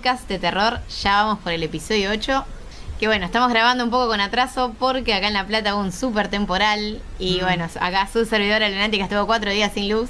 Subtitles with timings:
[0.00, 0.80] podcast de terror.
[1.02, 2.44] Ya vamos por el episodio 8.
[2.98, 5.92] Que bueno, estamos grabando un poco con atraso porque acá en La Plata hubo un
[5.92, 7.02] súper temporal.
[7.18, 7.44] Y Mm.
[7.44, 10.08] bueno, acá su servidora Lunática estuvo cuatro días sin luz.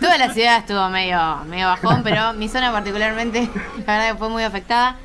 [0.00, 3.50] Toda la ciudad estuvo medio, medio bajón, pero mi zona particularmente,
[3.86, 4.96] la verdad que fue muy afectada.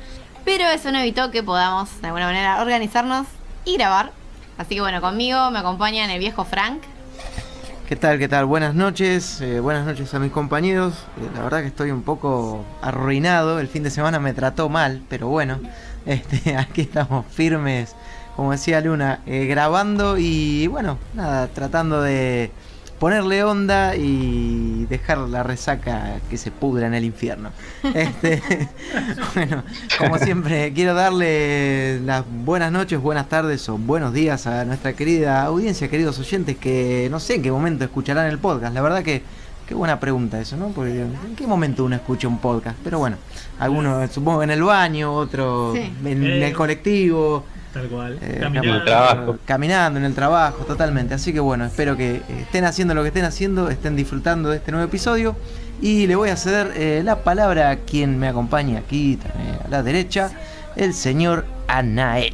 [0.44, 3.26] Pero eso no evitó que podamos de alguna manera organizarnos
[3.64, 4.12] y grabar.
[4.58, 6.82] Así que bueno, conmigo me acompañan el viejo Frank.
[7.86, 8.18] ¿Qué tal?
[8.18, 8.46] ¿Qué tal?
[8.46, 10.94] Buenas noches, eh, buenas noches a mis compañeros.
[11.18, 13.60] Eh, la verdad que estoy un poco arruinado.
[13.60, 15.60] El fin de semana me trató mal, pero bueno,
[16.06, 17.94] este, aquí estamos firmes,
[18.36, 22.50] como decía Luna, eh, grabando y bueno, nada, tratando de
[22.98, 27.50] ponerle onda y dejar la resaca que se pudra en el infierno.
[27.94, 28.42] Este,
[29.34, 29.62] bueno,
[29.98, 35.42] como siempre, quiero darle las buenas noches, buenas tardes o buenos días a nuestra querida
[35.44, 38.74] audiencia, queridos oyentes, que no sé en qué momento escucharán el podcast.
[38.74, 39.22] La verdad que,
[39.68, 40.68] qué buena pregunta eso, ¿no?
[40.68, 42.76] Porque en qué momento uno escucha un podcast.
[42.84, 43.16] Pero bueno,
[43.58, 45.92] algunos supongo en el baño, otros Sí.
[46.04, 47.44] en Eh, el colectivo.
[47.74, 48.18] Tal cual.
[48.22, 48.70] Eh, Caminando.
[48.72, 49.38] cam- el trabajo.
[49.44, 51.12] Caminando en el trabajo, totalmente.
[51.14, 54.70] Así que bueno, espero que estén haciendo lo que estén haciendo, estén disfrutando de este
[54.70, 55.36] nuevo episodio.
[55.82, 59.68] Y le voy a ceder eh, la palabra a quien me acompaña aquí también a
[59.68, 60.30] la derecha,
[60.76, 62.32] el señor Anael.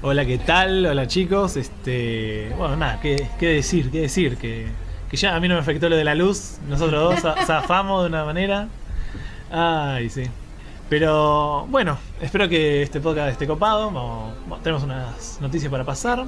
[0.00, 0.84] Hola, ¿qué tal?
[0.86, 1.56] Hola chicos.
[1.58, 4.66] Este, bueno, nada, qué, qué decir, qué decir, que,
[5.10, 6.56] que ya a mí no me afectó lo de la luz.
[6.68, 8.68] Nosotros dos za- zafamos de una manera.
[9.50, 10.22] Ay, sí.
[10.96, 13.86] Pero bueno, espero que este podcast esté copado.
[13.86, 16.24] Vamos- vamos- tenemos unas noticias para pasar.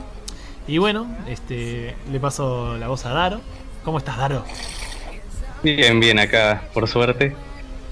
[0.66, 3.40] Y bueno, este, le paso la voz a Daro.
[3.84, 4.44] ¿Cómo estás, Daro?
[5.62, 7.32] Bien, bien acá, por suerte.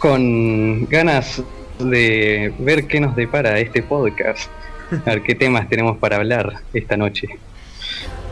[0.00, 1.44] Con ganas
[1.78, 4.50] de ver qué nos depara este podcast.
[5.06, 7.28] A ver qué temas tenemos para hablar esta noche.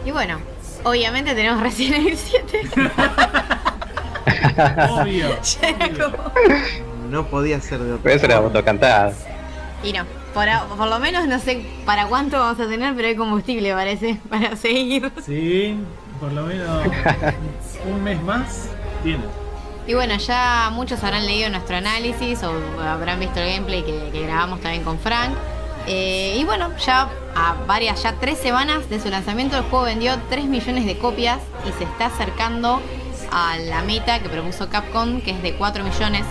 [0.05, 0.39] Y bueno,
[0.83, 2.61] obviamente tenemos Resident Evil 7.
[4.91, 5.29] Obvio.
[5.61, 6.33] Ya era como-
[7.13, 9.13] No podía ser de otra Pero eso era autocantada.
[9.85, 10.47] Y no, por,
[10.79, 14.57] por lo menos no sé para cuánto vamos a tener, pero hay combustible parece para
[14.57, 15.13] seguir.
[15.23, 15.77] Sí,
[16.19, 16.87] por lo menos
[17.87, 18.71] un mes más
[19.03, 19.25] tiene.
[19.87, 24.23] Y bueno, ya muchos habrán leído nuestro análisis o habrán visto el gameplay que, que
[24.23, 25.35] grabamos también con Frank.
[25.87, 30.19] Eh, y bueno, ya a varias, ya tres semanas de su lanzamiento, el juego vendió
[30.31, 32.81] 3 millones de copias y se está acercando
[33.31, 36.25] a la meta que propuso Capcom, que es de 4 millones.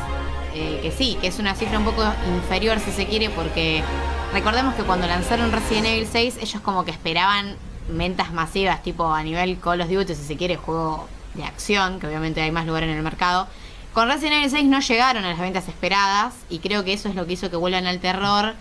[0.53, 2.03] Eh, que sí, que es una cifra un poco
[2.35, 3.83] inferior si se quiere, porque
[4.33, 7.56] recordemos que cuando lanzaron Resident Evil 6, ellos como que esperaban
[7.89, 12.07] ventas masivas, tipo a nivel Call of Duty, si se quiere, juego de acción, que
[12.07, 13.48] obviamente hay más lugar en el mercado.
[13.94, 17.15] Con Resident Evil 6 no llegaron a las ventas esperadas y creo que eso es
[17.15, 18.54] lo que hizo que vuelvan al terror.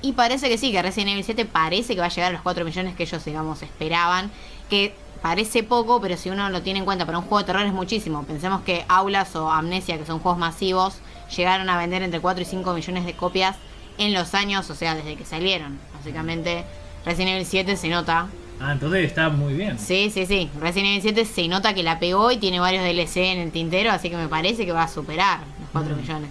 [0.00, 2.42] Y parece que sí, que Resident Evil 7 parece que va a llegar a los
[2.42, 4.32] 4 millones que ellos, digamos, esperaban.
[4.68, 7.62] Que parece poco, pero si uno lo tiene en cuenta para un juego de terror
[7.62, 8.24] es muchísimo.
[8.24, 10.98] Pensemos que Aulas o Amnesia, que son juegos masivos,
[11.36, 13.56] llegaron a vender entre 4 y 5 millones de copias
[13.98, 15.78] en los años, o sea, desde que salieron.
[15.94, 16.64] Básicamente,
[17.04, 18.28] Resident Evil 7 se nota
[18.60, 19.76] Ah, entonces está muy bien.
[19.78, 20.48] Sí, sí, sí.
[20.60, 23.90] Resident Evil 7 se nota que la pegó y tiene varios DLC en el tintero,
[23.90, 26.30] así que me parece que va a superar los 4 millones.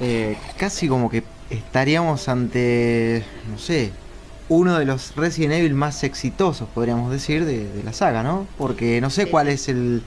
[0.00, 3.90] Eh, casi como que estaríamos ante, no sé,
[4.48, 8.46] uno de los Resident Evil más exitosos, podríamos decir, de, de la saga, ¿no?
[8.56, 9.30] Porque no sé Sí.
[9.30, 10.02] cuál es el...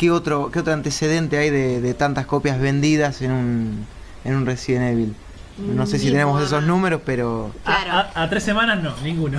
[0.00, 3.86] ¿Qué otro, qué otro antecedente hay de, de tantas copias vendidas en un,
[4.24, 5.14] en un Resident Evil?
[5.58, 7.52] No sé si tenemos esos números, pero...
[7.66, 8.10] A- Claro.
[8.14, 9.38] A, a tres semanas no, ninguno.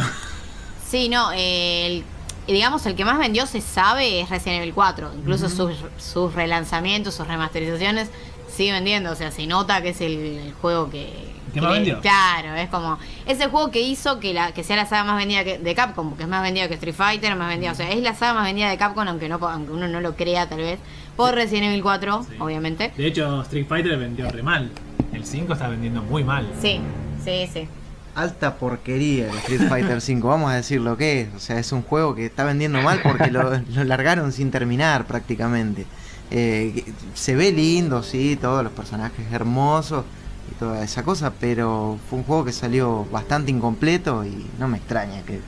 [0.87, 2.03] Sí, no, el,
[2.45, 5.11] digamos el que más vendió se sabe es Resident Evil 4.
[5.17, 8.09] Incluso sus, sus relanzamientos, sus remasterizaciones
[8.55, 9.09] sigue vendiendo.
[9.11, 11.30] O sea, se nota que es el, el juego que...
[11.53, 11.99] ¿Que más vendió?
[12.01, 12.97] Claro, es como...
[13.25, 15.75] Es el juego que hizo que, la, que sea la saga más vendida que- de
[15.75, 17.71] Capcom, porque es más vendida que Street Fighter, más vendida...
[17.71, 20.15] O sea, es la saga más vendida de Capcom, aunque, no, aunque uno no lo
[20.15, 20.79] crea tal vez,
[21.15, 22.35] por Resident Evil 4, Sí.
[22.39, 22.91] obviamente.
[22.95, 24.71] De hecho, Street Fighter vendió re mal.
[25.13, 26.49] El 5 está vendiendo muy mal.
[26.61, 26.79] Sí,
[27.23, 27.67] sí, sí.
[28.15, 31.29] Alta porquería el Street Fighter V, vamos a decir lo que es.
[31.35, 35.05] O sea, es un juego que está vendiendo mal porque lo, lo largaron sin terminar
[35.05, 35.85] prácticamente.
[36.29, 40.05] Eh, se ve lindo, sí, todos los personajes hermosos
[40.51, 44.77] y toda esa cosa, pero fue un juego que salió bastante incompleto y no me
[44.77, 45.39] extraña que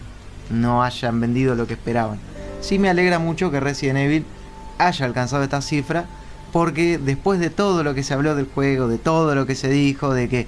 [0.49, 2.19] no hayan vendido lo que esperaban.
[2.61, 4.25] Sí me alegra mucho que Resident Evil
[4.77, 6.05] haya alcanzado esta cifra
[6.51, 9.69] porque después de todo lo que se habló del juego, de todo lo que se
[9.69, 10.47] dijo, de que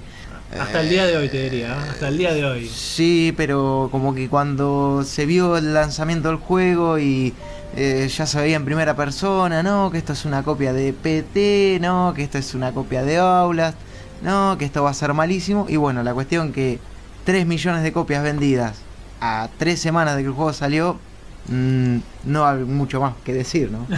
[0.58, 1.88] Hasta el día de hoy te diría, ¿eh?
[1.90, 2.68] hasta el día de hoy.
[2.68, 7.34] Sí, pero como que cuando se vio el lanzamiento del juego y
[7.76, 11.78] eh, ya se veía en primera persona, no, que esto es una copia de PT,
[11.80, 13.74] no, que esto es una copia de Aulas,
[14.22, 15.66] no, que esto va a ser malísimo.
[15.68, 16.78] Y bueno, la cuestión que
[17.24, 18.78] 3 millones de copias vendidas
[19.20, 20.98] a 3 semanas de que el juego salió,
[21.48, 23.86] mm, no hay mucho más que decir, ¿no?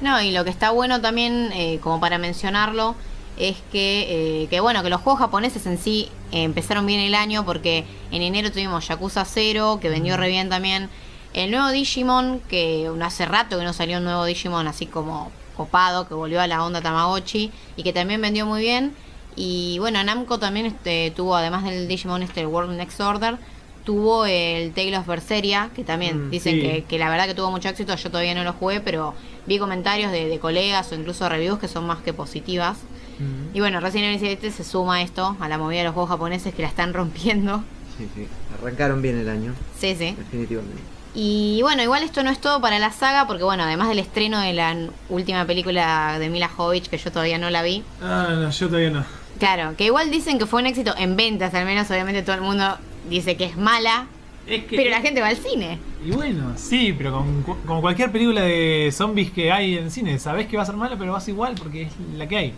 [0.00, 2.94] No, y lo que está bueno también, eh, como para mencionarlo,
[3.38, 7.44] es que, eh, que bueno, que los juegos japoneses en sí empezaron bien el año
[7.46, 10.90] porque en enero tuvimos Yakuza 0, que vendió re bien también.
[11.32, 16.06] El nuevo Digimon, que hace rato que no salió un nuevo Digimon así como copado,
[16.08, 18.92] que volvió a la onda Tamagotchi y que también vendió muy bien.
[19.34, 23.36] Y bueno, Namco también este, tuvo, además del Digimon este World Next Order,
[23.84, 26.60] tuvo el Tale of Berseria, que también Mm, dicen sí.
[26.62, 29.14] que, que la verdad que tuvo mucho éxito, yo todavía no lo jugué, pero
[29.46, 32.78] vi comentarios de, de colegas o incluso reviews que son más que positivas.
[33.18, 33.54] Mm.
[33.56, 36.54] Y bueno, Resident Evil 7 se suma esto, a la movida de los juegos japoneses
[36.54, 37.62] que la están rompiendo.
[37.98, 38.26] Sí, sí.
[38.60, 40.14] Arrancaron bien el año, Sí, sí.
[40.18, 40.80] definitivamente.
[41.18, 44.38] Y bueno, igual esto no es todo para la saga, porque bueno, además del estreno
[44.38, 44.76] de la
[45.08, 48.90] última película de Mila Jovovich, que yo todavía no la vi, Ah, no, yo todavía
[48.90, 49.04] no.
[49.38, 52.42] claro, que igual dicen que fue un éxito en ventas, al menos obviamente todo el
[52.42, 52.76] mundo
[53.08, 54.08] dice que es mala,
[54.46, 55.78] Es que, pero la gente va al cine.
[56.04, 60.18] Y bueno, sí, pero con, cu- como cualquier película de zombies que hay en cine,
[60.18, 62.54] sabés que va a ser mala, pero vas igual porque es la que hay.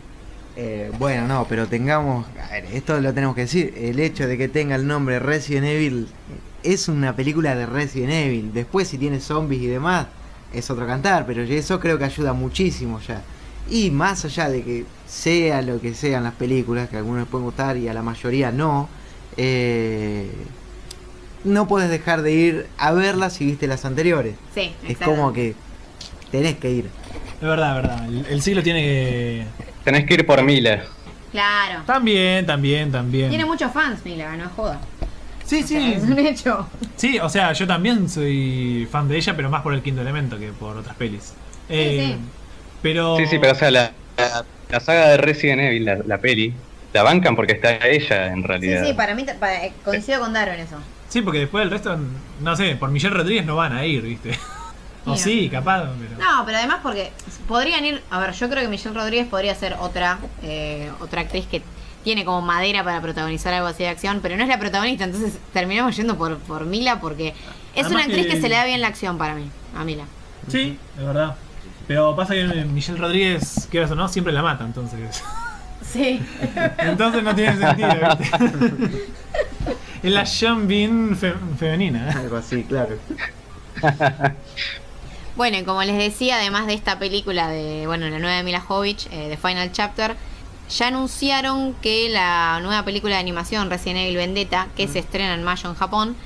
[0.56, 4.36] Eh, bueno, no, pero tengamos, a ver, esto lo tenemos que decir, el hecho de
[4.36, 6.08] que tenga el nombre Resident Evil
[6.62, 8.52] es una película de Resident Evil.
[8.52, 10.06] Después si tiene zombies y demás,
[10.52, 13.22] es otro cantar, pero eso creo que ayuda muchísimo ya.
[13.70, 17.28] Y más allá de que sea lo que sean las películas, que a algunos les
[17.28, 18.88] pueden gustar y a la mayoría no,
[19.36, 20.30] eh,
[21.44, 24.34] no puedes dejar de ir a verlas si viste las anteriores.
[24.54, 25.54] Sí, Es como que
[26.30, 26.90] tenés que ir.
[27.40, 28.08] Es verdad, es verdad.
[28.08, 29.44] El, el siglo tiene que.
[29.84, 30.82] Tenés que ir por Mila.
[31.30, 31.82] Claro.
[31.86, 33.28] También, también, también.
[33.28, 34.80] Tiene muchos fans, Mila, no es joda.
[35.48, 35.92] Sí, O sea, sí.
[35.94, 36.68] es un hecho.
[36.96, 40.38] Sí, o sea, yo también soy fan de ella, pero más por el quinto elemento
[40.38, 41.32] que por otras pelis.
[41.68, 42.24] Eh, sí.
[42.82, 43.16] Pero.
[43.16, 46.54] Sí, sí, pero o sea, la, la, la saga de Resident Evil, la, la peli,
[46.92, 48.86] la bancan porque está ella en Sí, realidad.
[48.86, 50.76] sí, para mí para- eh, coincido con Daro en eso.
[51.08, 51.98] Sí, porque después el resto,
[52.42, 54.38] no sé, por Michelle Rodríguez no van a ir, ¿viste?
[55.06, 56.18] o sí, capaz, pero.
[56.22, 57.10] No, pero además porque
[57.46, 61.46] podrían ir, a ver, yo creo que Michelle Rodríguez podría ser otra eh, otra actriz
[61.46, 61.62] que
[62.04, 65.38] tiene como madera para protagonizar algo así de acción, pero no es la protagonista, entonces
[65.52, 67.28] terminamos yendo por, por Mila porque
[67.74, 68.32] es Además una actriz que...
[68.34, 70.04] que- se le da bien la acción para mí, a Mila.
[70.48, 71.34] Sí, es verdad.
[71.86, 75.22] Pero pasa que Michelle Rodríguez, quieras o no, siempre la mata, entonces.
[75.82, 76.20] Sí.
[76.78, 79.02] Entonces no tiene sentido, ¿viste?
[80.02, 82.10] es la Sean Bean fe- femenina.
[82.10, 82.14] ¿eh?
[82.18, 82.96] Algo así, claro.
[85.36, 88.60] Bueno, y como les decía, además de esta película de, bueno, la nueva de Mila
[88.60, 90.16] Jovovich, eh, de Final Chapter,
[90.68, 95.42] ya anunciaron que la nueva película de animación Resident Evil Vendetta, que se estrena en
[95.42, 96.16] mayo en Japón,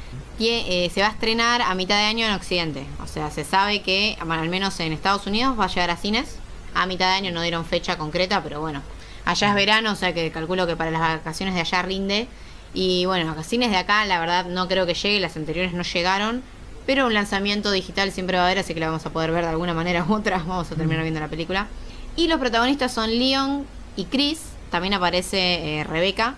[0.40, 2.84] eh, se va a estrenar a mitad de año en Occidente.
[3.02, 5.96] O sea, se sabe que, bueno, al menos en Estados Unidos, va a llegar a
[5.96, 6.36] cines.
[6.74, 8.82] A mitad de año no dieron fecha concreta, pero bueno,
[9.24, 12.26] allá es verano, o sea que calculo que para las vacaciones de allá rinde.
[12.74, 15.82] Y bueno, a cines de acá, la verdad, no creo que llegue, las anteriores no
[15.82, 16.42] llegaron.
[16.86, 19.44] Pero un lanzamiento digital siempre va a haber, así que la vamos a poder ver
[19.44, 20.38] de alguna manera u otra.
[20.46, 21.68] Vamos a terminar viendo la película.
[22.16, 23.64] Y los protagonistas son Leon
[23.96, 24.40] y Chris.
[24.70, 26.36] También aparece eh, Rebeca.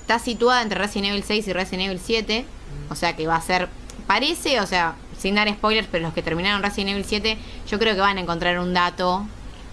[0.00, 2.44] Está situada entre Resident Evil 6 y Resident Evil 7.
[2.90, 3.68] O sea que va a ser.
[4.06, 7.94] Parece, o sea, sin dar spoilers, pero los que terminaron Resident Evil 7, yo creo
[7.94, 9.26] que van a encontrar un dato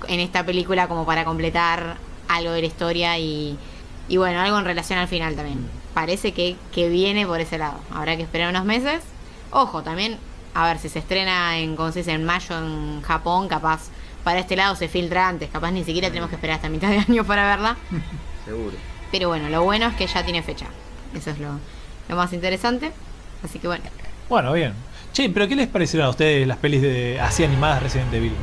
[0.07, 1.97] en esta película como para completar
[2.27, 3.57] algo de la historia y,
[4.07, 5.67] y bueno, algo en relación al final también.
[5.93, 7.79] Parece que, que viene por ese lado.
[7.93, 9.03] Habrá que esperar unos meses.
[9.51, 10.17] Ojo, también,
[10.55, 13.89] a ver, si se estrena en, como se dice, en mayo en Japón, capaz
[14.24, 15.50] para este lado se filtra antes.
[15.50, 17.77] Capaz ni siquiera tenemos que esperar hasta mitad de año para verla.
[18.46, 18.75] Seguro.
[19.12, 20.65] Pero bueno, lo bueno es que ya tiene fecha.
[21.15, 21.60] Eso es lo,
[22.10, 22.92] lo más interesante.
[23.44, 23.84] Así que bueno.
[24.30, 24.74] Bueno, bien.
[25.13, 28.34] Che, pero ¿qué les parecieron a ustedes las pelis de así animadas de Resident Evil?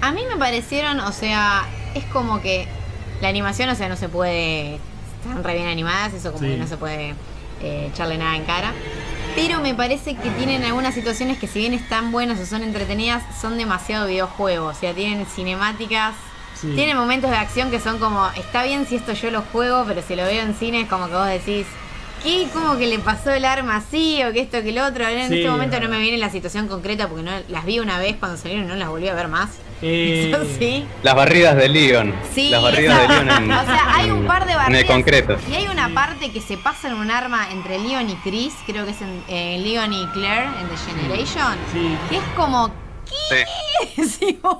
[0.00, 2.66] A mí me parecieron, o sea, es como que
[3.20, 4.76] la animación, o sea, no se puede.
[5.22, 6.52] Están re bien animadas, eso como Sí.
[6.52, 7.14] que no se puede
[7.62, 8.72] eh, echarle nada en cara.
[9.34, 13.22] Pero me parece que tienen algunas situaciones que, si bien están buenas o son entretenidas,
[13.40, 14.76] son demasiado videojuegos.
[14.76, 16.14] O sea, tienen cinemáticas.
[16.60, 16.72] Sí.
[16.74, 20.02] Tienen momentos de acción que son como, está bien si esto yo lo juego, pero
[20.02, 21.66] si lo veo en cine es como que vos decís,
[22.24, 22.48] ¿qué?
[22.52, 24.20] ¿Cómo que le pasó el arma así?
[24.24, 25.06] O que esto, que lo otro.
[25.06, 28.00] En Sí, este momento no me viene la situación concreta porque no las vi una
[28.00, 29.50] vez cuando salieron y no las volví a ver más.
[29.82, 30.84] Eh, Eso sí.
[31.02, 32.14] Las barridas de Leon.
[32.34, 34.58] Sí, Las barridas esa- de Leon en, O sea, hay un en- par de en
[34.58, 34.80] barridas.
[34.82, 35.36] el concreto.
[35.50, 38.84] Y hay una parte que se pasa en un arma entre Leon y Chris, creo
[38.84, 41.56] que es en, eh, Leon y Claire en The Generation.
[41.72, 41.96] Sí.
[42.10, 43.36] Que es como, Sí.
[43.94, 44.58] ¿qué decimos?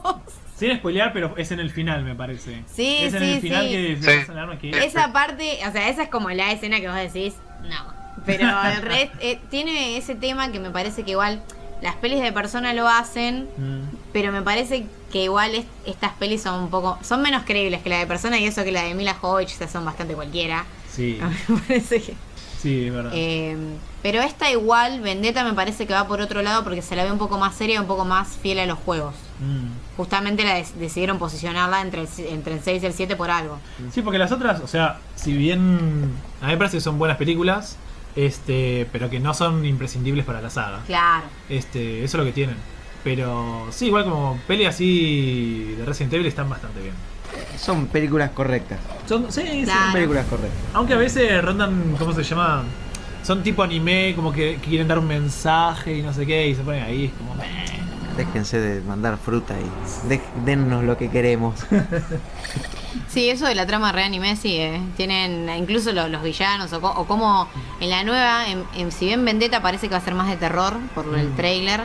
[0.56, 2.64] Sin spoilear, pero es en el final, me parece.
[2.74, 3.70] Sí, es en sí, el final sí.
[3.72, 4.02] que Sí.
[4.02, 4.70] se pasa el arma que.
[4.70, 7.98] Esa parte, o sea, esa es como la escena que vos decís, no.
[8.26, 11.40] Pero el resto eh, tiene ese tema que me parece que igual
[11.82, 13.96] las pelis de persona lo hacen, Mm.
[14.12, 17.88] pero me parece que igual es- estas pelis son un poco, son menos creíbles que
[17.90, 20.64] la de persona y eso que la de Mila Jovovich o sea, son bastante cualquiera.
[20.90, 21.18] Sí.
[21.22, 22.14] A mí me parece que
[22.60, 23.12] Sí, es verdad.
[23.14, 23.56] Eh,
[24.02, 27.12] pero esta igual, Vendetta me parece que va por otro lado porque se la ve
[27.12, 29.14] un poco más seria, un poco más fiel a los juegos.
[29.38, 29.96] Mm.
[29.96, 33.60] Justamente la des- decidieron posicionarla entre el, entre el 6 y el 7 por algo.
[33.92, 36.10] Sí, porque las otras, o sea, si bien
[36.42, 37.76] a mí me parece que son buenas películas,
[38.18, 40.80] este, pero que no son imprescindibles para la saga.
[40.86, 41.26] Claro.
[41.48, 42.56] Este, eso es lo que tienen.
[43.04, 46.94] Pero sí, igual como peli así de Resident Evil están bastante bien.
[47.56, 48.80] Son películas correctas.
[49.06, 49.62] Son, sí.
[49.62, 49.84] Claro.
[49.84, 50.58] Son películas correctas.
[50.74, 52.64] Aunque a veces rondan, ¿cómo se llama?
[53.22, 56.62] Son tipo anime, como que quieren dar un mensaje y no sé qué, y se
[56.62, 57.36] ponen ahí, es como...
[58.18, 61.54] Déjense de mandar fruta y dennos lo que queremos.
[63.08, 64.80] Sí, eso de la trama re anime, sí, eh.
[64.96, 67.46] tienen incluso lo- los, villanos o, co- o como
[67.80, 70.36] en la nueva, en, en- si bien Vendetta parece que va a ser más de
[70.36, 71.36] terror por lo del Mm.
[71.36, 71.80] trailer,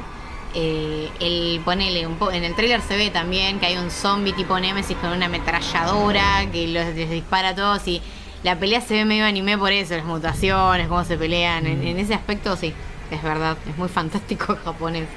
[0.56, 4.34] eh, el, ponele un po- en el trailer se ve también que hay un zombie
[4.34, 8.02] tipo Nemesis con una ametralladora que los les dispara a todos y
[8.44, 11.88] la pelea se ve medio anime por eso, las mutaciones, cómo se pelean, en, Mm.
[11.88, 12.74] en ese aspecto sí,
[13.12, 15.08] es verdad, es muy fantástico japonés.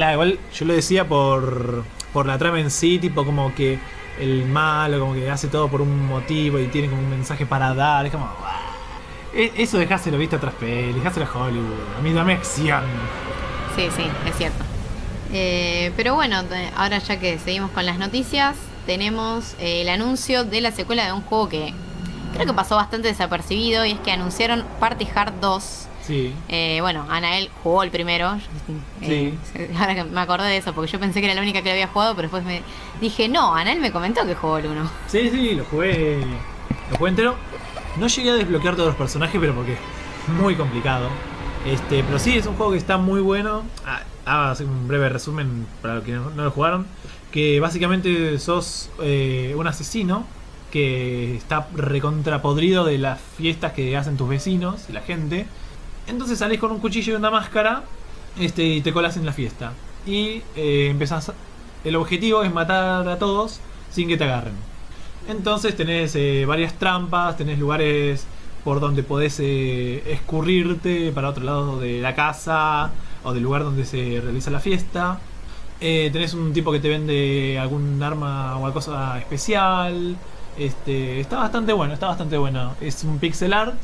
[0.00, 3.78] Claro, igual yo lo decía por, por la trama en sí, tipo como que
[4.18, 7.74] el malo como que hace todo por un motivo y tiene como un mensaje para
[7.74, 8.26] dar, es como...
[9.34, 12.82] E- Eso dejáselo viste a pelis, dejáselo a Hollywood, a mí dame acción.
[13.76, 14.64] Sí, sí, es cierto.
[15.34, 16.42] Eh, pero bueno,
[16.78, 21.12] ahora ya que seguimos con las noticias, tenemos eh, el anuncio de la secuela de
[21.12, 21.74] un juego que
[22.32, 25.88] creo que pasó bastante desapercibido y es que anunciaron Party Hard 2.
[26.06, 26.32] Sí.
[26.48, 28.38] Eh, bueno, Anael jugó el primero.
[29.02, 29.34] Eh,
[29.78, 31.72] ahora que me acordé de eso, porque yo pensé que era la única que lo
[31.72, 32.62] había jugado, pero después me
[33.00, 34.90] dije, no, Anael me comentó que jugó el 1.
[35.08, 36.20] Sí, sí, lo jugué.
[36.90, 37.34] Lo jugué entero.
[37.98, 41.08] No llegué a desbloquear todos los personajes, pero porque es muy complicado.
[41.66, 43.62] Este, pero sí, es un juego que está muy bueno.
[43.84, 46.86] Ah, así un breve resumen para los que no, no lo jugaron.
[47.30, 50.24] Que básicamente sos eh, un asesino
[50.70, 55.46] que está recontrapodrido de las fiestas que hacen tus vecinos y la gente.
[56.10, 57.84] Entonces salís con un cuchillo y una máscara
[58.38, 59.72] este, y te colas en la fiesta.
[60.06, 61.32] Y eh, empezás.
[61.84, 64.54] El objetivo es matar a todos sin que te agarren.
[65.28, 68.26] Entonces tenés eh, varias trampas, tenés lugares
[68.64, 72.90] por donde podés eh, escurrirte para otro lado de la casa
[73.22, 75.20] o del lugar donde se realiza la fiesta.
[75.80, 80.16] Eh, tenés un tipo que te vende algún arma o alguna cosa especial.
[80.58, 82.74] Este, está bastante bueno, está bastante bueno.
[82.80, 83.74] Es un pixel art,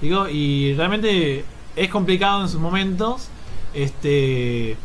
[0.00, 1.44] digo, y realmente
[1.76, 3.28] es complicado en sus momentos.
[3.74, 4.76] Este,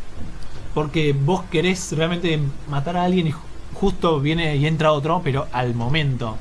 [0.74, 3.38] porque vos querés realmente matar a alguien y ju-
[3.74, 6.36] justo viene y entra otro, pero al momento.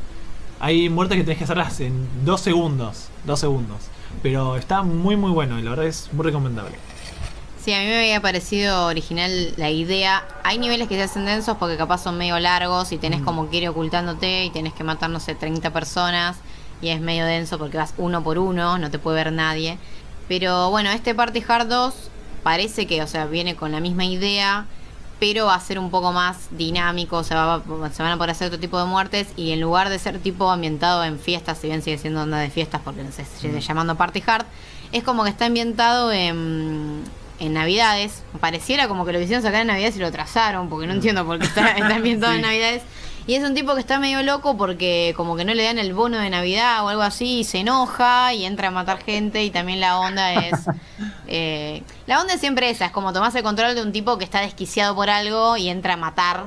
[0.59, 3.07] Hay muertes que tenés que hacerlas en dos segundos.
[3.25, 3.79] Dos segundos.
[4.21, 6.75] Pero está muy muy bueno y la verdad es muy recomendable.
[7.63, 10.23] Sí, a mí me había parecido original la idea.
[10.43, 13.25] Hay niveles que se hacen densos porque capaz son medio largos y tenés Mm.
[13.25, 16.37] como que ir ocultándote y tenés que matar, no sé, 30 personas
[16.81, 19.77] y es medio denso porque vas uno por uno, no te puede ver nadie.
[20.31, 21.93] Pero bueno, este Party Hard 2
[22.41, 24.65] parece que, o sea, viene con la misma idea,
[25.19, 28.29] pero va a ser un poco más dinámico, o sea, va- se van a poder
[28.31, 31.67] hacer otro tipo de muertes y en lugar de ser tipo ambientado en fiestas, si
[31.67, 34.45] bien sigue siendo onda de fiestas porque se sigue llamando Party Hard,
[34.93, 37.03] es como que está ambientado en,
[37.39, 38.23] en Navidades.
[38.39, 41.39] Pareciera como que lo quisieron sacar en Navidades y lo trazaron, porque no entiendo por
[41.39, 42.41] qué está, está ambientado en.
[42.47, 42.83] Navidades.
[43.27, 45.93] Y es un tipo que está medio loco porque como que no le dan el
[45.93, 49.51] bono de Navidad o algo así y se enoja y entra a matar gente y
[49.51, 50.59] también la onda es...
[51.27, 54.23] eh, la onda es siempre esa, es como tomás el control de un tipo que
[54.23, 56.45] está desquiciado por algo y entra a matar.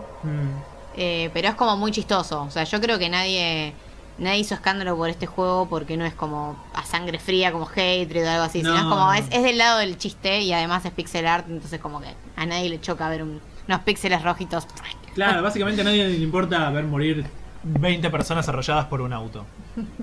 [0.96, 2.42] Eh, pero es como muy chistoso.
[2.42, 3.72] O sea, yo creo que nadie
[4.16, 8.24] nadie hizo escándalo por este juego porque no es como a sangre fría como Hatred
[8.24, 9.12] o algo así, sino es No, como no.
[9.14, 12.46] es, es del lado del chiste y además es pixel art, entonces como que a
[12.46, 14.66] nadie le choca ver un- unos píxeles rojitos.
[15.14, 17.24] Claro, básicamente a nadie le importa ver morir
[17.62, 19.44] 20 personas arrolladas por un auto.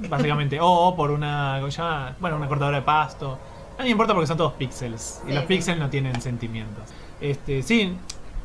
[0.10, 0.58] Básicamente.
[0.62, 1.58] O por una.
[1.60, 2.16] ¿cómo se llama?
[2.20, 3.38] Bueno, una cortadora de pasto.
[3.74, 5.22] A nadie le importa porque son todos píxeles.
[5.28, 6.84] Y los píxeles no tienen sentimientos.
[7.20, 7.94] Este, sí,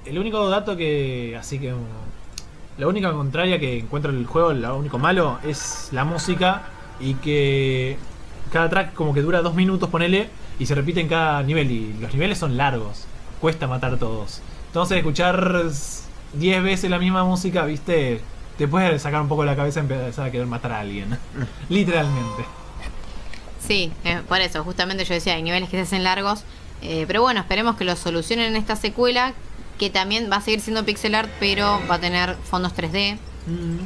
[0.04, 1.36] el único dato que.
[1.38, 1.72] Así que.
[1.72, 1.80] um,
[2.78, 6.62] La única contraria que encuentro en el juego, lo único malo, es la música.
[7.00, 7.96] Y que
[8.52, 10.28] cada track como que dura dos minutos, ponele.
[10.58, 11.70] Y se repite en cada nivel.
[11.70, 13.06] Y los niveles son largos.
[13.40, 14.40] Cuesta matar todos.
[14.68, 15.62] Entonces escuchar
[16.38, 18.20] 10 veces la misma música, viste,
[18.58, 21.18] te puede sacar un poco la cabeza y empezar a querer matar a alguien.
[21.68, 22.44] Literalmente.
[23.66, 26.44] Sí, eh, por eso, justamente yo decía, hay niveles que se hacen largos.
[26.82, 29.34] eh, pero bueno, esperemos que lo solucionen en esta secuela,
[29.78, 33.18] que también va a seguir siendo pixel art, pero va a tener fondos 3D,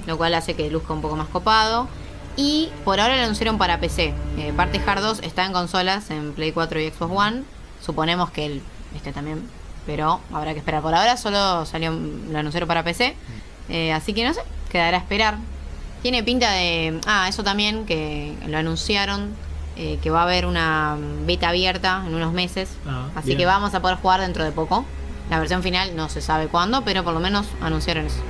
[0.07, 1.88] lo cual hace que luzca un poco más copado.
[2.37, 4.14] Y por ahora lo anunciaron para PC.
[4.37, 7.42] Eh, Parte Hard 2 está en consolas, en Play 4 y Xbox One.
[7.80, 8.62] Suponemos que el,
[8.95, 9.50] este también,
[9.90, 10.82] pero habrá que esperar.
[10.82, 13.16] Por ahora solo salió, lo anunciaron para PC.
[13.68, 15.37] Eh, así que no sé, quedará a esperar.
[16.00, 17.00] Tiene pinta de.
[17.06, 19.35] Ah, eso también, que lo anunciaron.
[19.76, 22.68] eh, que va a haber una beta abierta en unos meses.
[22.87, 23.38] Ah, así bien.
[23.38, 24.85] que vamos a poder jugar dentro de poco.
[25.30, 28.20] La versión final no se sabe cuándo, pero por lo menos anunciaron eso.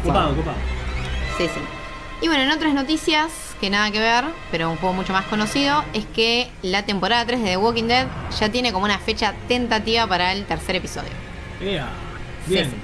[0.00, 0.56] Ocupado, ocupado.
[1.36, 1.60] Sí, sí.
[2.22, 3.30] Y bueno, en otras noticias
[3.64, 7.40] que nada que ver, pero un juego mucho más conocido, es que la temporada 3
[7.40, 8.06] de The Walking Dead
[8.38, 11.08] ya tiene como una fecha tentativa para el tercer episodio.
[11.62, 11.88] Ea.
[12.46, 12.66] Sí, Bien.
[12.66, 12.76] sí.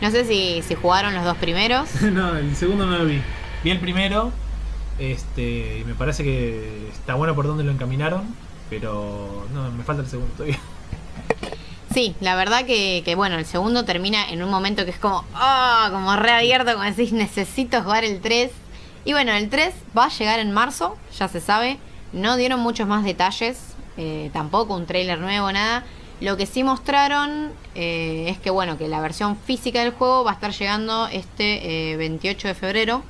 [0.00, 1.88] No sé si, si jugaron los dos primeros.
[2.02, 3.22] no, el segundo no lo vi.
[3.62, 4.32] Vi el primero.
[4.98, 8.34] Este, y me parece que está bueno por donde lo encaminaron.
[8.68, 10.58] Pero no, me falta el segundo todavía.
[11.92, 15.24] Sí, la verdad que, que, bueno, el segundo termina en un momento que es como,
[15.32, 18.50] ah, como reabierto, como decís, necesito jugar el 3.
[19.04, 21.78] Y bueno, el 3 va a llegar en marzo, ya se sabe.
[22.12, 23.58] No dieron muchos más detalles,
[23.96, 25.84] eh, tampoco un trailer nuevo, nada.
[26.20, 30.30] Lo que sí mostraron eh, es que, bueno, que la versión física del juego va
[30.30, 33.02] a estar llegando este eh, 28 de febrero.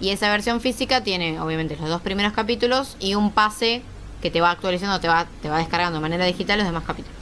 [0.00, 3.82] Y esa versión física tiene, obviamente, los dos primeros capítulos y un pase
[4.20, 7.16] que te va actualizando, te va, te va descargando de manera digital los demás capítulos.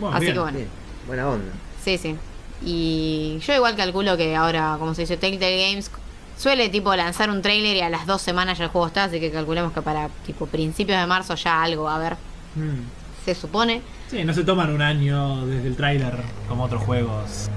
[0.00, 0.34] Bueno, Así bien.
[0.34, 0.58] que bueno.
[0.58, 0.68] Bien,
[1.06, 1.52] buena onda.
[1.82, 2.16] Sí, sí.
[2.62, 5.90] Y yo igual calculo que ahora, como se dice, Telltale Games
[6.38, 9.20] suele tipo lanzar un trailer y a las dos semanas ya el juego está, así
[9.20, 12.16] que calculemos que para tipo principios de marzo ya algo va a haber,
[12.54, 12.80] Mm.
[13.24, 13.82] se supone.
[14.10, 16.14] Sí, no se toman un año desde el tráiler
[16.48, 17.50] como otros juegos.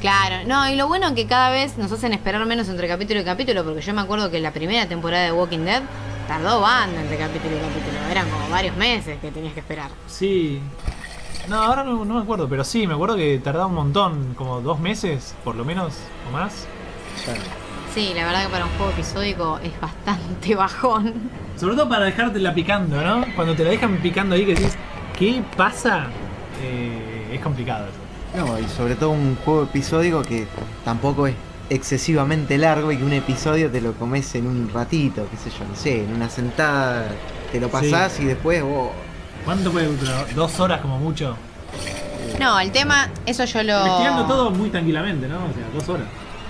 [0.00, 3.24] Claro, no, y lo bueno que cada vez nos hacen esperar menos entre capítulo y
[3.24, 5.82] capítulo, porque yo me acuerdo que la primera temporada de Walking Dead
[6.26, 9.90] tardó banda entre capítulo y capítulo, eran como varios meses que tenías que esperar.
[10.06, 10.58] Sí.
[11.48, 14.62] No, ahora no, no me acuerdo, pero sí, me acuerdo que tardaba un montón, como
[14.62, 15.94] dos meses, por lo menos,
[16.28, 16.66] o más.
[17.94, 21.14] Sí, la verdad que para un juego episódico es bastante bajón.
[21.56, 23.24] Sobre todo para dejártela picando, ¿no?
[23.34, 24.76] Cuando te la dejan picando ahí que decís,
[25.18, 26.06] ¿qué pasa?
[26.62, 28.46] Eh, es complicado eso.
[28.46, 30.46] No, y sobre todo un juego episódico que
[30.84, 31.34] tampoco es
[31.68, 35.64] excesivamente largo y que un episodio te lo comes en un ratito, qué sé yo,
[35.68, 37.08] no sé, en una sentada
[37.50, 38.90] te lo pasás y después vos...
[39.44, 40.32] ¿Cuánto puede durar?
[40.34, 41.36] ¿Dos horas como mucho?
[42.38, 43.78] No, el tema, eso yo lo...
[43.80, 45.36] Investigando todo muy tranquilamente, ¿no?
[45.36, 46.06] O sea, dos horas.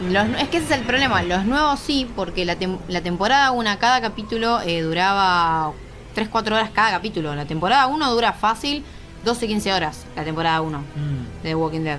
[0.08, 1.22] Los- es que ese es el problema.
[1.22, 5.72] Los nuevos sí, porque la, tem- la temporada 1, cada capítulo eh, duraba
[6.16, 7.34] 3-4 horas cada capítulo.
[7.34, 8.84] La temporada 1 dura fácil
[9.24, 11.42] 12-15 horas, la temporada 1 Mm.
[11.42, 11.98] de Walking Dead.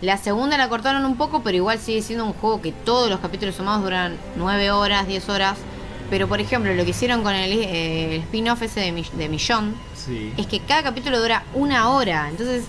[0.00, 3.20] La segunda la cortaron un poco, pero igual sigue siendo un juego que todos los
[3.20, 5.58] capítulos sumados duran 9 horas, 10 horas.
[6.08, 9.28] Pero por ejemplo, lo que hicieron con el, eh, el spin-off ese de, Mi- de
[9.28, 10.32] Millón, Sí.
[10.36, 12.28] es que cada capítulo dura una hora.
[12.30, 12.64] Entonces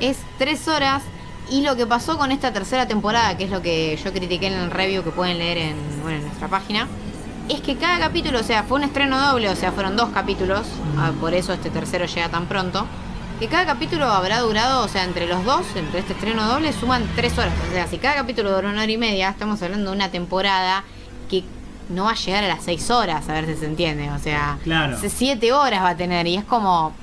[0.00, 1.02] es tres horas.
[1.50, 4.54] Y lo que pasó con esta tercera temporada, que es lo que yo critiqué en
[4.54, 6.88] el review que pueden leer en, bueno, en nuestra página,
[7.48, 10.66] es que cada capítulo, o sea, fue un estreno doble, o sea, fueron dos capítulos,
[10.96, 12.86] ah, por eso este tercero llega tan pronto,
[13.38, 17.06] que cada capítulo habrá durado, o sea, entre los dos, entre este estreno doble, suman
[17.16, 17.52] tres horas.
[17.68, 20.84] O sea, si cada capítulo dura una hora y media, estamos hablando de una temporada
[21.28, 21.44] que
[21.90, 24.08] no va a llegar a las seis horas, a ver si se entiende.
[24.10, 24.96] O sea, Claro.
[25.08, 26.94] siete horas va a tener y es como...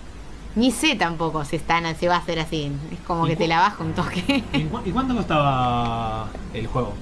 [0.56, 2.72] Ni sé tampoco si, están, si va a ser así.
[2.92, 4.44] Es como ¿Y que te la bajo un toque.
[4.54, 6.94] ¿Y, cu- y cuánto costaba el juego?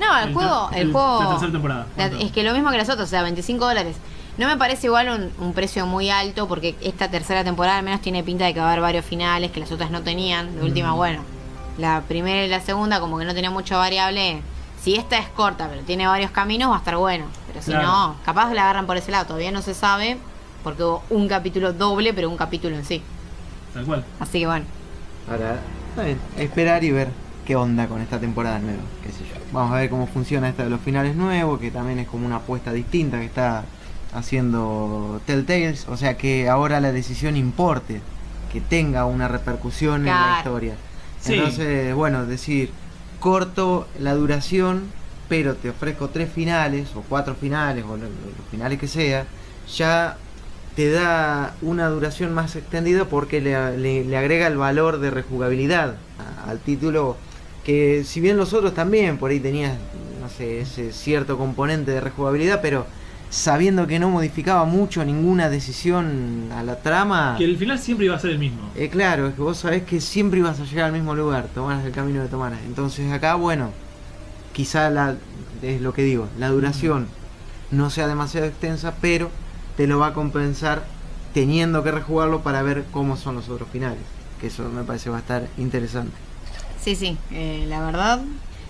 [0.00, 1.22] No, el, El juego, el, el- juego.
[1.22, 1.86] la tercera temporada.
[2.20, 3.96] es que lo mismo que las otras, o sea, 25 dólares.
[4.38, 8.00] No me parece igual un, un precio muy alto porque esta tercera temporada al menos
[8.00, 10.54] tiene pinta de que va a haber varios finales que las otras no tenían.
[10.54, 10.96] De última, Mm.
[10.96, 11.22] bueno,
[11.76, 14.40] la primera y la segunda como que no tenía mucha variable.
[14.80, 17.24] Si esta es corta pero tiene varios caminos va a estar bueno.
[17.48, 17.86] Pero si Claro.
[17.88, 19.26] no, capaz la agarran por ese lado.
[19.26, 20.18] Todavía no se sabe
[20.68, 23.02] porque hubo un capítulo doble pero un capítulo en sí.
[23.74, 24.04] Tal cual.
[24.20, 24.64] Así que bueno.
[25.30, 25.56] Ahora,
[25.90, 27.08] está bien, esperar y ver
[27.46, 29.40] qué onda con esta temporada nueva, qué sé yo.
[29.52, 32.36] Vamos a ver cómo funciona esta de los finales nuevos, que también es como una
[32.36, 33.64] apuesta distinta que está
[34.14, 38.00] haciendo Telltales, o sea que ahora la decisión importe,
[38.52, 40.74] que tenga una repercusión en la historia.
[41.20, 41.34] Sí.
[41.34, 42.70] Entonces, bueno, decir,
[43.20, 44.84] corto la duración,
[45.28, 49.26] pero te ofrezco tres finales, o cuatro finales, o lo- lo- los finales que sea,
[49.76, 50.16] ya
[50.78, 55.96] te da una duración más extendida porque le, le- le agrega el valor de rejugabilidad
[56.46, 57.16] a- al título
[57.64, 59.74] que si bien los otros también por ahí tenías
[60.22, 62.86] no sé ese cierto componente de rejugabilidad pero
[63.28, 68.14] sabiendo que no modificaba mucho ninguna decisión a la trama Que el final siempre iba
[68.14, 68.70] a ser el mismo.
[68.76, 71.84] eh, claro, es que vos sabés que siempre ibas a llegar al mismo lugar, tomaras
[71.84, 72.60] el camino que tomaras.
[72.66, 73.70] Entonces acá, bueno,
[74.52, 75.16] quizá la,
[75.60, 77.08] es lo que digo, la duración
[77.72, 79.30] no sea demasiado extensa, pero
[79.78, 80.82] te lo va a compensar
[81.32, 84.02] teniendo que rejugarlo para ver cómo son los otros finales.
[84.40, 86.16] Que eso me parece va a estar interesante.
[86.82, 88.20] Sí, sí, eh, la verdad.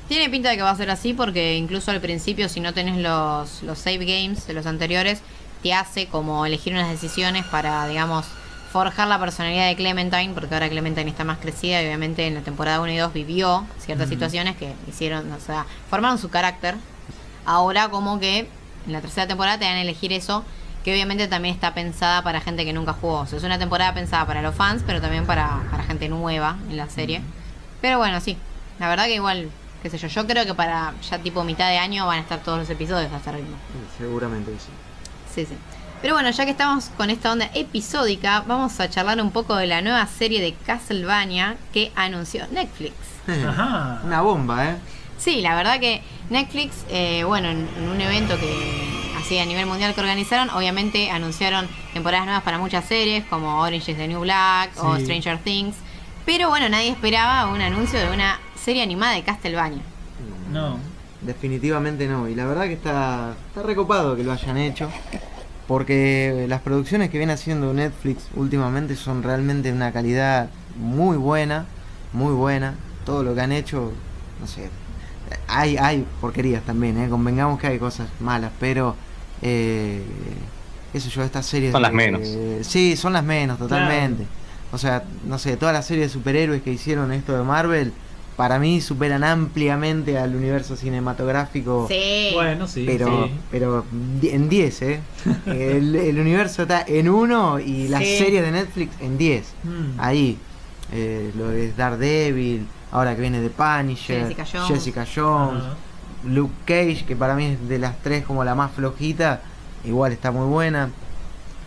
[0.06, 2.98] Tiene pinta de que va a ser así porque incluso al principio si no tenés
[2.98, 5.22] los, los save games de los anteriores,
[5.62, 8.26] te hace como elegir unas decisiones para, digamos,
[8.70, 12.42] forjar la personalidad de Clementine, porque ahora Clementine está más crecida y obviamente en la
[12.42, 16.74] temporada 1 y 2 vivió ciertas situaciones que hicieron, o sea, formaron su carácter.
[17.46, 18.40] Ahora como que
[18.86, 20.44] en la tercera temporada te dan a elegir eso,
[20.88, 23.20] que obviamente también está pensada para gente que nunca jugó.
[23.20, 26.56] O sea, es una temporada pensada para los fans, pero también para, para gente nueva
[26.70, 27.20] en la serie.
[27.82, 28.38] Pero bueno, sí,
[28.78, 29.50] la verdad que igual,
[29.82, 32.38] qué sé yo, yo creo que para ya tipo mitad de año van a estar
[32.38, 33.54] todos los episodios a este ritmo.
[33.98, 34.70] Seguramente que sí.
[35.34, 35.58] Sí, sí.
[36.00, 39.66] Pero bueno, ya que estamos con esta onda episódica, vamos a charlar un poco de
[39.66, 42.94] la nueva serie de Castlevania que anunció Netflix.
[43.46, 44.00] Ajá.
[44.04, 44.76] Una bomba, ¿eh?
[45.18, 49.66] Sí, la verdad que Netflix, eh, bueno, en, en un evento que así a nivel
[49.66, 54.20] mundial que organizaron, obviamente anunciaron temporadas nuevas para muchas series como Orange is the New
[54.20, 55.02] Black o Sí.
[55.02, 55.76] Stranger Things.
[56.24, 59.82] Pero bueno, nadie esperaba un anuncio de una serie animada de Castlevania.
[60.50, 60.78] No.
[61.20, 62.26] Definitivamente no.
[62.26, 64.88] Y la verdad que está, está recopado que lo hayan hecho.
[65.66, 71.66] Porque las producciones que viene haciendo Netflix últimamente son realmente de una calidad muy buena.
[72.14, 72.76] Muy buena.
[73.04, 73.92] Todo lo que han hecho,
[74.40, 74.70] no sé.
[75.48, 77.10] Hay, hay porquerías también, ¿eh?
[77.10, 78.96] Convengamos que hay cosas malas, pero...
[79.42, 80.02] Eh,
[80.94, 81.72] eso yo, estas series...
[81.72, 82.22] Son las menos.
[82.62, 84.24] sí, son las menos, totalmente.
[84.72, 87.92] O sea, no sé, todas las series de superhéroes que hicieron esto de Marvel,
[88.36, 91.86] para mí superan ampliamente al universo cinematográfico.
[91.88, 92.30] Sí.
[92.34, 92.84] Bueno, sí.
[92.86, 93.32] Pero, sí.
[93.50, 93.84] pero
[94.22, 95.00] en 10, ¿eh?
[95.46, 98.18] El, el universo está en 1 y las Sí.
[98.18, 99.46] series de Netflix en 10.
[99.64, 100.00] Mm.
[100.00, 100.38] Ahí.
[100.92, 104.68] Eh, lo es Daredevil, ahora que viene de Punisher, Jessica Jones.
[104.68, 105.76] Jessica Jones, Ajá.
[106.24, 109.40] Luke Cage, que para mí es de las tres como la más flojita,
[109.84, 110.90] igual está muy buena.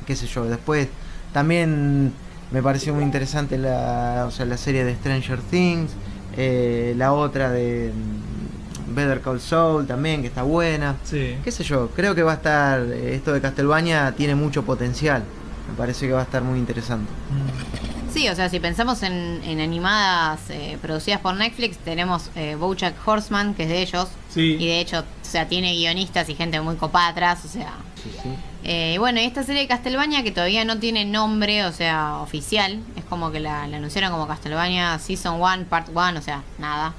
[0.06, 0.88] Qué sé yo, después
[1.34, 2.14] también
[2.52, 5.92] me pareció muy interesante la, o sea, la serie de Stranger Things,
[6.36, 10.98] eh, la otra de mm, Better Call Saul también, que está buena.
[11.04, 11.38] Sí.
[11.44, 15.24] Qué sé yo, creo que va a estar, eh, esto de Castlevania tiene mucho potencial.
[15.70, 17.10] Me parece que va a estar muy interesante.
[17.10, 18.01] Mm.
[18.14, 22.96] Sí, o sea, si pensamos en, en animadas eh, producidas por Netflix, tenemos eh, Bojack
[23.08, 24.10] Horseman, que es de ellos.
[24.30, 24.58] Sí.
[24.60, 27.74] Y de hecho, o sea, tiene guionistas y gente muy copada atrás, o sea...
[28.04, 28.30] Sí, sí.
[28.64, 32.80] Eh, bueno, y esta serie de Castlevania que todavía no tiene nombre, o sea, oficial,
[32.96, 36.94] es como que la, la anunciaron como Castlevania Season 1, Part 1, o sea, nada.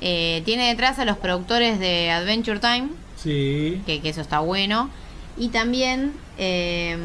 [0.00, 3.80] Eh, tiene detrás a los productores de Adventure Time, Sí.
[3.86, 4.90] que, que eso está bueno.
[5.38, 6.12] Y también...
[6.36, 6.98] eh,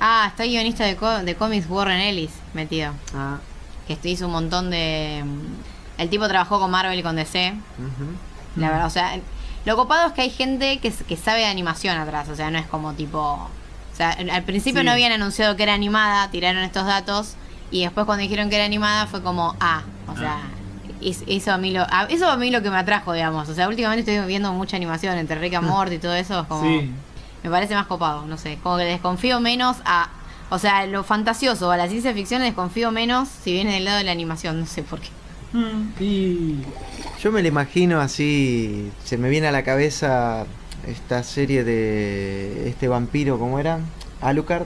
[0.00, 3.38] ah, está el guionista de, co- de cómics Warren Ellis metido, Ah,
[3.86, 5.22] que hizo un montón de...
[5.98, 7.52] El tipo trabajó con Marvel y con DC,
[8.56, 9.18] la verdad, o sea,
[9.64, 12.58] lo copado es que hay gente que, que sabe de animación atrás, o sea, no
[12.58, 13.18] es como tipo...
[13.20, 14.86] O sea, al principio Sí.
[14.86, 17.34] no habían anunciado que era animada, tiraron estos datos
[17.70, 20.38] y después cuando dijeron que era animada fue como, ah, o sea,
[21.02, 23.48] es- eso a mí lo eso a mí lo que me atrajo, digamos.
[23.50, 26.46] O sea, últimamente estoy viendo mucha animación entre Rick and Morty y todo eso, es
[26.46, 26.90] como Sí.
[27.42, 30.10] Me parece más copado, no sé, como que desconfío menos a
[30.52, 34.04] o sea, lo fantasioso, a la ciencia ficción desconfío menos si viene del lado de
[34.04, 35.08] la animación, no sé por qué.
[35.52, 35.92] Mm.
[36.02, 36.56] Y.
[37.22, 40.46] Yo me lo imagino así, se me viene a la cabeza
[40.88, 43.78] esta serie de este vampiro, ¿cómo era?
[44.20, 44.62] Alucard.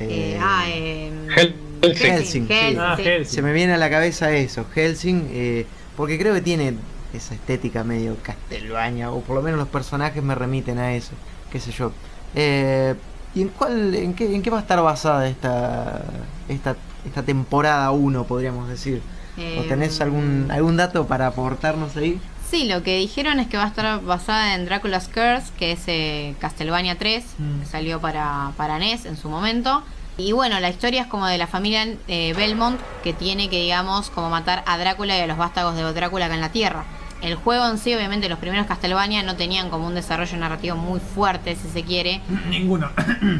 [0.00, 2.46] Eh, Eh, ah, eh, Hel- Helsing.
[2.46, 2.76] Helsing, sí.
[2.78, 2.96] Ah.
[2.98, 3.34] Helsing.
[3.34, 6.74] Se me viene a la cabeza eso, Helsing, eh, porque creo que tiene
[7.14, 11.12] esa estética medio castelbaña, o por lo menos los personajes me remiten a eso,
[11.50, 11.92] qué sé yo.
[12.34, 12.94] Eh,
[13.34, 16.02] ¿Y en cuál, en qué, en qué va a estar basada esta,
[16.48, 19.00] esta, esta temporada 1, podríamos decir?
[19.36, 22.20] ¿O Eh, tenés algún, algún dato para aportarnos ahí?
[22.50, 25.80] Sí, lo que dijeron es que va a estar basada en Dracula's Curse, que es
[25.86, 27.60] eh, Castlevania 3, Mm.
[27.60, 29.82] que salió para, para NES en su momento.
[30.18, 34.10] Y bueno, la historia es como de la familia eh, Belmont, que tiene que, digamos,
[34.10, 36.84] como matar a Drácula y a los vástagos de Drácula acá en la Tierra.
[37.22, 40.98] El juego en sí, obviamente, los primeros Castlevania no tenían como un desarrollo narrativo muy
[41.00, 42.90] fuerte, si se quiere, Ninguno.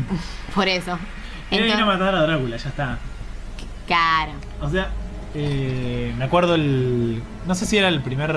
[0.55, 0.99] por eso.
[1.51, 2.99] Era ir a Entonces, matar a Drácula, ya está.
[3.87, 4.33] claro.
[4.61, 4.89] O sea,
[5.35, 7.23] eh, me acuerdo el.
[7.47, 8.35] No sé si era el primer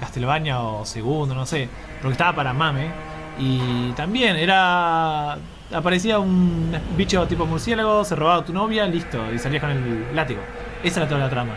[0.00, 1.68] Castlevania o segundo, no sé.
[2.02, 2.90] Porque estaba para Mame.
[3.38, 5.38] Y también era.
[5.72, 10.16] Aparecía un bicho tipo murciélago, se robaba a tu novia, listo, y salías con el
[10.16, 10.40] látigo.
[10.82, 11.52] Esa era toda la trama.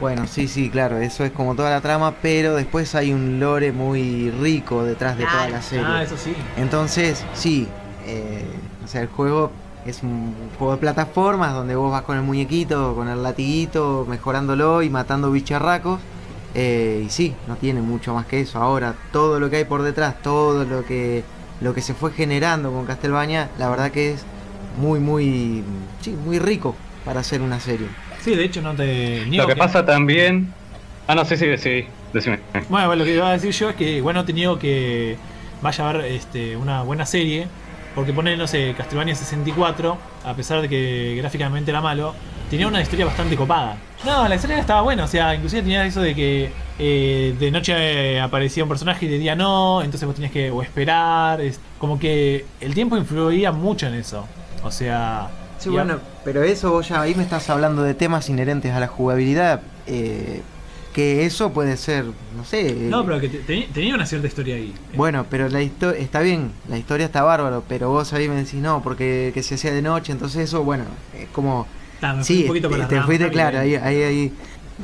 [0.00, 3.72] Bueno, sí, sí, claro, eso es como toda la trama, pero después hay un lore
[3.72, 5.84] muy rico detrás de toda la serie.
[5.88, 6.34] Ah, eso sí.
[6.56, 7.68] Entonces, sí,
[8.06, 8.44] eh,
[8.84, 9.50] o sea, el juego
[9.84, 14.82] es un juego de plataformas donde vos vas con el muñequito, con el latiguito, mejorándolo
[14.82, 16.00] y matando bicharracos.
[16.54, 18.58] eh, y sí, no tiene mucho más que eso.
[18.60, 21.24] Ahora, todo lo que hay por detrás, todo lo que,
[21.60, 24.22] lo que se fue generando con Castlevania, la verdad que es
[24.80, 25.62] muy, muy,
[26.00, 27.88] sí, muy rico para hacer una serie.
[28.28, 30.52] Sí, de hecho no te niego Lo que pasa también.
[31.06, 31.86] Ah, no, sí, sí, sí.
[32.12, 32.40] Decime.
[32.68, 35.16] Bueno, lo que iba a decir yo es que, bueno, te niego que
[35.62, 37.46] vaya a haber este, una buena serie,
[37.94, 42.14] Porque pone, no sé, Castlevania 64, a pesar de que gráficamente era malo,
[42.50, 43.78] tenía una historia bastante copada.
[44.04, 47.72] No, la historia estaba buena, o sea, inclusive tenía eso de que eh, de noche
[47.76, 51.60] eh, aparecía un personaje y de día no, entonces vos tenías que o esperar, es
[51.78, 54.26] como que el tiempo influía mucho en eso.
[54.62, 55.30] O sea...
[55.58, 58.88] Sí, bueno, pero eso vos ya ahí me estás hablando de temas inherentes a la
[58.88, 59.62] jugabilidad.
[59.86, 60.42] eh,
[60.92, 62.74] que eso puede ser, no sé.
[62.74, 64.74] No, pero que te- te- tenía una cierta historia ahí.
[64.94, 68.54] Bueno, pero la historia está bien, la historia está bárbaro, pero vos ahí me decís
[68.60, 71.66] no, porque que se hacía de noche, entonces eso, bueno, es como.
[72.00, 74.02] Ta, me fui Sí, un poquito por te, las te ramas, fuiste claro, ahí, ahí,
[74.02, 74.32] ahí.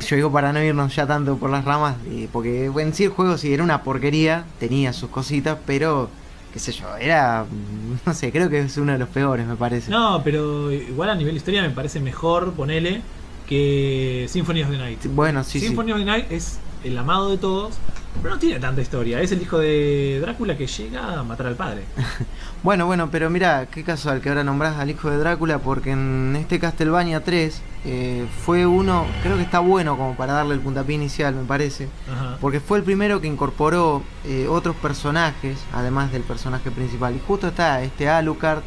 [0.07, 3.09] Yo digo para no irnos ya tanto por las ramas, eh, porque en sí el
[3.11, 6.09] juego sí era una porquería, tenía sus cositas, pero
[6.55, 9.57] qué sé yo, era, mm, no sé, creo que es uno de los peores, me
[9.57, 9.91] parece.
[9.91, 13.01] No, pero igual a nivel historia me parece mejor, ponele,
[13.45, 14.99] que Symphony of the Night.
[15.09, 15.67] Bueno, sí, sí.
[15.67, 17.75] Symphony of the Night es el amado de todos,
[18.21, 19.19] pero no tiene tanta historia.
[19.21, 21.83] Es el hijo de Drácula que llega a matar al padre.
[22.63, 26.35] Bueno, bueno, pero mira, qué casual que ahora nombrás al hijo de Drácula, porque en
[26.35, 30.95] este Castlevania 3 eh, fue uno, creo que está bueno como para darle el puntapié
[30.95, 31.89] inicial, me parece.
[32.11, 32.39] Ajá.
[32.41, 37.15] Porque fue el primero que incorporó eh, otros personajes, además del personaje principal.
[37.15, 38.63] Y justo está este Alucard,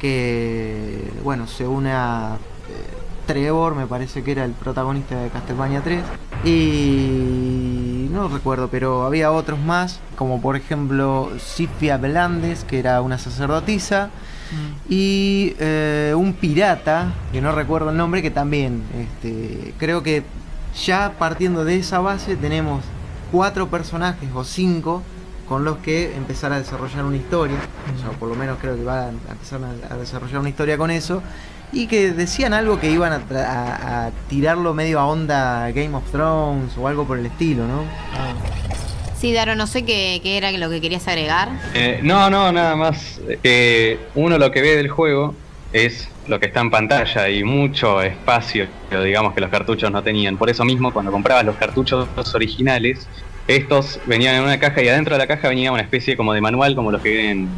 [0.00, 2.38] que, bueno, se une a
[3.30, 6.02] Trevor, me parece que era el protagonista de Castlevania 3.
[6.44, 13.18] Y no recuerdo, pero había otros más, como por ejemplo Sifia Belandes, que era una
[13.18, 14.10] sacerdotisa.
[14.88, 20.24] Y eh, un pirata, que no recuerdo el nombre, que también, este, creo que
[20.84, 22.82] ya partiendo de esa base tenemos
[23.30, 25.04] cuatro personajes o cinco
[25.48, 27.58] con los que empezar a desarrollar una historia.
[27.96, 30.90] O sea, por lo menos creo que va a empezar a desarrollar una historia con
[30.90, 31.22] eso.
[31.72, 35.94] Y que decían algo que iban a, tra- a- a tirarlo medio a onda Game
[35.94, 37.82] of Thrones o algo por el estilo, ¿no?
[38.12, 38.34] Ah.
[39.16, 41.50] Sí, Daro, no sé qué, qué era lo que querías agregar.
[41.74, 43.20] Eh, no, no, nada más.
[43.42, 45.34] Que uno lo que ve del juego
[45.72, 50.02] es lo que está en pantalla y mucho espacio, pero digamos que los cartuchos no
[50.02, 50.38] tenían.
[50.38, 53.06] Por eso mismo, cuando comprabas los cartuchos originales,
[53.46, 56.40] estos venían en una caja y adentro de la caja venía una especie como de
[56.40, 57.48] manual, como los que vienen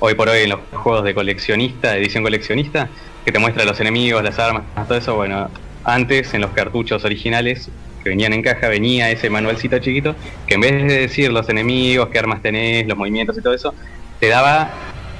[0.00, 2.88] hoy por hoy en los juegos de coleccionista, edición coleccionista,
[3.24, 5.14] que te muestra los enemigos, las armas, todo eso.
[5.16, 5.48] Bueno,
[5.84, 7.70] antes en los cartuchos originales
[8.02, 12.08] que venían en caja venía ese manualcito chiquito que en vez de decir los enemigos,
[12.08, 13.74] qué armas tenés, los movimientos y todo eso,
[14.18, 14.70] te daba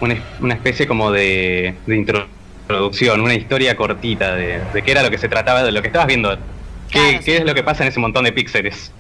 [0.01, 5.03] una, es- una especie como de, de introducción, una historia cortita de, de qué era
[5.03, 6.37] lo que se trataba, de lo que estabas viendo.
[6.91, 7.33] ¿Qué, Claro, qué sí.
[7.33, 8.93] es lo que pasa en ese montón de píxeles?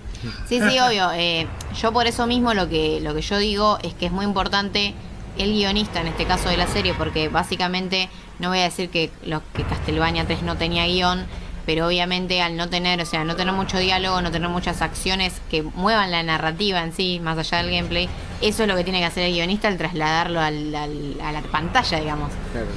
[0.48, 1.10] Sí, sí, obvio.
[1.14, 1.46] eh,
[1.80, 4.94] yo por eso mismo lo que, lo que yo digo es que es muy importante
[5.36, 9.10] el guionista en este caso de la serie, porque básicamente no voy a decir que,
[9.24, 11.24] lo, que Castlevania 3 no tenía guion,
[11.66, 15.40] pero obviamente al no tener, o sea, no tener mucho diálogo, no tener muchas acciones
[15.50, 18.08] que muevan la narrativa en sí, más allá del gameplay,
[18.40, 21.42] eso es lo que tiene que hacer el guionista al trasladarlo al- al- a la
[21.42, 22.30] pantalla, digamos.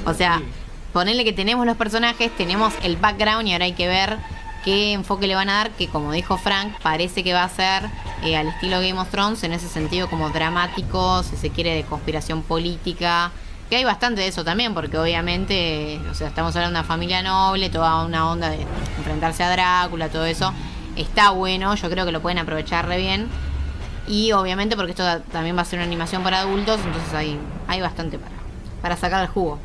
[0.04, 0.40] O sea,
[0.92, 4.18] ponerle que tenemos los personajes, tenemos el background y ahora hay que ver
[4.64, 7.84] qué enfoque le van a dar, que como dijo Frank, parece que va a ser
[8.24, 11.82] eh, al estilo Game of Thrones, en ese sentido como dramático, si se quiere, de
[11.84, 13.32] conspiración política.
[13.68, 17.22] Que hay bastante de eso también, porque obviamente, o sea, estamos hablando de una familia
[17.22, 18.64] noble, toda una onda de
[18.96, 20.52] enfrentarse a Drácula, todo eso.
[20.94, 23.28] Está bueno, yo creo que lo pueden aprovechar re bien.
[24.06, 27.80] Y obviamente porque esto también va a ser una animación para adultos, entonces hay, hay
[27.80, 28.36] bastante para,
[28.80, 29.58] para sacar el jugo.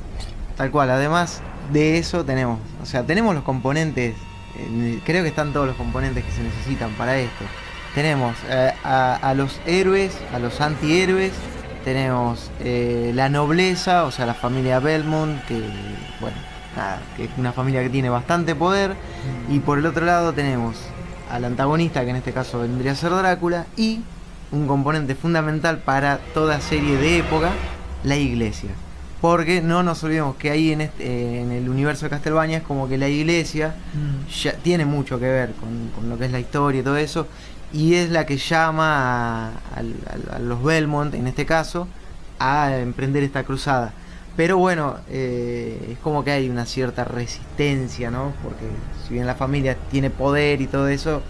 [0.57, 4.15] Tal cual, además de eso tenemos, o sea, tenemos los componentes,
[4.57, 7.45] eh, creo que están todos los componentes que se necesitan para esto.
[7.93, 11.33] Tenemos eh, a, a los héroes, a los antihéroes,
[11.83, 15.59] tenemos eh, la nobleza, o sea, la familia Belmont, que,
[16.19, 16.37] bueno,
[16.75, 18.95] nada, que es una familia que tiene bastante poder,
[19.49, 20.77] y por el otro lado tenemos
[21.29, 24.01] al antagonista, que en este caso vendría a ser Drácula, y
[24.51, 27.51] un componente fundamental para toda serie de época,
[28.03, 28.71] la iglesia.
[29.21, 32.89] Porque no nos olvidemos que ahí en, este, en el universo de Castlevania es como
[32.89, 34.27] que la iglesia Mm.
[34.31, 37.27] ya tiene mucho que ver con, con lo que es la historia y todo eso.
[37.73, 41.87] Y es la que llama a, a- a los Belmont, en este caso,
[42.39, 43.93] a emprender esta cruzada.
[44.35, 48.33] Pero bueno, eh, es como que hay una cierta resistencia, ¿no?
[48.43, 48.65] Porque
[49.07, 51.21] si bien la familia tiene poder y todo eso,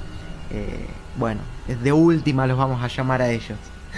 [0.51, 3.57] eh, bueno, es de última los vamos a llamar a ellos.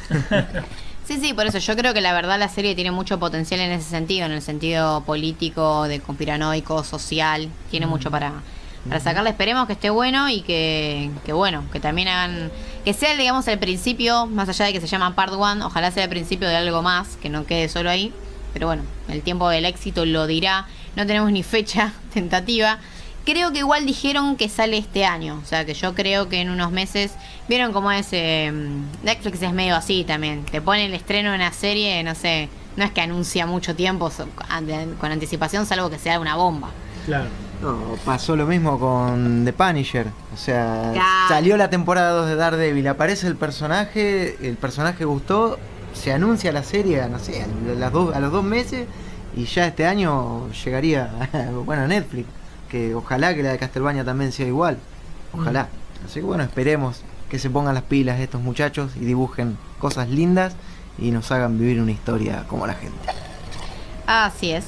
[1.05, 3.73] Sí, sí, por eso yo creo que la verdad la serie tiene mucho potencial en
[3.73, 8.31] ese sentido, en el sentido político, de conspiranoico, social, tiene mucho para,
[8.87, 9.29] para sacarle.
[9.29, 12.51] Esperemos que esté bueno y que, que bueno, que también hagan,
[12.83, 16.03] que sea digamos el principio, más allá de que se llama Part 1, ojalá sea
[16.03, 18.13] el principio de algo más, que no quede solo ahí.
[18.53, 22.79] Pero bueno, el tiempo del éxito lo dirá, no tenemos ni fecha tentativa.
[23.25, 26.49] Creo que igual dijeron que sale este año, o sea que yo creo que en
[26.49, 27.13] unos meses,
[27.47, 28.51] vieron cómo es, eh,
[29.01, 32.83] Netflix es medio así también, te pone el estreno de una serie, no sé, no
[32.83, 34.11] es que anuncia mucho tiempo
[34.99, 36.69] con anticipación, salvo que sea una bomba.
[37.05, 37.29] Claro.
[37.63, 40.07] No, pasó lo mismo con The Punisher.
[40.33, 41.27] O sea, Claro.
[41.29, 45.57] salió la temporada 2 de Daredevil, aparece el personaje, el personaje gustó,
[45.93, 47.47] se anuncia la serie, no sé, a,
[47.79, 48.85] las dos- a los dos meses
[49.35, 51.09] y ya este año llegaría,
[51.65, 52.27] bueno, a Netflix.
[52.69, 54.77] Que ojalá que la de Castlevania también sea igual.
[55.31, 55.67] Ojalá.
[56.05, 60.53] Así que bueno, esperemos que se pongan las pilas estos muchachos y dibujen cosas lindas
[60.97, 62.97] y nos hagan vivir una historia como la gente.
[64.07, 64.65] Así es.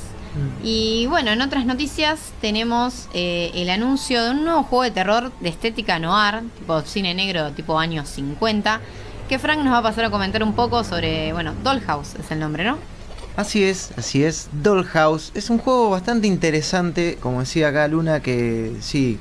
[0.64, 5.32] Y bueno, en otras noticias tenemos eh, el anuncio de un nuevo juego de terror
[5.40, 8.82] de estética noir, tipo cine negro, tipo años 50,
[9.30, 12.40] que Frank nos va a pasar a comentar un poco sobre, bueno, Dollhouse es el
[12.40, 12.78] nombre, ¿no?
[13.36, 14.50] Así es, así es.
[14.52, 19.20] Dollhouse es un juego bastante interesante, como decía acá Luna, que sí,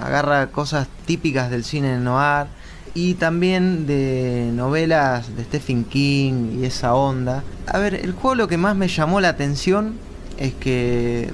[0.00, 2.46] agarra cosas típicas del cine noir
[2.94, 7.44] y también de novelas de Stephen King y esa onda.
[7.66, 9.98] A ver, el juego lo que más me llamó la atención
[10.38, 11.30] es que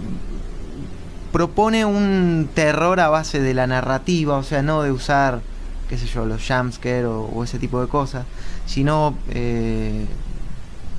[1.33, 5.41] propone un terror a base de la narrativa, o sea, no de usar,
[5.89, 8.27] qué sé yo, los jumpscare o, ese tipo de cosas,
[8.67, 10.05] sino eh,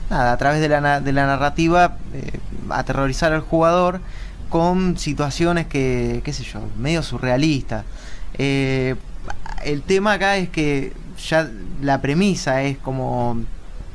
[0.10, 2.40] nada, a través de la, na- de la narrativa eh,
[2.70, 4.02] aterrorizar al jugador
[4.50, 7.86] con situaciones que, qué sé yo, medio surrealistas.
[8.38, 8.96] Eh,
[9.64, 10.94] el tema acá es que
[11.30, 11.50] ya
[11.82, 13.38] la premisa es como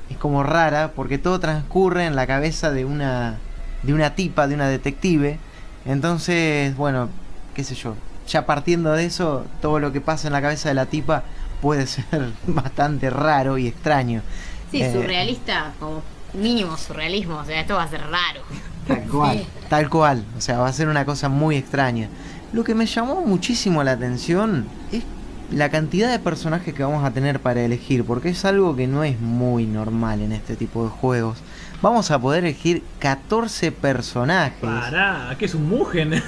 [0.08, 3.36] es como rara porque todo transcurre en la cabeza de una
[3.82, 5.38] de una tipa, de una detective.
[5.84, 7.08] Entonces, bueno,
[7.54, 10.74] qué sé yo, ya partiendo de eso, todo lo que pasa en la cabeza de
[10.74, 11.24] la tipa
[11.60, 14.22] puede ser bastante raro y extraño.
[14.70, 18.42] Sí, Eh, surrealista, como mínimo surrealismo, o sea, esto va a ser raro.
[18.86, 20.24] Tal cual, tal cual.
[20.36, 22.10] O sea, va a ser una cosa muy extraña.
[22.52, 25.04] Lo que me llamó muchísimo la atención es
[25.50, 29.04] la cantidad de personajes que vamos a tener para elegir, porque es algo que no
[29.04, 31.38] es muy normal en este tipo de juegos.
[31.80, 34.58] Vamos a poder elegir 14 personajes.
[34.60, 36.22] Pará, ¿qué es un Mugen?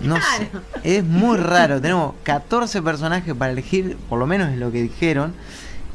[0.00, 0.48] No sé,
[0.84, 1.80] es muy raro.
[1.80, 5.34] Tenemos 14 personajes para elegir, por lo menos es lo que dijeron,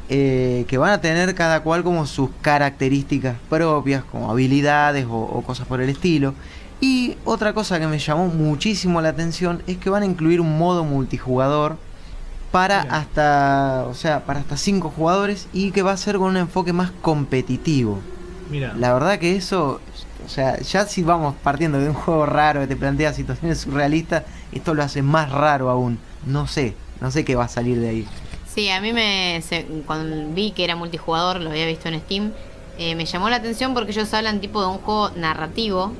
[0.08, 5.42] eh, que van a tener cada cual como sus características propias, como habilidades o, o
[5.42, 6.34] cosas por el estilo.
[6.80, 10.58] Y otra cosa que me llamó muchísimo la atención es que van a incluir un
[10.58, 11.78] modo multijugador
[12.50, 12.96] para Mira.
[12.96, 16.72] hasta, o sea, para hasta 5 jugadores y que va a ser con un enfoque
[16.72, 18.00] más competitivo.
[18.50, 18.74] Mira.
[18.76, 19.80] La verdad que eso,
[20.24, 24.24] o sea, ya si vamos partiendo de un juego raro que te plantea situaciones surrealistas,
[24.52, 25.98] esto lo hace más raro aún.
[26.26, 28.06] No sé, no sé qué va a salir de ahí.
[28.52, 29.42] Sí, a mí me.
[29.42, 32.32] se- cuando vi que era multijugador, lo había visto en Steam,
[32.78, 35.92] eh, me llamó la atención porque ellos hablan tipo de un juego narrativo,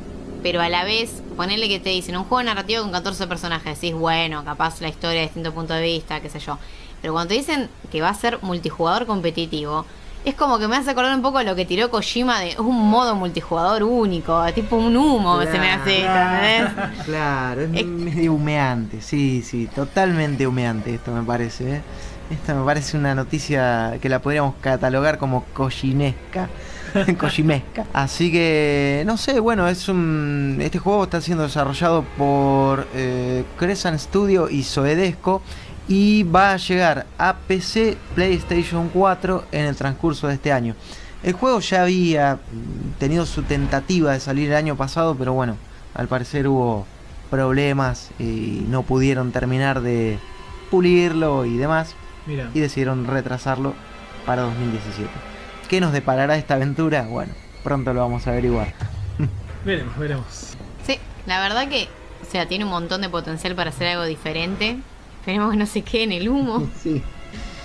[0.42, 3.94] pero a la vez, ponerle que te dicen un juego narrativo con 14 personajes, decís,
[3.96, 6.58] bueno, capaz la historia de distinto punto de vista, qué sé yo.
[7.00, 9.84] Pero cuando te dicen que va a ser multijugador competitivo,
[10.24, 12.88] es como que me hace acordar un poco de lo que tiró Kojima de un
[12.88, 17.04] modo multijugador único, tipo un humo se me hace ¿entendés?
[17.04, 21.76] Claro, es Eh, medio humeante, sí, sí, totalmente humeante esto me parece.
[21.76, 21.82] ¿eh?
[22.30, 26.48] Esta me parece una noticia que la podríamos catalogar como cochinesca.
[27.18, 27.86] Kojimesca.
[27.92, 30.58] Así que, no sé, bueno, es un.
[30.60, 35.42] Este juego está siendo desarrollado por eh, Crescent Studio y Soedesco.
[35.86, 40.74] Y va a llegar a PC, PlayStation 4 en el transcurso de este año.
[41.22, 42.38] El juego ya había
[42.98, 45.56] tenido su tentativa de salir el año pasado, pero bueno,
[45.94, 46.86] al parecer hubo
[47.30, 50.18] problemas y no pudieron terminar de
[50.70, 51.94] pulirlo y demás
[52.26, 52.50] Mira.
[52.52, 53.74] y decidieron retrasarlo
[54.26, 55.08] para 2017.
[55.68, 57.06] ¿Qué nos deparará esta aventura?
[57.08, 57.32] Bueno,
[57.62, 58.74] pronto lo vamos a averiguar.
[59.64, 60.56] Veremos, veremos.
[60.86, 61.88] Sí, la verdad que,
[62.22, 64.78] o sea, tiene un montón de potencial para hacer algo diferente.
[65.24, 66.68] Esperemos que no se quede en el humo.
[66.82, 67.02] Sí,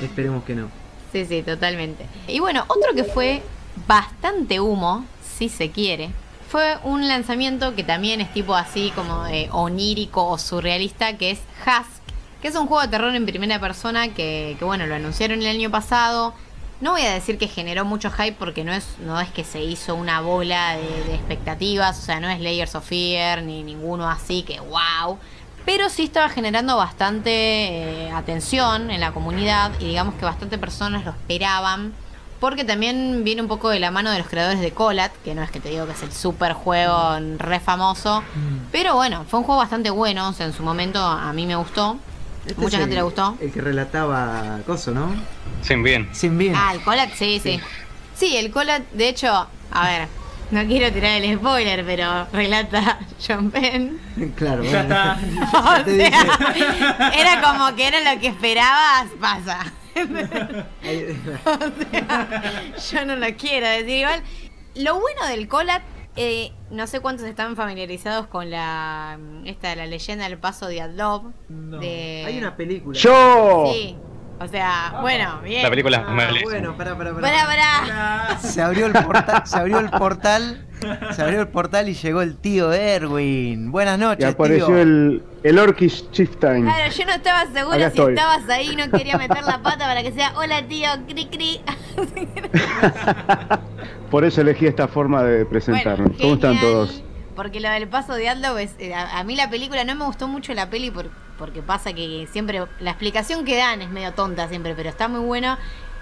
[0.01, 0.69] esperemos que no.
[1.11, 2.05] Sí, sí, totalmente.
[2.29, 3.41] Y bueno, otro que fue
[3.85, 6.09] bastante humo, si se quiere,
[6.47, 11.39] fue un lanzamiento que también es tipo así como eh, onírico o surrealista, que es
[11.65, 12.01] Husk,
[12.41, 15.47] que es un juego de terror en primera persona que, que, bueno, lo anunciaron el
[15.47, 16.33] año pasado.
[16.79, 19.61] No voy a decir que generó mucho hype porque no es, no es que se
[19.61, 24.09] hizo una bola de, de expectativas, o sea, no es Layers of Fear ni ninguno
[24.09, 25.19] así que wow.
[25.65, 27.31] Pero sí estaba generando bastante
[28.07, 31.93] eh, atención en la comunidad y digamos que bastante personas lo esperaban.
[32.39, 35.43] Porque también viene un poco de la mano de los creadores de Colat, que no
[35.43, 38.23] es que te digo que es el super juego re famoso.
[38.71, 41.57] Pero bueno, fue un juego bastante bueno, o sea, en su momento a mí me
[41.57, 41.97] gustó.
[42.45, 43.37] Este Mucha gente el- le gustó.
[43.41, 45.13] El que relataba Coso, ¿no?
[45.61, 46.07] Sin bien.
[46.13, 46.53] Sin bien.
[46.55, 47.59] Ah, el Colat, sí, sí.
[48.15, 49.27] Sí, el Colat, de hecho,
[49.71, 50.07] a ver,
[50.51, 53.99] no quiero tirar el spoiler, pero relata John Penn.
[54.35, 54.95] Claro, Ya bueno.
[55.43, 55.59] está.
[55.59, 56.11] O Ya te dije.
[56.11, 59.73] sea, era como que era lo que esperabas, pasa.
[60.83, 62.43] Ahí- O sea,
[62.91, 64.21] yo no lo quiero decir igual.
[64.75, 65.81] lo bueno del Colat,
[66.15, 71.31] eh, no sé cuántos están familiarizados con la esta la leyenda del paso de Adlov.
[71.49, 71.77] No.
[71.79, 72.23] De...
[72.27, 72.97] Hay una película.
[72.97, 73.69] ¡Yo!
[73.73, 73.95] Sí.
[74.41, 75.63] O sea, bueno, bien.
[75.63, 76.49] La película es Ah, malísima.
[76.51, 77.21] bueno, pará, pará, pará.
[77.27, 78.37] Pará, pará.
[78.39, 80.65] Se abrió el portal, se abrió el portal,
[81.13, 83.69] se abrió el portal y llegó el tío Erwin.
[83.69, 84.77] Buenas Y noches, apareció tío.
[84.77, 86.63] el, el Orkish Chieftain.
[86.63, 88.13] Claro, yo no estaba Acá segura si estoy.
[88.13, 91.61] estabas ahí, no quería meter la pata para que sea hola tío, cri cri.
[94.09, 96.11] Por eso elegí esta forma de presentarnos.
[96.19, 97.03] ¿Cómo están todos?
[97.35, 98.71] Porque lo del paso de Adlov es.
[98.79, 101.09] eh, A, a mí la película no me gustó mucho la peli por-
[101.39, 102.61] porque pasa que siempre.
[102.81, 105.57] La explicación que dan es medio tonta siempre, pero está muy bueno.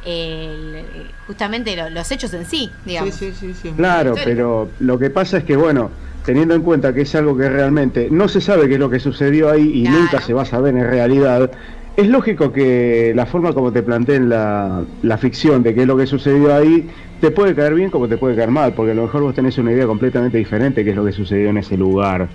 [0.05, 3.13] eh, el- justamente lo- los hechos en sí, digamos.
[3.15, 3.73] Sí, sí, sí, sí.
[3.75, 5.89] Claro, pero lo que pasa es que, bueno,
[6.23, 8.99] teniendo en cuenta que es algo que realmente no se sabe qué es lo que
[8.99, 9.99] sucedió ahí y Claro.
[9.99, 11.49] nunca se va a saber en realidad,
[11.97, 15.97] es lógico que la forma como te planteen la, la ficción de qué es lo
[15.97, 16.88] que sucedió ahí
[17.19, 19.57] te puede caer bien como te puede caer mal, porque a lo mejor vos tenés
[19.57, 22.29] una idea completamente diferente de qué es lo que sucedió en ese lugar.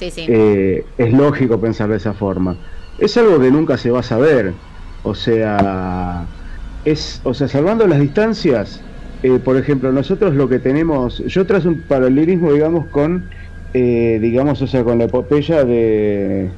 [0.00, 2.56] Eh, es lógico pensar de esa forma.
[2.98, 4.52] Es algo que nunca se va a saber.
[5.02, 6.24] O sea,
[6.84, 8.80] es, o sea, salvando las distancias,
[9.22, 13.24] eh, por ejemplo, nosotros lo que tenemos, yo trazo un paralelismo, digamos, con,
[13.72, 16.48] eh, digamos, o sea, con la epopeya de,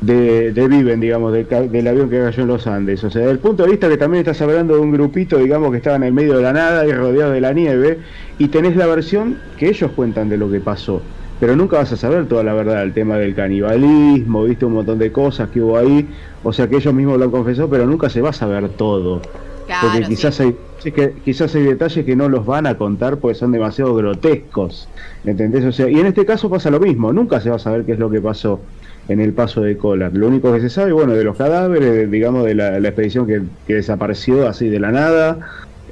[0.00, 3.02] de, de Viven, digamos, del avión que cayó en los Andes.
[3.04, 5.70] O sea, desde el punto de vista que también estás hablando de un grupito, digamos,
[5.70, 7.98] que estaba en el medio de la nada y rodeado de la nieve,
[8.38, 11.02] y tenés la versión que ellos cuentan de lo que pasó.
[11.40, 14.98] Pero nunca vas a saber toda la verdad, el tema del canibalismo, viste un montón
[14.98, 16.08] de cosas que hubo ahí,
[16.42, 19.20] o sea que ellos mismos lo han confesado, pero nunca se va a saber todo.
[19.66, 20.10] Claro, porque sí.
[20.10, 23.52] quizás hay sí, que quizás hay detalles que no los van a contar porque son
[23.52, 24.88] demasiado grotescos.
[25.24, 25.64] ¿Entendés?
[25.64, 27.92] O sea, y en este caso pasa lo mismo, nunca se va a saber qué
[27.92, 28.60] es lo que pasó
[29.08, 30.10] en el paso de Collar.
[30.14, 33.26] Lo único que se sabe, bueno, de los cadáveres, de- digamos, de la, la expedición
[33.26, 35.38] que, que desapareció así de la nada,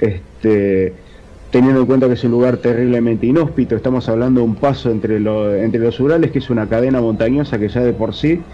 [0.00, 0.94] este,
[1.56, 5.18] teniendo en cuenta que es un lugar terriblemente inhóspito, estamos hablando de un paso entre,
[5.20, 8.46] lo- entre los Urales, que es una cadena montañosa que ya de por sí,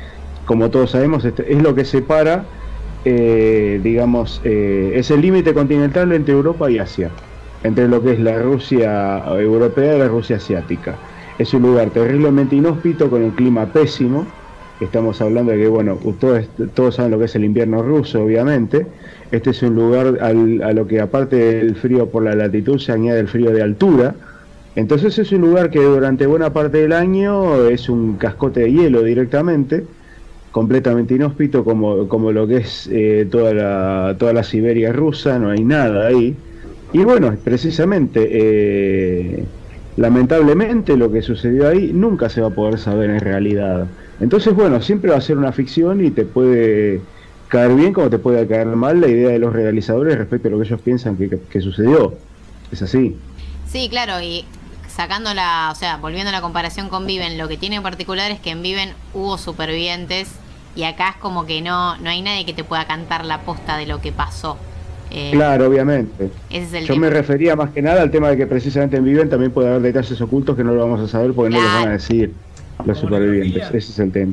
[0.44, 2.50] como todos sabemos, es lo que separa,
[3.02, 7.16] eh, digamos, eh, es el límite continental entre Europa y Asia,
[7.64, 11.00] entre lo que es la Rusia europea y la Rusia asiática.
[11.38, 14.36] Es un lugar terriblemente inhóspito, con un clima pésimo.
[14.78, 18.92] Estamos hablando de que, bueno, todos, todos saben lo que es el invierno ruso, obviamente.
[19.32, 23.18] Este es un lugar a lo que, aparte del frío por la latitud, se añade
[23.18, 24.14] el frío de altura.
[24.76, 29.02] Entonces es un lugar que durante buena parte del año es un cascote de hielo
[29.02, 29.86] directamente,
[30.50, 35.48] completamente inhóspito como, como lo que es eh, toda, la, toda la Siberia rusa, no
[35.48, 36.36] hay nada ahí.
[36.92, 39.44] Y bueno, precisamente, eh,
[39.96, 43.86] lamentablemente lo que sucedió ahí nunca se va a poder saber en realidad.
[44.20, 47.00] Entonces, bueno, siempre va a ser una ficción y te puede
[47.52, 50.58] caer bien como te puede caer mal la idea de los realizadores respecto a lo
[50.58, 52.14] que ellos piensan que, que sucedió.
[52.72, 53.14] Es así.
[53.68, 54.46] Sí, claro, y
[54.88, 58.30] sacando la, o sea, volviendo a la comparación con Viven, lo que tiene en particular
[58.30, 60.30] es que en Viven hubo supervivientes
[60.74, 63.76] y acá es como que no, no hay nadie que te pueda cantar la posta
[63.76, 64.56] de lo que pasó.
[65.10, 66.30] Eh, Claro, obviamente.
[66.48, 67.08] Ese es el Yo tema.
[67.08, 69.82] me refería más que nada al tema de que precisamente en Viven también puede haber
[69.82, 72.32] detalles ocultos que no lo vamos a saber porque no los van a decir
[72.86, 73.64] los supervivientes.
[73.68, 74.32] Ese es el tema.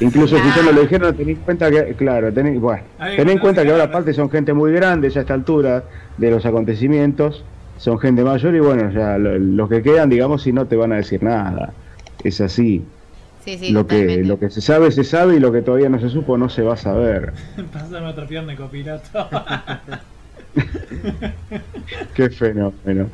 [0.00, 3.24] Incluso si ya no lo dijeron, ten en cuenta que, claro, ten, bueno, Hay que
[3.24, 5.86] ten en cuenta que ahora aparte son gente muy grande ya a esta altura
[6.16, 10.52] de los acontecimientos, son gente mayor y bueno, ya lo- los que quedan, digamos, si
[10.52, 11.76] no te van a decir nada.
[12.22, 12.94] Es así.
[13.38, 15.98] Sí, sí, lo, que, lo que se sabe, se sabe y lo que todavía no
[16.00, 17.32] se supo, no se va a saber.
[17.72, 19.28] Pásame otro peón de copiloto.
[22.14, 23.08] Qué fenómeno.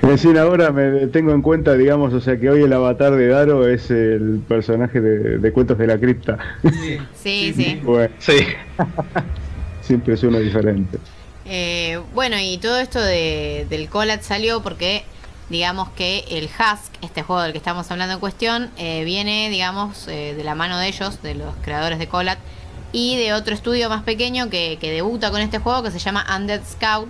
[0.00, 3.66] Recién ahora me tengo en cuenta, digamos, o sea que hoy el avatar de Daro
[3.68, 6.38] es el personaje de, de Cuentos de la Cripta.
[7.14, 7.80] Sí, sí.
[7.84, 8.36] bueno, Sí.
[9.82, 10.98] siempre es uno diferente.
[11.44, 15.04] Eh, bueno, y todo esto de, del Colat salió porque,
[15.50, 20.06] digamos que el Husk, este juego del que estamos hablando en cuestión, eh, viene, digamos,
[20.08, 22.38] eh, de la mano de ellos, de los creadores de Colat,
[22.92, 26.26] y de otro estudio más pequeño que, que debuta con este juego que se llama
[26.36, 27.08] Undead Scout.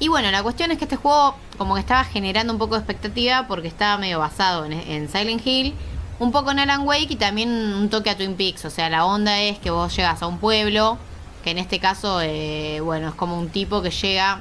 [0.00, 2.80] Y bueno, la cuestión es que este juego como que estaba generando un poco de
[2.80, 5.74] expectativa porque estaba medio basado en, en Silent Hill,
[6.20, 8.64] un poco en Alan Wake y también un toque a Twin Peaks.
[8.64, 10.98] O sea, la onda es que vos llegas a un pueblo,
[11.44, 14.40] que en este caso, eh, bueno, es como un tipo que llega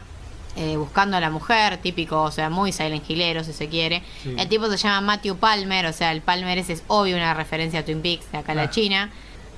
[0.56, 4.04] eh, buscando a la mujer, típico, o sea, muy Silent Hillero si se quiere.
[4.24, 4.36] Sí.
[4.38, 7.80] El tipo se llama Matthew Palmer, o sea, el Palmer ese es obvio una referencia
[7.82, 8.70] a Twin Peaks, de acá a la Ah.
[8.70, 9.10] China.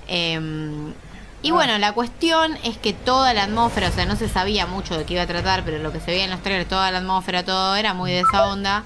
[0.07, 0.93] Em,
[1.41, 1.53] y Ah.
[1.53, 5.05] bueno, la cuestión es que toda la atmósfera, o sea, no se sabía mucho de
[5.05, 7.43] qué iba a tratar, pero lo que se veía en los trailers, toda la atmósfera,
[7.43, 8.83] todo era muy de esa onda.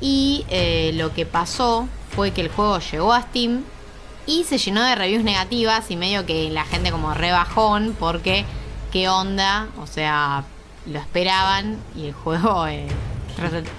[0.00, 3.64] Y eh, lo que pasó fue que el juego llegó a Steam
[4.26, 8.44] y se llenó de reviews negativas y medio que la gente como rebajón porque
[8.92, 10.44] qué onda, o sea,
[10.86, 12.86] lo esperaban y el juego eh,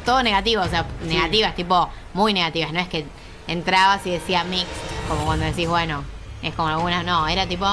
[0.05, 2.73] todo negativo, o sea, negativas, tipo muy negativas.
[2.73, 3.05] No es que
[3.47, 4.65] entrabas y decía mix,
[5.07, 6.03] como cuando decís, bueno,
[6.41, 7.65] es como algunas, no, era tipo,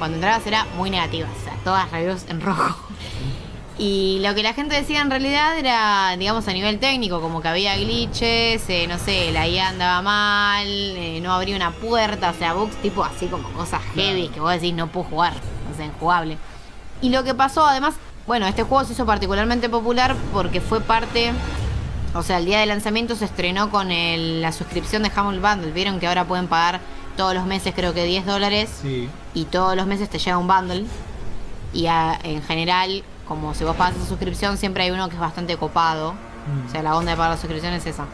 [0.00, 2.74] cuando entrabas era muy negativa, o sea, todas reviews en rojo.
[3.78, 7.48] Y lo que la gente decía en realidad era, digamos, a nivel técnico, como que
[7.48, 12.34] había glitches, eh, no sé, la IA andaba mal, eh, no abría una puerta, o
[12.34, 15.34] sea, bugs tipo así como cosas heavy que vos decís no puedo jugar,
[15.70, 16.38] o sea, injugable.
[17.02, 17.94] Y lo que pasó, además,
[18.26, 21.32] bueno, este juego se hizo particularmente popular porque fue parte,
[22.14, 25.72] o sea, el día de lanzamiento se estrenó con la suscripción de Humble Bundle.
[25.72, 26.80] Vieron que ahora pueden pagar
[27.20, 29.06] todos los meses, creo que 10 dólares, Sí.
[29.34, 30.86] y todos los meses te llega un bundle.
[31.74, 35.20] Y a- en general, como si vos pagas esa suscripción, siempre hay uno que es
[35.20, 36.14] bastante copado.
[36.14, 36.66] Mm.
[36.66, 38.06] O sea, la onda de pagar la suscripción es esa.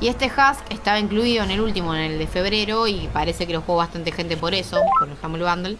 [0.00, 3.54] Y este Husk estaba incluido en el último, en el de febrero, y parece que
[3.54, 5.76] lo jugó bastante gente por eso, por el Humble Bundle.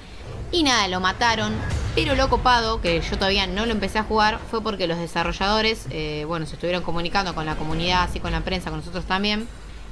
[0.51, 1.53] Y nada, lo mataron.
[1.95, 5.87] Pero lo copado, que yo todavía no lo empecé a jugar, fue porque los desarrolladores,
[5.91, 9.47] eh, bueno, se estuvieron comunicando con la comunidad, así con la prensa, con nosotros también,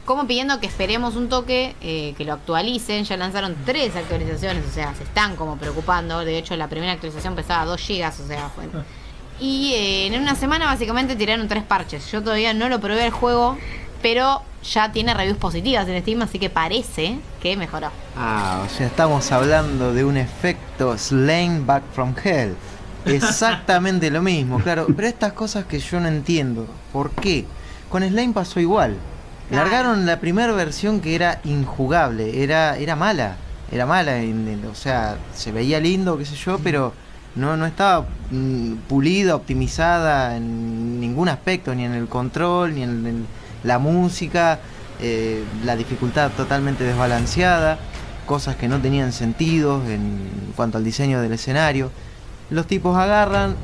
[0.05, 3.05] como pidiendo que esperemos un toque, eh, que lo actualicen.
[3.05, 6.21] Ya lanzaron tres actualizaciones, o sea, se están como preocupando.
[6.21, 8.65] De hecho, la primera actualización pesaba 2 gigas, o sea, fue...
[9.41, 12.13] Y eh, en una semana básicamente tiraron tres parches.
[12.13, 13.57] Yo todavía no lo probé el juego,
[14.03, 17.91] pero ya tiene reviews positivas en Steam, así que parece que mejoró.
[18.19, 22.55] Ah, o sea, estamos hablando de un efecto Slain Back from Hell.
[23.07, 24.87] Exactamente lo mismo, claro.
[24.95, 26.67] Pero estas cosas que yo no entiendo.
[26.93, 27.47] ¿Por qué?
[27.89, 28.97] Con Slain pasó igual.
[29.51, 29.69] Claro.
[29.69, 33.37] Largaron la primera versión que era injugable, era, era mala.
[33.73, 36.93] Era mala, en- en- o sea, se veía lindo, qué sé yo, pero
[37.37, 43.07] no, no estaba mm, pulida, optimizada en ningún aspecto, ni en el control, ni en,
[43.07, 43.27] en
[43.63, 44.59] la música,
[45.01, 47.79] eh, la dificultad totalmente desbalanceada,
[48.27, 51.91] cosas que no tenían sentido en cuanto al diseño del escenario.
[52.51, 53.55] Los tipos agarran,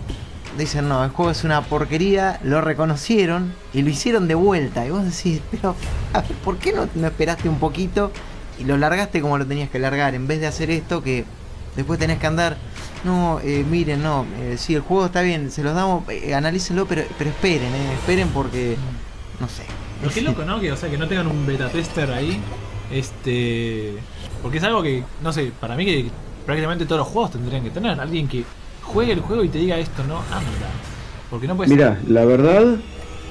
[0.56, 4.86] dicen, no, el juego es una porquería, lo reconocieron y lo hicieron de vuelta.
[4.86, 5.74] Y vos decís, pero,
[6.12, 8.10] a ver, ¿por qué no, no esperaste un poquito
[8.58, 10.14] y lo largaste como lo tenías que largar?
[10.14, 11.24] En vez de hacer esto que
[11.76, 12.56] después tenés que andar,
[13.04, 16.86] no, eh, miren, no, eh, sí, el juego está bien, se los damos, eh, analícenlo,
[16.86, 18.76] pero, pero esperen, eh, esperen porque,
[19.40, 19.62] no sé.
[20.02, 20.60] Lo que loco, ¿no?
[20.60, 22.40] Que, o sea, que no tengan un beta tester ahí.
[22.90, 23.94] Este.
[24.42, 26.10] Porque es algo que, no sé, para mí que
[26.44, 27.98] prácticamente todos los juegos tendrían que tener.
[27.98, 28.44] Alguien que
[28.86, 30.70] juegue el juego y te diga esto no anda.
[31.30, 32.76] Porque no puede Mira, la verdad,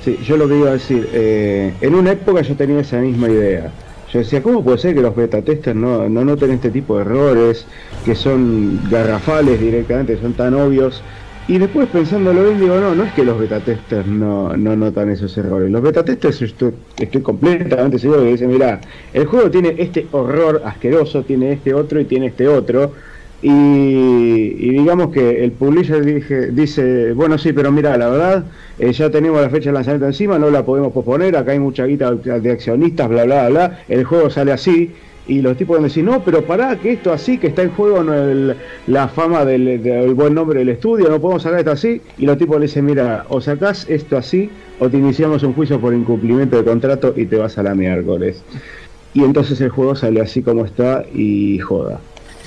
[0.04, 3.30] sí, yo lo que iba a decir, eh, en una época yo tenía esa misma
[3.30, 3.72] idea.
[4.12, 7.02] Yo decía, ¿cómo puede ser que los beta testers no, no noten este tipo de
[7.02, 7.66] errores,
[8.06, 11.02] que son garrafales directamente, son tan obvios?
[11.48, 15.10] Y después pensándolo bien, digo, no, no es que los beta testers no, no notan
[15.12, 15.70] esos errores.
[15.70, 18.82] Los beta testers, estoy, estoy completamente seguro que dicen, mira,
[19.14, 22.94] el juego tiene este horror asqueroso, tiene este otro y tiene este otro.
[23.42, 28.92] Y, y digamos que el publisher dije, dice, bueno, sí, pero mira, la verdad, eh,
[28.94, 32.12] ya tenemos la fecha de lanzamiento encima, no la podemos posponer, acá hay mucha guita
[32.16, 34.96] de accionistas, bla, bla, bla, el juego sale así.
[35.28, 37.72] Y los tipos van a decir, no, pero pará, que esto así, que está en
[37.72, 41.72] juego no el- la fama del, del buen nombre del estudio, no podemos sacar esto
[41.72, 42.04] así.
[42.16, 45.82] Y los tipos le dicen, mira, o sacás esto así, o te iniciamos un juicio
[45.82, 48.46] por incumplimiento de contrato y te vas a la miércoles.
[49.14, 52.06] Y entonces el juego sale así como está y joda.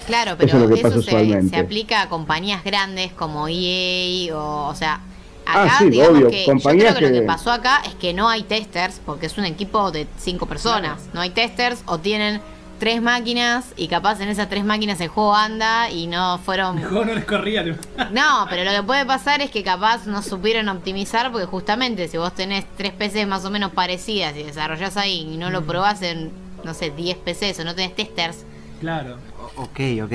[0.09, 1.51] Claro, pero Eso es lo que eso, pasa se, usualmente.
[1.57, 5.01] se aplica a compañías grandes como EA o, o sea,
[5.47, 8.13] Ah, acá sí, digamos obvio, que yo creo que, lo que- pasó acá es que
[8.13, 12.43] no hay testers porque es un equipo de cinco personas, no hay testers o tienen
[12.79, 16.85] tres máquinas y capaz en esas tres máquinas el juego anda y no fueron El
[16.85, 17.63] juego no les corría.
[17.63, 17.77] ¿no?
[18.13, 22.19] No, pero lo que puede pasar es que capaz no supieron optimizar porque justamente si
[22.19, 26.03] vos tenés tres PCs más o menos parecidas y desarrollás ahí y no lo probás
[26.03, 26.31] en,
[26.63, 28.45] no sé, 10 PCs o no tenés testers,
[28.81, 29.17] Claro.
[29.57, 30.13] Ok, ok,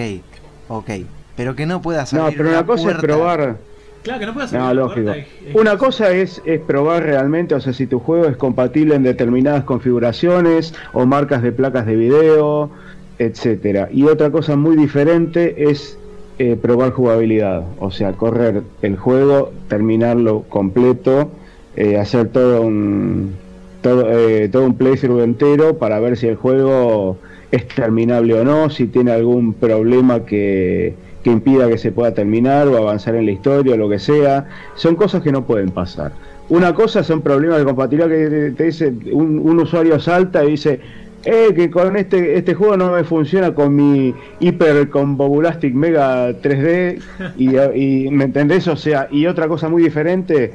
[0.67, 0.89] ok.
[1.35, 3.61] Pero que no puedas No, abrir pero una cosa es probar.
[4.03, 5.09] Claro que no puedes No, abrir la lógico.
[5.15, 9.03] y- Una cosa es, es probar realmente, o sea, si tu juego es compatible en
[9.03, 12.71] determinadas configuraciones o marcas de placas de video,
[13.17, 13.89] etcétera.
[13.91, 16.01] Y otra cosa muy diferente es
[16.37, 21.37] eh, probar jugabilidad, o sea, correr el juego, terminarlo completo,
[21.73, 23.41] eh, hacer todo un
[23.81, 27.21] todo, eh, todo un playthrough entero para ver si el juego
[27.53, 32.67] es terminable o no, si tiene algún problema que, que impida que se pueda terminar
[32.67, 34.47] o avanzar en la historia o lo que sea.
[34.73, 36.13] Son cosas que no pueden pasar.
[36.49, 40.79] Una cosa son problemas de compatibilidad que te, dice un, un usuario salta y dice,
[41.25, 46.31] eh, que con este este juego no me funciona con mi Hyper Combo Bulastic Mega
[46.31, 46.99] 3D
[47.37, 50.53] y, y me entendés, o sea, y otra cosa muy diferente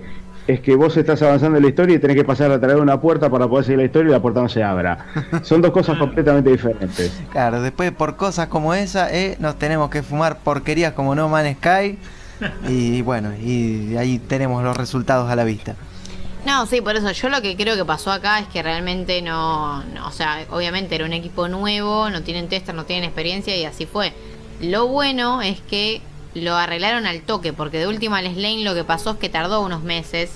[0.49, 2.99] es que vos estás avanzando en la historia y tenés que pasar a traer una
[2.99, 5.07] puerta para poder seguir la historia y la puerta no se abra.
[5.42, 7.20] Son dos cosas completamente diferentes.
[7.30, 11.59] Claro, después por cosas como esa, eh, nos tenemos que fumar porquerías como No Man's
[11.59, 11.99] Sky.
[12.66, 15.74] Y bueno, y ahí tenemos los resultados a la vista.
[16.46, 19.82] No, sí, por eso yo lo que creo que pasó acá es que realmente no,
[19.84, 23.64] no, o sea, obviamente era un equipo nuevo, no tienen tester, no tienen experiencia y
[23.64, 24.14] así fue.
[24.62, 26.01] Lo bueno es que
[26.43, 29.61] lo arreglaron al toque, porque de última al Slane lo que pasó es que tardó
[29.64, 30.30] unos meses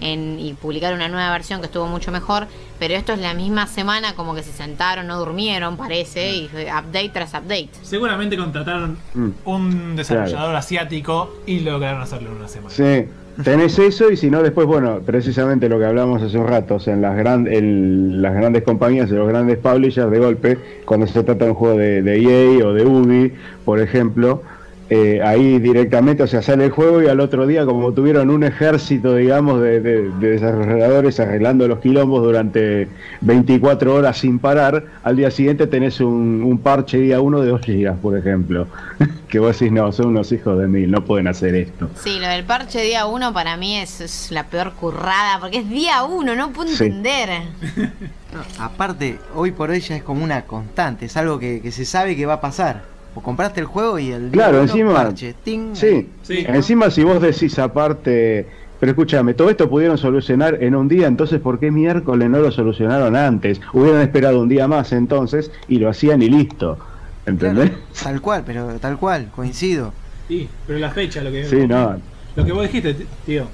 [0.00, 2.48] en y publicar una nueva versión que estuvo mucho mejor,
[2.80, 6.64] pero esto es la misma semana como que se sentaron, no durmieron, parece, y fue
[6.64, 7.68] update tras update.
[7.82, 9.28] Seguramente contrataron Mm.
[9.44, 12.70] un desarrollador asiático y lograron hacerlo en una semana.
[12.74, 13.04] Sí,
[13.44, 16.80] tenés eso y si no después, bueno, precisamente lo que hablamos hace un rato, o
[16.80, 21.06] sea, en las, gran, en las grandes compañías, en los grandes publishers de golpe, cuando
[21.06, 22.16] se trata de un juego de, de
[22.58, 23.32] EA o de Ubi,
[23.64, 24.42] por ejemplo,
[24.90, 28.42] eh, ahí directamente, o sea, sale el juego y al otro día, como tuvieron un
[28.44, 32.88] ejército, digamos, de, de- de desarrolladores arreglando los quilombos durante
[33.20, 37.60] 24 horas sin parar, al día siguiente tenés un, un parche día 1 de 2
[37.60, 38.66] gigas, por ejemplo.
[39.28, 41.90] que vos decís, no, son unos hijos de mil, no pueden hacer esto.
[42.02, 45.68] Sí, lo del parche día 1 para mí es, es la peor currada, porque es
[45.68, 46.84] día 1, no puedo Sí.
[46.84, 47.28] entender.
[48.30, 51.86] No, aparte, hoy por hoy ya es como una constante, es algo que, que se
[51.86, 52.82] sabe que va a pasar.
[53.18, 56.44] O compraste el juego y el Claro, encima- parche, ting, Sí, Sí.
[56.46, 58.46] encima si vos decís aparte,
[58.78, 62.52] pero escúchame, todo esto pudieron solucionar en un día, entonces ¿por qué miércoles no lo
[62.52, 63.60] solucionaron antes?
[63.72, 66.78] Hubieran esperado un día más entonces y lo hacían y listo.
[67.26, 67.70] ¿Entendés?
[67.70, 69.92] Claro, tal cual, pero tal cual, coincido.
[70.28, 71.96] Sí, pero la fecha, lo que, Sí, no.
[72.36, 72.94] lo que vos dijiste,
[73.26, 73.46] tío,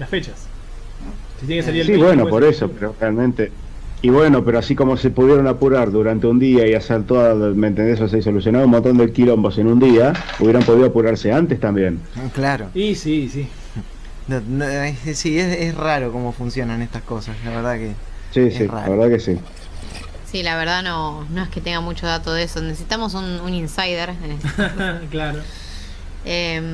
[0.00, 0.48] las fechas.
[1.38, 3.52] Si tiene que salir el Sí, 20, bueno, por eso, pero realmente...
[4.02, 7.68] Y bueno, pero así como se pudieron apurar durante un día y hacer toda, ¿me
[7.68, 8.00] entendés?
[8.00, 11.60] O sea, y solucionar un montón de quilombos en un día, hubieran podido apurarse antes
[11.60, 12.00] también.
[12.34, 12.68] Claro.
[12.74, 13.46] Y sí, sí.
[14.26, 17.92] No, no, es- sí, es, es raro cómo funcionan estas cosas, la verdad que...
[18.32, 19.38] Sí, Es sí, la verdad que sí.
[20.30, 22.60] Sí, la verdad no, no es que tenga mucho dato de eso.
[22.62, 24.48] Necesitamos un, un insider en esto.
[25.10, 25.40] claro.
[26.24, 26.64] Em,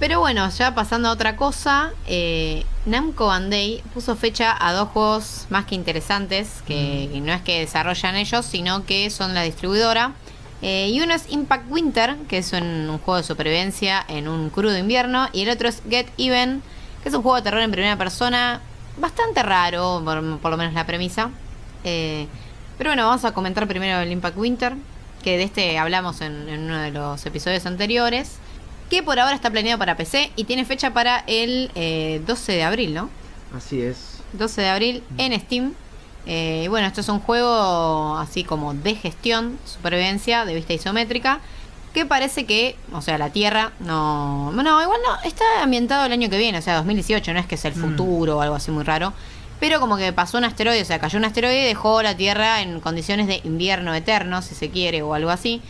[0.00, 5.46] pero bueno, ya pasando a otra cosa, eh, Namco Bandai puso fecha a dos juegos
[5.50, 10.14] más que interesantes, que, que no es que desarrollan ellos, sino que son la distribuidora.
[10.62, 14.50] Eh, y uno es Impact Winter, que es un, un juego de supervivencia en un
[14.50, 16.62] crudo invierno, y el otro es Get Even,
[17.02, 18.60] que es un juego de terror en primera persona,
[18.98, 21.30] bastante raro, por, por lo menos la premisa.
[21.84, 22.26] Eh,
[22.78, 24.74] pero bueno, vamos a comentar primero el Impact Winter,
[25.22, 28.38] que de este hablamos en, en uno de los episodios anteriores,
[28.90, 32.62] que por ahora está planeado para PC y tiene fecha para el eh, 12 de
[32.64, 33.08] abril, ¿no?
[33.56, 34.18] Así es.
[34.34, 35.72] 12 de abril en Steam.
[36.26, 41.40] Eh, bueno, esto es un juego así como de gestión, supervivencia, de vista isométrica,
[41.94, 44.52] que parece que, o sea, la Tierra no...
[44.52, 47.54] No, igual no, está ambientado el año que viene, o sea, 2018, no es que
[47.56, 47.80] es el Mm.
[47.80, 49.12] futuro o algo así muy raro.
[49.58, 52.62] Pero como que pasó un asteroide, o sea, cayó un asteroide y dejó la Tierra
[52.62, 55.60] en condiciones de invierno eterno, si se quiere, o algo así.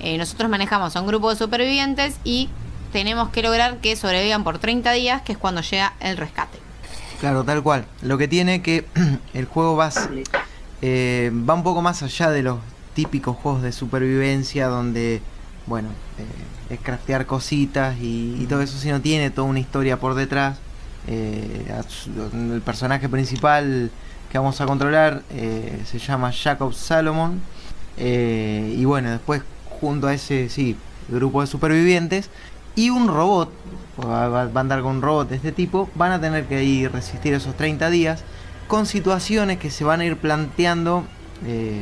[0.00, 2.48] Eh, nosotros manejamos a un grupo de supervivientes y
[2.92, 6.58] tenemos que lograr que sobrevivan por 30 días, que es cuando llega el rescate.
[7.20, 7.84] Claro, tal cual.
[8.02, 8.86] Lo que tiene que
[9.34, 9.90] el juego va,
[10.82, 12.58] eh, va un poco más allá de los
[12.94, 15.20] típicos juegos de supervivencia donde,
[15.66, 15.88] bueno,
[16.18, 20.58] eh, es craftear cositas y, todo eso, sino tiene toda una historia por detrás.
[21.06, 21.66] Eh,
[22.32, 23.90] el personaje principal
[24.30, 27.40] que vamos a controlar se llama Jacob Salomon.
[27.98, 29.42] Y bueno, después
[29.80, 30.76] junto a ese, sí,
[31.08, 32.30] grupo de supervivientes
[32.76, 33.50] y un robot,
[34.04, 36.62] va, va- va a andar con un robot de este tipo, van a tener que
[36.64, 38.24] ir resistir esos 30 días
[38.68, 41.04] con situaciones que se van a ir planteando
[41.46, 41.80] eh,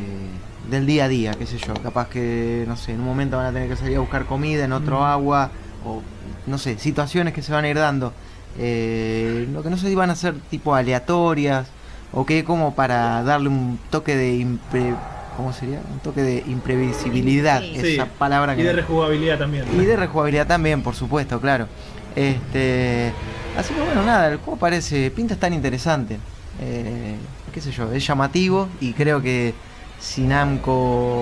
[0.71, 3.47] del día a día, qué sé yo, capaz que, no sé, en un momento van
[3.47, 5.03] a tener que salir a buscar comida, en otro Mm.
[5.05, 5.51] agua,
[5.85, 6.03] o
[6.47, 8.13] no sé, situaciones que se van a ir dando.
[8.59, 11.69] Eh, lo que no sé si van a ser tipo aleatorias
[12.13, 14.95] o qué, como para darle un toque de impre...
[15.39, 15.81] ¿Cómo sería?
[15.93, 17.75] Un toque de imprevisibilidad, Sí.
[17.77, 19.67] esa Sí, palabra que Y de rejugabilidad también.
[19.73, 21.69] y de rejugabilidad también, por supuesto, claro.
[22.17, 23.13] Este,
[23.57, 26.19] así que bueno, nada, el juego parece, pinta tan interesante.
[26.61, 27.15] Eh,
[27.55, 29.55] qué sé yo, es llamativo y creo que
[30.01, 30.73] si Namco,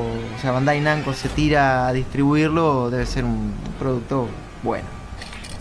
[0.04, 4.28] o sea, Bandai Namco se tira a distribuirlo, debe ser un producto
[4.62, 4.86] bueno.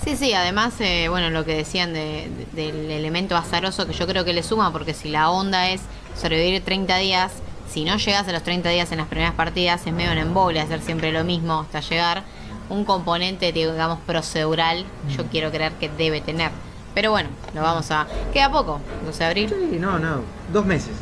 [0.02, 4.08] Sí, sí, además, eh, bueno, lo que decían de- de- del elemento azaroso que yo
[4.08, 5.82] creo que le suma, porque si la onda es
[6.16, 7.34] sobrevivir 30 días,
[7.76, 10.62] si no llegas a los 30 días en las primeras partidas, es medio un embole
[10.62, 12.24] hacer siempre lo mismo hasta llegar.
[12.70, 14.86] Un componente, digamos, procedural,
[15.18, 16.52] yo quiero creer que debe tener.
[16.94, 18.08] Pero bueno, lo vamos a...
[18.32, 19.50] Queda poco, 12 de abril.
[19.50, 20.22] Sí, no, no,
[20.54, 20.94] dos meses,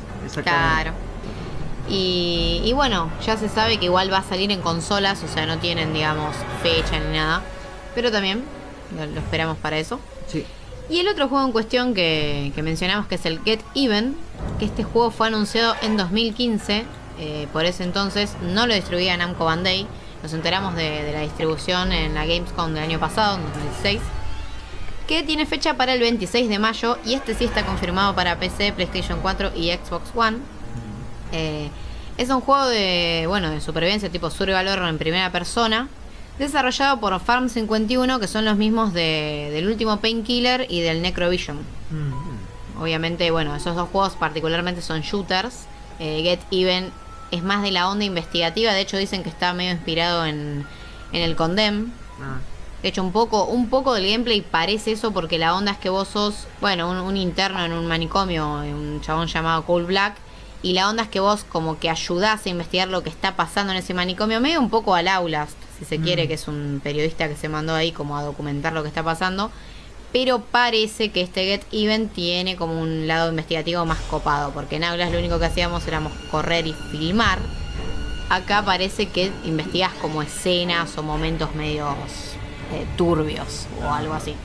[0.42, 0.94] Claro.
[1.88, 5.46] Y, y bueno, ya se sabe que igual va a salir en consolas, o sea,
[5.46, 7.44] no tienen, digamos, fecha ni nada.
[7.94, 8.44] Pero también
[8.98, 10.00] lo, lo esperamos para eso.
[10.26, 10.44] Sí.
[10.90, 14.16] Y el otro juego en cuestión que, que mencionamos, que es el Get Even,
[14.60, 16.86] que este juego fue anunciado en 2015.
[17.20, 19.86] eh, por ese entonces no lo distribuía Namco Bandai.
[20.24, 24.02] Nos enteramos de, la distribución en la Gamescom del año pasado, en 2016.
[25.08, 28.72] que tiene fecha para el 26 de mayo y este sí está confirmado para PC,
[28.74, 30.38] PlayStation 4 y Xbox One.
[31.34, 31.70] Eh,
[32.18, 35.90] es un juego de, bueno, de supervivencia tipo survival horror en primera persona,
[36.40, 41.58] desarrollado por Farm 51, que son los mismos de- del último Painkiller y del Necrovision.
[41.92, 42.33] Mm.
[42.80, 45.66] Obviamente, bueno, esos dos juegos particularmente son shooters.
[46.00, 46.92] Eh, Get Even
[47.32, 50.66] es más de la onda investigativa, de hecho dicen que está medio inspirado en,
[51.12, 51.94] en el Condemn.
[52.22, 52.38] Ah,
[52.82, 55.90] De hecho, un poco, un poco del gameplay parece eso porque la onda es que
[55.90, 60.16] vos sos, bueno, un, un interno en un manicomio, un chabón llamado Cool Black,
[60.62, 63.74] y la onda es que vos como que ayudás a investigar lo que está pasando
[63.74, 67.28] en ese manicomio, medio un poco al Aulas, si se quiere, que es un periodista
[67.28, 69.52] que se mandó ahí como a documentar lo que está pasando,
[70.14, 74.84] pero parece que este Get Even tiene como un lado investigativo más copado, porque en
[74.86, 77.40] Aulas lo único que hacíamos éramos correr y filmar.
[78.30, 81.94] Acá parece que investigás como escenas o momentos medios
[82.74, 84.36] eh, turbios o algo así.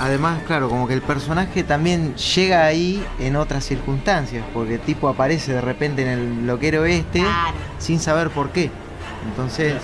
[0.00, 5.08] Además, claro, como que el personaje también llega ahí en otras circunstancias, porque el tipo
[5.08, 7.56] aparece de repente en el loquero este Claro.
[7.78, 8.70] sin saber por qué.
[9.28, 9.74] Entonces,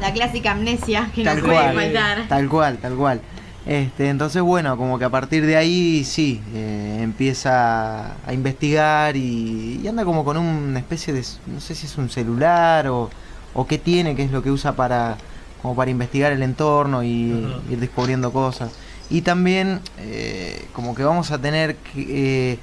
[0.00, 2.28] La clásica amnesia que tal no puede cual, faltar.
[2.28, 3.20] tal cual, tal cual.
[3.66, 9.80] Este, entonces, bueno, como que a partir de ahí sí, eh, empieza a investigar y,
[9.82, 13.10] y anda como con una especie de, no sé si es un celular o,
[13.54, 15.16] o qué tiene, qué es lo que usa para,
[15.62, 18.72] como para investigar el entorno y ir descubriendo cosas.
[19.10, 22.58] Y también eh, como que vamos a tener que eh,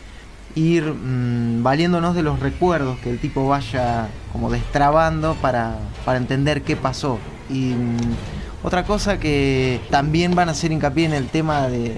[0.56, 5.76] ir mm, valiéndonos de los recuerdos que el tipo vaya como destrabando para,
[6.06, 7.18] para entender qué pasó.
[7.50, 7.98] Y mm,
[8.64, 11.96] otra cosa que también van a hacer hincapié en el tema de,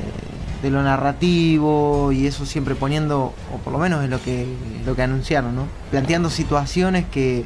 [0.62, 4.48] de lo narrativo y eso siempre poniendo, o por lo menos es lo que,
[4.86, 5.68] lo que anunciaron, ¿no?
[5.92, 7.46] Planteando situaciones que,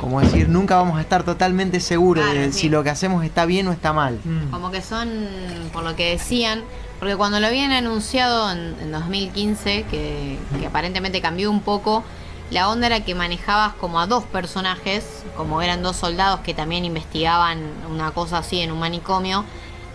[0.00, 2.60] como decir, nunca vamos a estar totalmente seguros Claro, de sí.
[2.60, 4.18] si lo que hacemos está bien o está mal.
[4.24, 4.50] Mm.
[4.50, 5.10] Como que son,
[5.72, 6.62] por lo que decían,
[6.98, 12.02] porque cuando lo habían anunciado en, en 2015, que, que aparentemente cambió un poco,
[12.50, 16.84] la onda era que manejabas como a dos personajes, como eran dos soldados que también
[16.84, 19.44] investigaban una cosa así en un manicomio,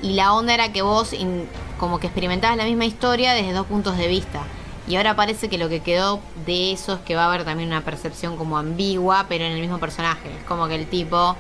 [0.02, 1.48] y la onda era que vos in-
[1.80, 4.42] como que experimentabas la misma historia desde dos puntos de vista.
[4.88, 7.70] Y ahora parece que lo que quedó de eso es que va a haber también
[7.70, 10.36] una percepción como ambigua, pero en el mismo personaje.
[10.40, 11.36] Es como que el tipo,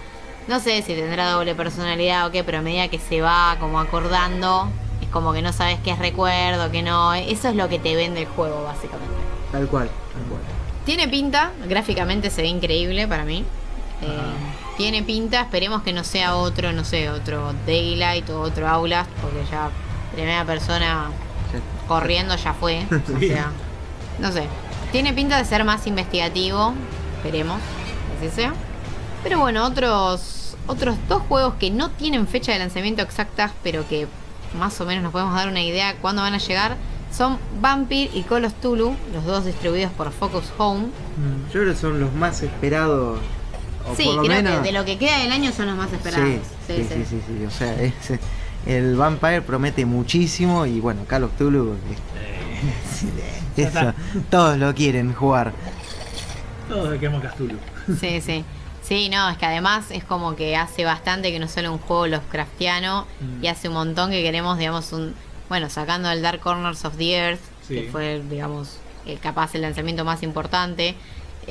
[0.47, 3.80] no sé si tendrá doble personalidad o qué, pero a medida que se va como
[3.80, 4.68] acordando,
[5.01, 7.14] es como que no sabes qué es recuerdo, qué no.
[7.16, 9.16] Eso es lo que te vende el juego, básicamente.
[9.51, 10.41] Tal cual, tal cual.
[10.86, 13.46] Tiene pinta, gráficamente se ve increíble para mí.
[14.02, 19.10] Eh, tiene pinta, esperemos que no sea otro, no sé, otro Daylight o otro Outlast,
[19.22, 19.70] porque ya
[20.14, 21.12] primera persona
[21.88, 22.86] corriendo ya fue.
[23.16, 23.52] O sea,
[24.20, 24.48] no sé.
[24.92, 26.74] Tiene pinta de ser más investigativo,
[27.18, 27.60] esperemos,
[28.20, 28.54] que así sea.
[29.22, 34.08] Pero bueno, otros, otros dos juegos que no tienen fecha de lanzamiento exactas, pero que
[34.58, 36.78] más o menos nos podemos dar una idea cuándo van a llegar,
[37.12, 40.82] son Vampire y Call of Tulu, los dos distribuidos por Focus Home.
[40.86, 41.45] Mm.
[41.53, 43.20] Yo creo que son los más esperados.
[43.89, 44.57] O Sí, por lo creo menos...
[44.60, 46.28] que de lo que queda del año son los más esperados.
[46.68, 48.20] Sí, sí, sí, sí, sí, O sea, es-
[48.66, 51.78] el Vampire promete muchísimo y bueno, Call of Cthulhu, Eh,
[53.57, 53.93] eh, eso,
[54.30, 55.53] todos lo quieren jugar.
[56.68, 57.57] Todos de quemo Cthulhu.
[57.99, 58.43] Sí, sí.
[58.84, 62.07] Sí, no, es que además es como que hace bastante que no sale un juego
[62.07, 63.43] Lovecraftiano Mm.
[63.43, 65.14] y hace un montón que queremos, digamos, un.
[65.50, 67.76] Bueno, sacando el Dark Corners of the Earth, Sí.
[67.76, 70.95] que fue, digamos, el capaz el lanzamiento más importante.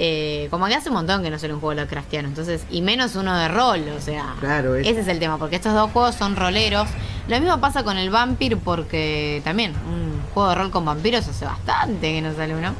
[0.00, 3.16] eh, como que hace un montón que no sale un juego Lovecraftiano, entonces, y menos
[3.16, 4.36] uno de rol, o sea.
[4.38, 6.86] Claro, es- Ese es el tema, porque estos dos juegos son roleros.
[7.26, 11.44] Lo mismo pasa con el Vampire, porque también un juego de rol con vampiros hace
[11.46, 12.74] bastante que no sale uno.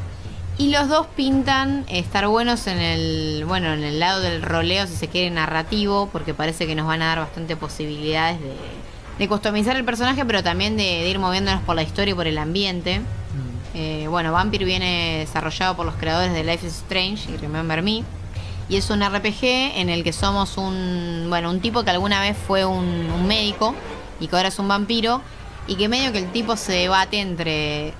[0.58, 4.94] Y los dos pintan estar buenos en el, bueno, en el lado del roleo, si
[4.94, 8.52] se quiere, narrativo, porque parece que nos van a dar bastante posibilidades de,
[9.18, 12.26] de customizar el personaje, pero también de, de ir moviéndonos por la historia y por
[12.26, 13.00] el ambiente.
[13.00, 13.58] Mm.
[13.74, 18.04] Eh, bueno, Vampire viene desarrollado por los creadores de Life is Strange y Remember Me.
[18.68, 19.44] Y es un RPG
[19.76, 23.74] en el que somos un, bueno, un tipo que alguna vez fue un, un médico
[24.20, 25.22] y que ahora es un vampiro.
[25.66, 27.92] Y que medio que el tipo se debate entre,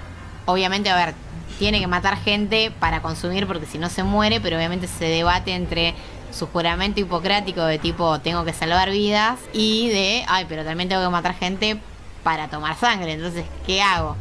[0.47, 1.15] obviamente, a ver,
[1.59, 5.53] tiene que matar gente para consumir porque si no se muere, pero obviamente se debate
[5.55, 5.95] entre
[6.39, 11.03] su juramento hipocrático de tipo tengo que salvar vidas y de, ay, pero también tengo
[11.03, 11.81] que matar gente
[12.23, 14.17] para tomar sangre, entonces, ¿qué hago?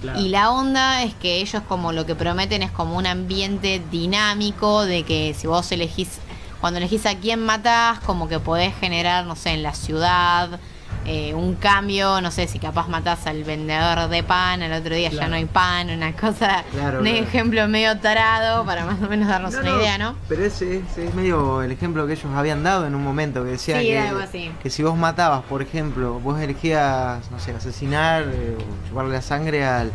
[0.00, 0.20] Claro.
[0.20, 4.84] Y la onda es que ellos como lo que prometen es como un ambiente dinámico
[4.84, 6.18] de que si vos elegís,
[6.60, 10.60] cuando elegís a quién matás, como que podés generar, no sé, en la ciudad,
[11.04, 15.10] eh, un cambio, no sé si capaz matás al vendedor de pan, al otro día
[15.10, 17.18] ya no hay pan, una cosa, Claro, un claro.
[17.18, 20.14] ejemplo medio tarado para más o menos darnos una idea, ¿no?
[20.28, 23.50] Pero ese, ese es medio el ejemplo que ellos habían dado en un momento que
[23.50, 28.56] decía Sí, que, que si vos matabas, por ejemplo, vos elegías, no sé, asesinar eh,
[28.58, 29.90] o chuparle la sangre al,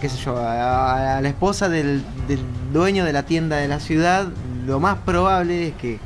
[0.00, 2.40] qué sé yo, a, a la esposa del, del
[2.72, 4.26] dueño de la tienda de la ciudad,
[4.66, 5.98] lo más probable es que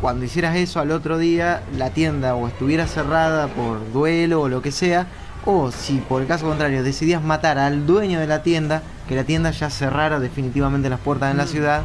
[0.00, 4.62] cuando hicieras eso al otro día, la tienda o estuviera cerrada por duelo o lo
[4.62, 5.06] que sea,
[5.44, 9.24] o si por el caso contrario decidías matar al dueño de la tienda, que la
[9.24, 11.82] tienda ya cerrara definitivamente las puertas en la ciudad,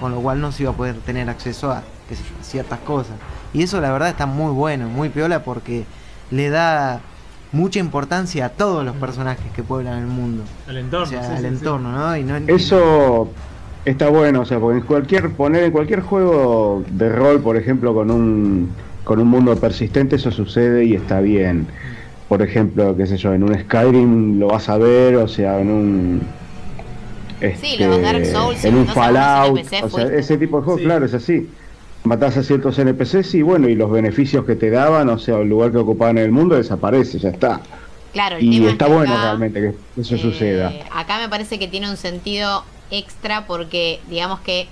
[0.00, 2.44] con lo cual no se iba a poder tener acceso a, qué sé yo, a
[2.44, 3.14] ciertas cosas.
[3.52, 5.84] Y eso la verdad está muy bueno, muy piola porque
[6.30, 7.00] le da
[7.52, 10.44] mucha importancia a todos los personajes que pueblan el mundo.
[10.66, 11.06] El entorno.
[11.06, 11.48] o sea, sí, al sí, sí.
[11.48, 12.16] entorno, ¿no?
[12.16, 13.30] Y no Eso
[13.90, 17.94] está bueno, o sea, porque en cualquier poner en cualquier juego de rol, por ejemplo,
[17.94, 18.70] con un
[19.04, 21.66] con un mundo persistente eso sucede y está bien.
[22.28, 25.70] Por ejemplo, qué sé yo, en un Skyrim lo vas a ver, o sea, en
[25.70, 26.22] un
[27.60, 30.86] Sí, Dark Souls, si en un Fallout, NPC o sea, ese tipo de juegos, Sí.
[30.86, 31.48] claro, es así.
[32.04, 35.48] Matás a ciertos NPCs y bueno, y los beneficios que te daban, o sea, el
[35.48, 37.60] lugar que ocupaban en el mundo desaparece, ya está.
[38.12, 39.60] Claro, el Y tema es está que bueno acá- realmente
[39.94, 40.72] que eso Eh, suceda.
[40.92, 44.66] Acá me parece que tiene un sentido extra porque digamos que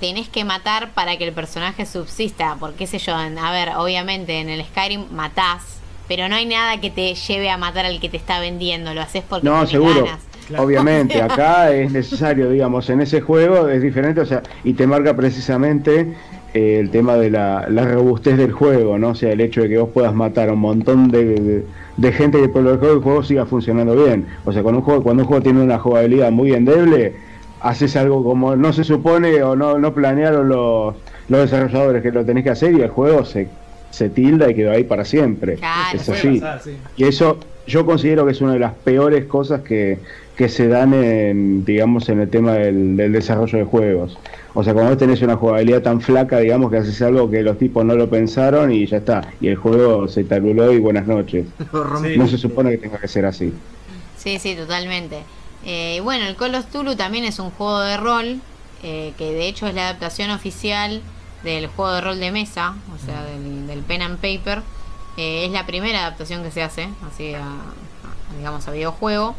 [0.00, 2.56] tenés que matar para que el personaje subsista.
[2.58, 5.62] Porque, qué sé yo, a ver, obviamente en el Skyrim matás,
[6.08, 8.92] pero no hay nada que te lleve a matar al que te está vendiendo.
[8.94, 10.04] Lo haces porque No, seguro.
[10.04, 10.20] ganas.
[10.48, 10.64] Claro.
[10.64, 15.14] Obviamente, acá es necesario, digamos, en ese juego es diferente, o sea, y te marca
[15.14, 16.14] precisamente
[16.52, 19.10] eh, el tema de la, la robustez del juego, ¿no?
[19.10, 21.66] O sea, el hecho de que vos puedas matar a un montón de, de-
[21.96, 24.26] de gente que por el juego, el juego siga funcionando bien.
[24.44, 27.14] O sea, cuando un juego, cuando un juego tiene una jugabilidad muy endeble,
[27.62, 30.94] haces algo como no se supone o no, no planearon los,
[31.28, 33.48] los desarrolladores que lo tenés que hacer y el juego se,
[33.90, 35.54] se tilda y quedó ahí para siempre.
[35.56, 35.98] Claro.
[35.98, 36.40] es así.
[36.40, 36.76] pasar, sí.
[36.96, 39.98] Y eso yo considero que es una de las peores cosas que,
[40.36, 44.18] que se dan en, digamos, en el tema del, del desarrollo de juegos.
[44.54, 47.58] O sea, cuando vos tenés una jugabilidad tan flaca, digamos, que haces algo que los
[47.58, 49.22] tipos no lo pensaron y ya está.
[49.40, 51.46] Y el juego se taluló y buenas noches.
[52.02, 52.16] Sí.
[52.18, 53.52] No se supone que tenga que ser así.
[54.16, 55.18] Sí, sí, totalmente.
[55.64, 58.40] Eh, bueno, el Call of Cthulhu también es un juego de rol,
[58.82, 61.02] eh, que de hecho es la adaptación oficial
[61.44, 64.62] del juego de rol de mesa, o sea, del, del pen and paper.
[65.16, 69.34] Eh, es la primera adaptación que se hace, así a, a, digamos, a videojuego.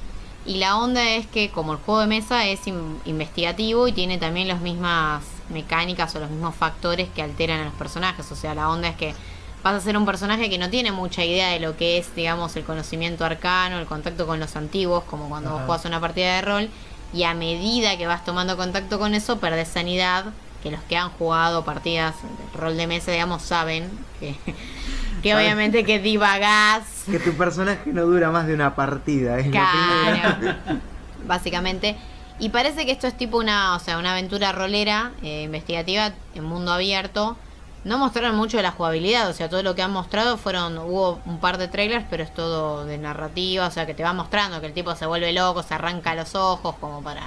[0.45, 4.17] Y la onda es que como el juego de mesa es in- investigativo y tiene
[4.17, 8.29] también las mismas mecánicas o los mismos factores que alteran a los personajes.
[8.31, 9.15] O sea, la onda es que
[9.63, 12.55] vas a ser un personaje que no tiene mucha idea de lo que es, digamos,
[12.57, 15.65] el conocimiento arcano, el contacto con los antiguos, como cuando vos Ajá.
[15.65, 16.69] jugás una partida de rol.
[17.13, 20.25] Y a medida que vas tomando contacto con eso, perdés sanidad.
[20.61, 23.89] Que los que han jugado partidas de rol de mesa, digamos, saben
[24.19, 24.35] que,
[25.23, 29.39] que obviamente que divagás Que tu personaje no dura más de una partida.
[29.39, 29.49] Es.
[29.49, 30.55] Claro.
[31.27, 31.97] Básicamente.
[32.39, 36.43] Y parece que esto es tipo una, o sea, una aventura rolera, eh, investigativa, en
[36.43, 37.37] mundo abierto.
[37.83, 41.19] No mostraron mucho de la jugabilidad, o sea, todo lo que han mostrado fueron, hubo
[41.25, 44.61] un par de trailers, pero es todo de narrativa, o sea, que te va mostrando
[44.61, 47.23] que el tipo se vuelve loco, se arranca los ojos, como para...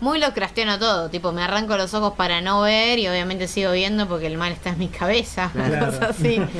[0.00, 3.72] Muy lo craftiano todo, tipo, me arranco los ojos para no ver y obviamente sigo
[3.72, 5.86] viendo porque el mal está en mi cabeza, una Claro.
[5.86, 6.40] cosa así.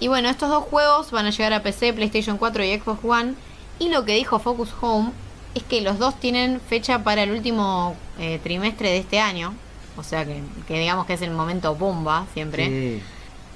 [0.00, 3.34] Y bueno, estos dos juegos van a llegar a PC, PlayStation 4 y Xbox One.
[3.78, 5.12] Y lo que dijo Focus Home
[5.54, 9.54] es que los dos tienen fecha para el último eh, trimestre de este año.
[9.96, 12.66] O sea que, que digamos que es el momento bomba siempre.
[12.66, 13.02] Sí.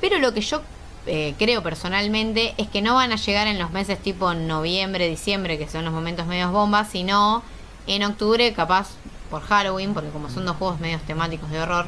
[0.00, 0.62] Pero lo que yo
[1.06, 5.58] eh, creo personalmente es que no van a llegar en los meses tipo noviembre, diciembre,
[5.58, 7.42] que son los momentos medios bombas, sino
[7.86, 8.90] en octubre, capaz
[9.30, 11.86] por Halloween, porque como son dos juegos medios temáticos de horror,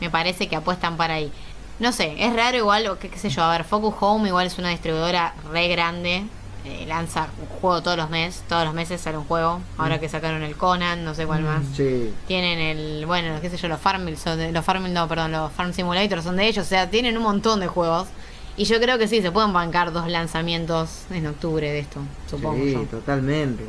[0.00, 1.32] me parece que apuestan para ahí.
[1.78, 4.46] No sé, es raro igual, o qué, qué sé yo, a ver, Focus Home igual
[4.46, 6.24] es una distribuidora re grande,
[6.64, 10.08] eh, lanza un juego todos los meses, todos los meses sale un juego, ahora que
[10.08, 11.62] sacaron el Conan, no sé cuál más.
[11.74, 12.12] Sí.
[12.26, 15.50] Tienen el, bueno, qué sé yo, los Farmville son de, los Farmville, no, perdón, los
[15.52, 18.08] Farm Simulator son de ellos, o sea, tienen un montón de juegos.
[18.56, 22.62] Y yo creo que sí, se pueden bancar dos lanzamientos en octubre de esto, supongo
[22.62, 22.82] Sí, yo.
[22.82, 23.64] totalmente.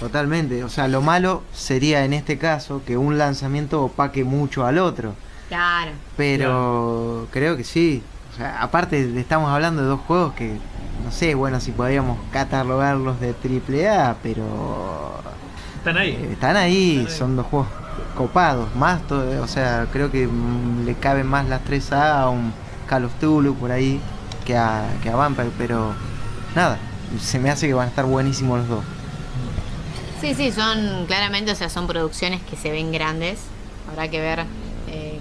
[0.00, 0.62] Totalmente.
[0.64, 5.14] O sea, lo malo sería en este caso que un lanzamiento opaque mucho al otro.
[5.48, 5.92] Claro.
[6.16, 8.02] Pero creo que sí.
[8.32, 10.58] O sea, aparte estamos hablando de dos juegos que
[11.04, 15.12] no sé, bueno, si podríamos catalogarlos de triple A, pero
[15.78, 16.10] Están ahí.
[16.10, 17.06] eh, están ahí, Están ahí.
[17.08, 17.68] son dos juegos
[18.16, 22.52] copados, más todo, o sea, creo que mm, le caben más las 3A a un
[22.88, 24.00] Call of Cthulhu por ahí
[24.44, 25.92] que a, que a Vampire, pero
[26.54, 26.78] nada,
[27.20, 28.84] se me hace que van a estar buenísimos los dos.
[30.20, 33.38] Sí, sí, son claramente, o sea, son producciones que se ven grandes.
[33.90, 34.44] Habrá que ver, eh,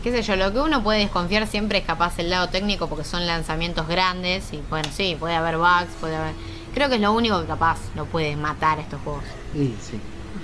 [0.06, 3.04] qué sé yo, lo que uno puede desconfiar siempre es capaz el lado técnico porque
[3.04, 6.36] son lanzamientos grandes y bueno, sí, puede haber bugs, puede haber...
[6.76, 9.24] Creo que es lo único que capaz lo puede matar a estos juegos.
[9.54, 10.00] Sí, sí.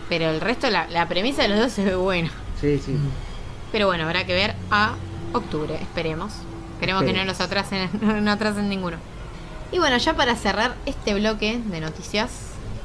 [0.09, 2.31] Pero el resto, la, la premisa de los dos se ve buena.
[2.59, 2.95] Sí, sí.
[3.71, 4.95] Pero bueno, habrá que ver a
[5.31, 6.33] octubre, esperemos.
[6.73, 7.87] Esperemos que no nos atrasen,
[8.23, 8.97] no atrasen ninguno.
[9.71, 12.31] Y bueno, ya para cerrar este bloque de noticias,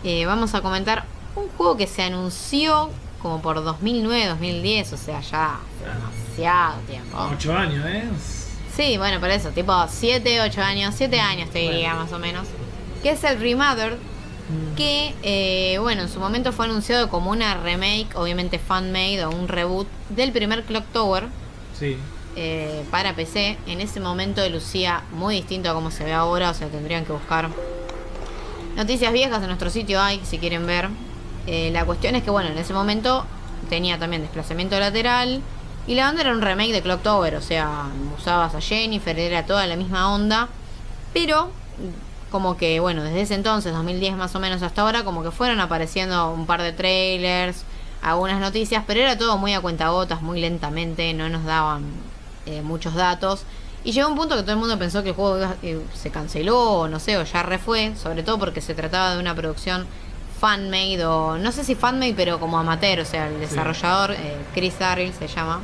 [0.04, 1.06] eh, vamos a comentar
[1.36, 2.90] un juego que se anunció
[3.26, 7.18] como por 2009, 2010, o sea, ya demasiado tiempo.
[7.32, 8.04] Ocho años, ¿eh?
[8.76, 12.46] Sí, bueno, por eso, tipo 7, 8 años, 7 años te diría más o menos.
[13.02, 13.96] Que es el Remastered,
[14.76, 19.48] que, eh, bueno, en su momento fue anunciado como una remake, obviamente fan-made o un
[19.48, 21.24] reboot del primer Clock Tower
[21.76, 21.96] Sí.
[22.36, 23.58] eh, para PC.
[23.66, 27.12] En ese momento lucía muy distinto a como se ve ahora, o sea, tendrían que
[27.12, 27.48] buscar
[28.76, 30.90] noticias viejas en nuestro sitio hay, si quieren ver.
[31.46, 33.24] Eh, la cuestión es que, bueno, en ese momento
[33.68, 35.42] tenía también desplazamiento lateral.
[35.86, 37.84] Y la onda era un remake de Clock Tower, o sea,
[38.18, 40.48] usabas a Jennifer, era toda la misma onda.
[41.12, 41.50] Pero,
[42.30, 45.60] como que, bueno, desde ese entonces, 2010 más o menos hasta ahora, como que fueron
[45.60, 47.64] apareciendo un par de trailers,
[48.02, 51.84] algunas noticias, pero era todo muy a cuentagotas, muy lentamente, no nos daban
[52.46, 53.44] eh, muchos datos.
[53.84, 56.58] Y llegó un punto que todo el mundo pensó que el juego eh, se canceló,
[56.58, 59.86] o no sé, o ya refue, sobre todo porque se trataba de una producción
[60.40, 64.78] fan-made, o no sé si fan-made, pero como amateur, o sea, el desarrollador, eh, Chris
[64.78, 65.60] Darrell se llama,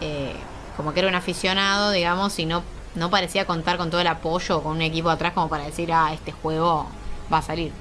[0.00, 0.34] eh,
[0.76, 2.62] como que era un aficionado, digamos, y no,
[2.94, 6.12] no parecía contar con todo el apoyo, con un equipo atrás como para decir, ah,
[6.12, 6.86] este juego
[7.32, 7.72] va a salir.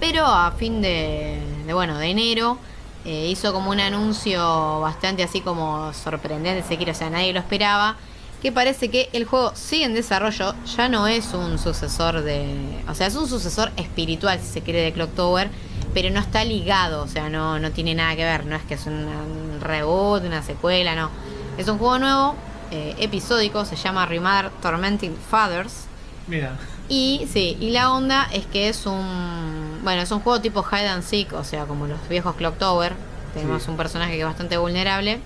[0.00, 2.58] Pero a fin de, de, bueno, de enero
[3.04, 7.40] eh, hizo como un anuncio bastante así como sorprendente, se quiere, o sea, nadie lo
[7.40, 7.96] esperaba.
[8.42, 12.46] Que parece que el juego sigue en desarrollo, ya no es un sucesor de.
[12.88, 15.50] O sea, es un sucesor espiritual, si se quiere, de Clock Tower,
[15.92, 18.74] pero no está ligado, o sea, no, no tiene nada que ver, no es que
[18.74, 21.10] es un, un reboot, una secuela, no.
[21.56, 22.36] Es un juego nuevo,
[22.70, 25.86] eh, episódico, se llama Remar Tormenting Fathers.
[26.28, 26.56] Mira.
[26.88, 29.80] Y sí, y la onda es que es un.
[29.82, 32.92] Bueno, es un juego tipo hide and seek, o sea, como los viejos Clock Tower.
[33.34, 35.20] Tenemos un personaje que es bastante vulnerable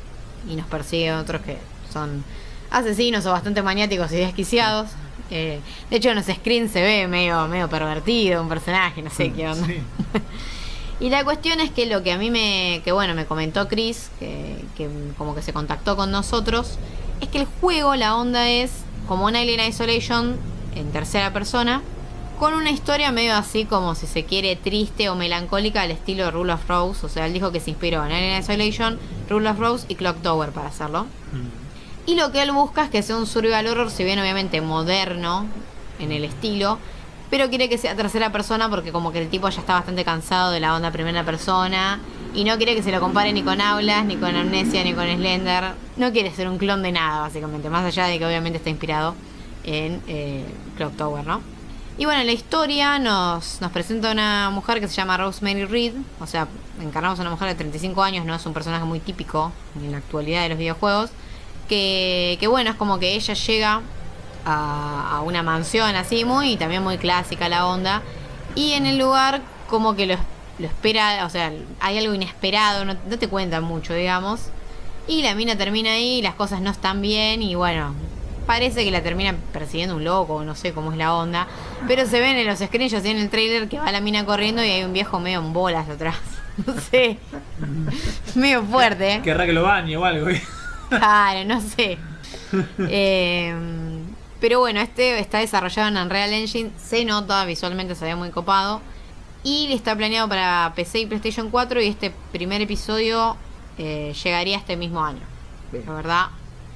[0.48, 1.58] y nos persigue otros que
[1.92, 2.24] son
[2.72, 4.90] asesinos o bastante maniáticos y desquiciados.
[5.30, 9.32] Eh, de hecho, en los screens se ve medio, medio pervertido un personaje, no sé
[9.32, 9.66] qué onda.
[9.66, 9.78] Sí.
[11.00, 14.08] Y la cuestión es que lo que a mí me, que bueno, me comentó Chris,
[14.20, 16.78] que, que como que se contactó con nosotros,
[17.20, 18.70] es que el juego, la onda es
[19.08, 20.36] como un Alien Isolation
[20.76, 21.82] en tercera persona,
[22.38, 26.30] con una historia medio así como si se quiere triste o melancólica al estilo de
[26.30, 27.04] Rule of Rose.
[27.04, 28.98] O sea, él dijo que se inspiró en Alien Isolation,
[29.28, 31.06] Rule of Rose y Clock Tower para hacerlo.
[32.06, 35.46] Y lo que él busca es que sea un survival horror, si bien obviamente moderno
[35.98, 36.78] en el estilo,
[37.30, 40.50] pero quiere que sea tercera persona porque como que el tipo ya está bastante cansado
[40.50, 42.00] de la onda primera persona
[42.34, 45.06] y no quiere que se lo compare ni con Aulas, ni con Amnesia, ni con
[45.06, 45.72] Slender.
[45.96, 49.14] No quiere ser un clon de nada, básicamente, más allá de que obviamente está inspirado
[49.64, 50.44] en eh,
[50.76, 51.40] Clock Tower, ¿no?
[51.98, 56.26] Y bueno, la historia nos, nos presenta una mujer que se llama Rosemary Reed, o
[56.26, 56.48] sea,
[56.80, 59.98] encarnamos a una mujer de 35 años, no es un personaje muy típico en la
[59.98, 61.10] actualidad de los videojuegos,
[61.72, 63.80] que, que bueno, es como que ella llega
[64.44, 68.02] a, a una mansión así, muy, también muy clásica la onda,
[68.54, 70.16] y en el lugar como que lo,
[70.58, 71.50] lo espera, o sea,
[71.80, 74.50] hay algo inesperado, no, no te cuentan mucho, digamos,
[75.08, 77.94] y la mina termina ahí, las cosas no están bien, y bueno,
[78.46, 81.46] parece que la termina persiguiendo un loco, no sé cómo es la onda.
[81.88, 84.62] Pero se ven en los screenshots y en el trailer que va la mina corriendo
[84.62, 86.16] y hay un viejo medio en bolas atrás.
[86.66, 87.16] No sé.
[88.34, 89.20] medio fuerte, ¿eh?
[89.22, 90.28] Querrá que lo bañe o algo.
[90.28, 90.42] ¿eh?
[90.98, 91.98] Claro, no sé.
[92.78, 93.54] Eh,
[94.40, 96.70] pero bueno, este está desarrollado en Unreal Engine.
[96.76, 98.80] Se nota, visualmente se ve muy copado.
[99.44, 101.80] Y está planeado para PC y PlayStation 4.
[101.80, 103.36] Y este primer episodio
[103.78, 105.22] eh, llegaría este mismo año.
[105.70, 105.84] Bien.
[105.86, 106.26] La verdad,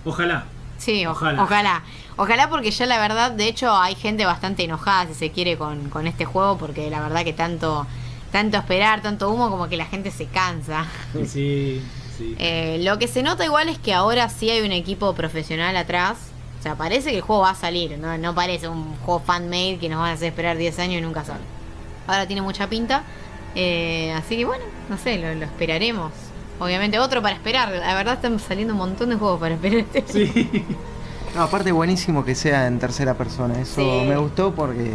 [0.04, 0.44] Ojalá.
[0.78, 1.42] Sí, ojalá.
[1.42, 1.82] Ojalá.
[2.16, 2.48] ojalá.
[2.48, 6.06] porque ya la verdad, de hecho, hay gente bastante enojada, si se quiere, con, con
[6.06, 7.86] este juego, porque la verdad que tanto,
[8.30, 10.86] tanto esperar, tanto humo, como que la gente se cansa.
[11.26, 11.82] Sí,
[12.18, 12.34] sí.
[12.38, 16.16] Eh, lo que se nota igual es que ahora sí hay un equipo profesional atrás.
[16.58, 19.78] O sea, parece que el juego va a salir, no, no parece un juego fan-made
[19.78, 21.40] que nos van a hacer esperar 10 años y nunca sale.
[22.06, 23.02] Ahora tiene mucha pinta.
[23.54, 26.12] eh, así que bueno, no sé, lo, lo esperaremos.
[26.58, 27.70] Obviamente, otro para esperar.
[27.70, 30.64] La verdad están saliendo un montón de juegos para esperar este Sí.
[31.34, 33.60] No, aparte buenísimo que sea en tercera persona.
[33.60, 34.06] Eso Sí.
[34.08, 34.90] me gustó porque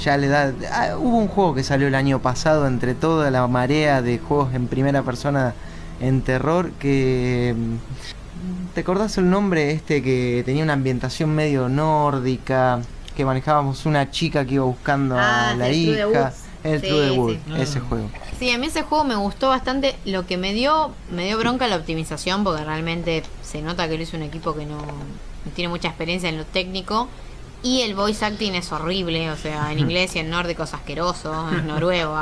[0.00, 0.52] ya le da...
[0.72, 4.54] ah, hubo un juego que salió el año pasado entre toda la marea de juegos
[4.54, 5.52] en primera persona
[6.00, 7.54] en terror que...
[7.56, 12.80] mm, ¿Te acordás el nombre este que tenía una ambientación medio nórdica?
[13.16, 16.32] Que manejábamos una chica que iba buscando Ah, a la sí, True the hija.
[16.62, 17.52] El Sí, True the Wood, sí.
[17.62, 17.82] ese Ah.
[17.88, 18.10] juego.
[18.38, 19.96] Sí, a mí ese juego me gustó bastante.
[20.06, 24.02] Lo que me dio, me dio bronca la optimización, porque realmente se nota que lo
[24.02, 27.08] hizo un equipo que no, no tiene mucha experiencia en lo técnico.
[27.62, 31.50] Y el voice acting es horrible, o sea, en inglés y en nórdico es asqueroso,
[31.50, 32.16] en noruego.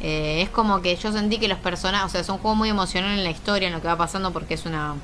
[0.00, 2.68] Eh, es como que yo sentí que los personajes, o sea, es un juego muy
[2.68, 4.96] emocional en la historia, en lo que va pasando, porque es una.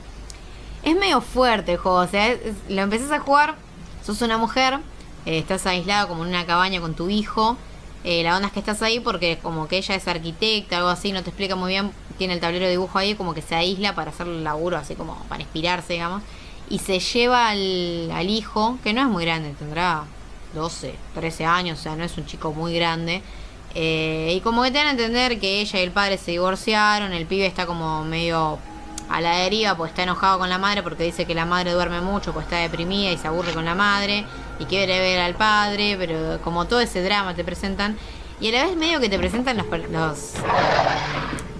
[0.83, 2.37] Es medio fuerte el juego, o sea,
[2.69, 3.57] lo empezás a jugar,
[4.05, 4.81] sos una mujer,
[5.27, 7.57] eh, estás aislado como en una cabaña con tu hijo.
[8.05, 11.13] eh, la onda es que estás ahí porque como que ella es arquitecta, algo así,
[11.13, 13.95] no te explica muy bien, tiene el tablero de dibujo ahí, como que se aísla
[13.95, 16.23] para hacer el laburo, así como para inspirarse, digamos.
[16.69, 20.05] Y se lleva al, al hijo, que no es muy grande, tendrá
[20.55, 23.23] 12, 13 años, o sea, no es un chico muy grande.
[23.75, 27.13] Eh, y como que te dan a entender que ella y el padre se divorciaron,
[27.13, 28.59] el pibe está como medio
[29.09, 32.01] a la deriva, pues está enojado con la madre porque dice que la madre duerme
[32.01, 34.25] mucho, pues está deprimida y se aburre con la madre
[34.59, 37.97] y quiere ver al padre, pero como todo ese drama te presentan
[38.41, 40.33] y a la vez medio que te presentan los, los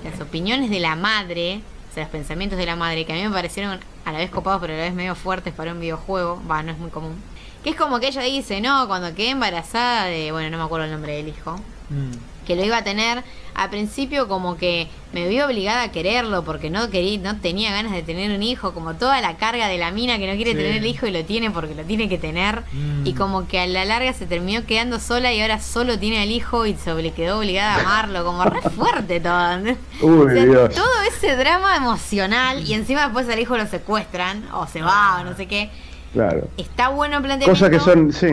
[0.05, 1.61] las opiniones de la madre,
[1.91, 4.31] o sea, los pensamientos de la madre, que a mí me parecieron a la vez
[4.31, 7.23] copados, pero a la vez medio fuertes para un videojuego, va, no es muy común.
[7.63, 10.87] Que es como que ella dice, no, cuando quedé embarazada de, bueno, no me acuerdo
[10.87, 11.57] el nombre del hijo,
[11.93, 12.47] Mm.
[12.47, 13.23] que lo iba a tener,
[13.55, 17.93] al principio como que me vi obligada a quererlo porque no quería, no tenía ganas
[17.93, 20.57] de tener un hijo, como toda la carga de la mina que no quiere Sí.
[20.57, 23.07] tener el hijo y lo tiene porque lo tiene que tener, Mm.
[23.07, 26.33] y como que a la larga se terminó quedando sola y ahora solo tiene el
[26.33, 29.59] hijo y se le quedó obligada a amarlo, como re fuerte todo.
[30.03, 30.75] Uy, O sea, Dios.
[30.75, 35.25] todo ese drama emocional y encima después al hijo lo secuestran o se va o
[35.25, 35.71] no sé qué.
[36.13, 36.49] Claro.
[36.57, 37.53] Está bueno planteamiento.
[37.53, 38.27] Cosas que son, sí,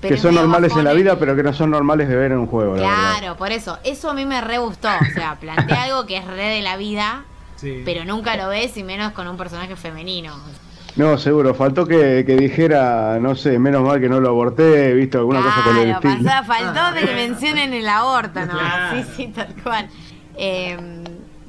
[0.00, 2.38] pero que son normales en la vida, pero que no son normales de ver en
[2.38, 2.76] un juego.
[2.76, 2.82] la.
[2.82, 3.78] Claro, por eso.
[3.84, 4.88] Eso a mí me re gustó.
[4.88, 7.24] O sea, plantea algo que es re de la vida,
[7.56, 7.82] Sí.
[7.84, 10.34] pero nunca lo ves y menos con un personaje femenino.
[10.96, 15.18] No, seguro, faltó que, que dijera, no sé, menos mal que no lo aborté, visto
[15.18, 16.24] alguna cosa con el estilo.
[16.24, 18.52] pasá, faltó de que mencionen el aborto, ¿no?
[18.58, 18.96] Claro.
[19.02, 19.88] Sí, sí, tal cual.
[20.38, 20.78] Eh,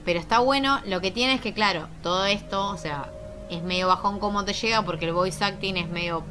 [0.04, 3.06] pero está bueno, lo que tiene es que, claro, todo esto, o sea,
[3.50, 6.24] es medio bajón cómo te llega porque el voice acting es medio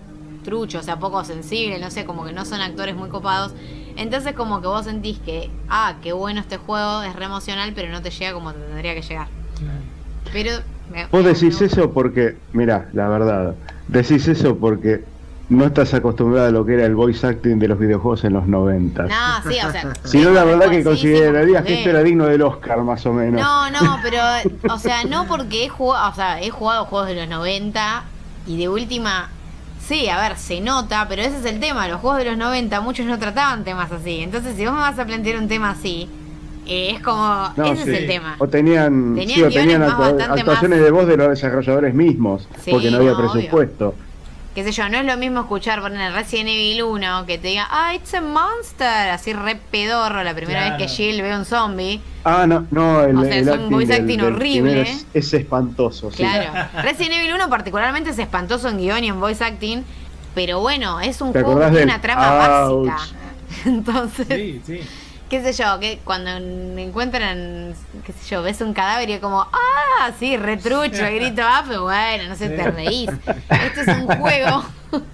[0.47, 3.53] trucho, o sea, poco sensible, no sé, como que no son actores muy copados.
[3.97, 7.91] Entonces como que vos sentís que, ah, qué bueno este juego, es re emocional, pero
[7.93, 9.29] no te llega como te tendría que llegar.
[10.33, 10.53] Pero...
[10.91, 13.55] me- Vos decís me- eso porque, mira, la verdad,
[13.89, 15.05] decís eso porque
[15.49, 18.47] no estás acostumbrada a lo que era el voice acting de los videojuegos en los
[18.49, 19.03] 90.
[19.05, 19.09] No,
[19.51, 19.93] sí, o sea...
[20.05, 23.41] Si no, la verdad que considerarías que esto era digno del Oscar, más o menos.
[23.41, 24.19] No, no, pero,
[24.75, 28.05] o sea, no porque he jugado, o sea, he jugado juegos de los 90
[28.49, 29.31] y de última,
[29.87, 32.81] sí, a ver, se nota, pero ese es el tema, los juegos de los 90
[32.81, 36.09] muchos no trataban temas así, entonces si vos me vas a plantear un tema así,
[36.67, 37.91] eh, es como, No, ese sí.
[37.91, 38.35] es el tema.
[38.39, 42.71] O tenían, Tenían sí, o más actuaciones más- de voz de los desarrolladores mismos, Sí,
[42.73, 43.33] porque no había no, obvio.
[44.57, 47.49] Qué sé yo, no es lo mismo escuchar por el Resident Evil 1 que te
[47.49, 50.79] diga, ah, it's a monster, así re pedorro la primera Claro.
[50.79, 52.01] vez que Jill ve un zombie.
[52.25, 54.81] Ah, no, no, el, O sea, el es un voice acting del horrible.
[54.81, 56.17] Es, es espantoso, sí.
[56.17, 56.69] Claro.
[56.83, 59.83] Resident Evil 1 particularmente es espantoso en guion y en voice acting,
[60.35, 62.89] pero bueno, es un ¿Te juego del una trama ouch?
[62.89, 63.15] básica.
[63.67, 64.81] Entonces, Sí, sí.
[65.29, 66.31] Qué sé yo, que cuando
[66.81, 67.75] encuentran,
[68.05, 71.83] qué sé yo, ves un cadáver y es como, ah, sí, retrucho, grito, ah, pero
[71.85, 73.11] bueno, no sé, te reís.
[73.51, 74.65] Esto es un juego.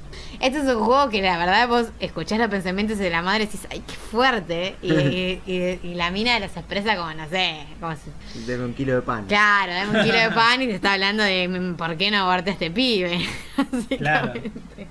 [0.40, 3.47] Este es un juego que la verdad vos escuchás los pensamientos de la madre y
[3.47, 4.74] decís, ay, qué fuerte.
[4.82, 8.10] Y, y- y- y la mina los expresa como, no sé, como si,
[8.44, 9.24] Deme un kilo de pan.
[9.28, 12.18] Claro, dame un kilo de pan y te está hablando de mm, por qué no
[12.28, 13.24] aborté a este pibe.
[13.56, 14.89] Básicamente.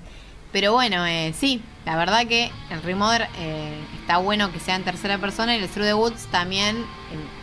[0.52, 4.84] Pero bueno, eh, sí, la verdad que el Remoder eh, está bueno que sea en
[4.84, 6.84] tercera persona y el Through the Woods también eh,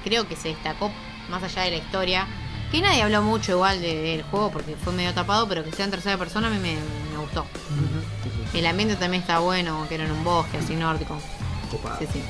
[0.04, 0.92] creo que se destacó
[1.30, 2.28] más allá de la historia.
[2.72, 5.86] Que nadie habló mucho igual de- del juego porque fue medio tapado, pero que sea
[5.86, 6.76] en tercera persona a mí me,
[7.12, 7.46] me gustó.
[8.54, 11.18] El ambiente también está bueno, que era en un bosque así nórdico.
[11.72, 11.98] Copado.
[12.00, 12.22] Sí, sí.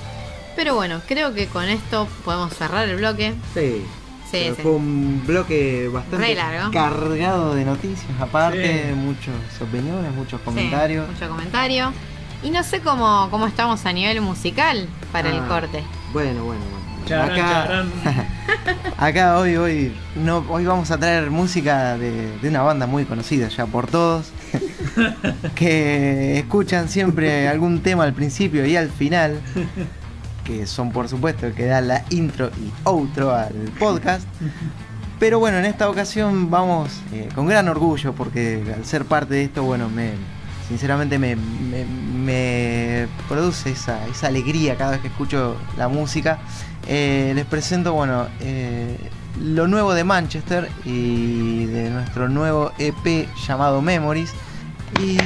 [0.55, 3.33] Pero bueno, creo que con esto podemos cerrar el bloque.
[3.53, 3.85] Sí.
[4.31, 4.61] Sí, Pero sí.
[4.61, 6.71] Fue un bloque bastante largo.
[6.71, 8.93] cargado de noticias, aparte, Sí.
[8.95, 11.07] muchas opiniones, muchos comentarios.
[11.07, 11.93] Sí, mucho comentario.
[12.43, 15.83] Y no sé cómo, cómo estamos a nivel musical para el Ah, corte.
[16.13, 16.79] Bueno, bueno, bueno.
[17.07, 17.91] Charán, acá, charán.
[18.97, 23.47] acá hoy, hoy, no, hoy vamos a traer música de, de una banda muy conocida
[23.47, 24.31] ya por todos,
[25.55, 29.41] que escuchan siempre algún tema al principio y al final,
[30.49, 34.25] que son por supuesto el que da la intro y outro al podcast.
[35.19, 39.43] Pero bueno, en esta ocasión vamos eh, con gran orgullo porque al ser parte de
[39.43, 40.13] esto, bueno, me
[40.67, 46.39] sinceramente me, me- produce esa, esa alegría cada vez que escucho la música.
[46.87, 48.97] Eh, les presento, bueno, eh,
[49.39, 54.33] lo nuevo de Manchester y de nuestro nuevo EP llamado Memories.
[54.99, 55.17] Y...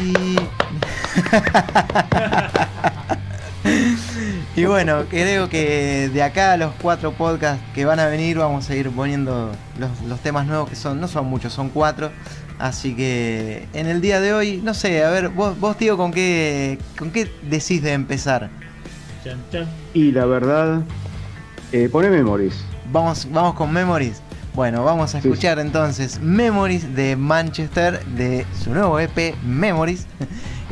[4.55, 8.69] Y bueno, creo que de acá a los cuatro podcasts que van a venir vamos
[8.69, 12.11] a ir poniendo los, los temas nuevos que son, no son muchos, son cuatro.
[12.59, 16.11] Así que en el día de hoy, no sé, a ver, vos, vos tío, ¿con
[16.11, 18.49] qué, ¿con qué decís de empezar?
[19.95, 20.81] Y la verdad,
[21.71, 22.53] eh, pone Memories.
[22.91, 24.21] Vamos, vamos con Memories.
[24.53, 30.05] Bueno, vamos a Sí, escuchar entonces Memories de Manchester, de su nuevo EP Memories.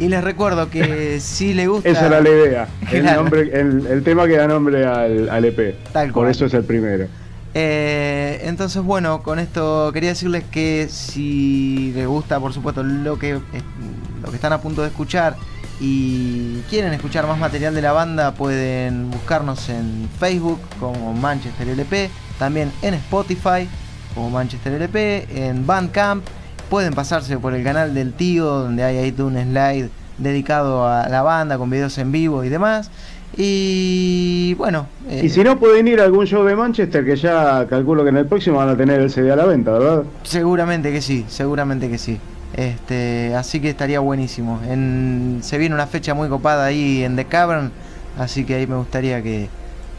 [0.01, 1.87] Y les recuerdo que si le gusta...
[1.89, 2.67] Esa era la idea.
[2.91, 3.21] El, Claro.
[3.21, 5.75] nombre, el, el tema que da nombre al, al EP.
[5.93, 6.31] Tal Por cual.
[6.31, 7.05] eso es el primero.
[7.53, 13.33] Eh, entonces, bueno, con esto quería decirles que si les gusta, por supuesto, lo que,
[13.33, 15.35] lo que están a punto de escuchar
[15.79, 22.09] y quieren escuchar más material de la banda, pueden buscarnos en Facebook como Manchester LP,
[22.39, 23.67] también en Spotify
[24.15, 26.23] como Manchester LP, en Bandcamp.
[26.72, 31.07] Pueden pasarse por el canal del tío, donde hay ahí todo un slide dedicado a
[31.10, 32.89] la banda con videos en vivo y demás.
[33.38, 37.65] Y bueno, eh, Y si no, pueden ir a algún show de Manchester, que ya
[37.69, 40.03] calculo que en el próximo van a tener el CD a la venta, ¿verdad?
[40.23, 42.18] Seguramente que sí, seguramente que sí.
[42.56, 44.60] Este, así que estaría buenísimo.
[44.69, 47.72] En, se viene una fecha muy copada ahí en The Cavern,
[48.18, 49.49] así que ahí me gustaría que,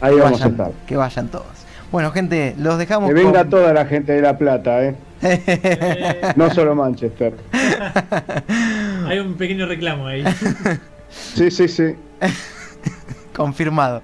[0.01, 0.71] Ahí que vamos a vayan, estar.
[0.87, 1.45] que vayan todos.
[1.91, 3.09] Bueno, gente, los dejamos.
[3.09, 4.95] Que venga con- toda la gente de La Plata, ¿eh?
[6.35, 7.35] No solo Manchester.
[9.07, 10.23] Hay un pequeño reclamo ahí.
[11.35, 11.95] Sí, sí, sí.
[13.35, 14.01] Confirmado.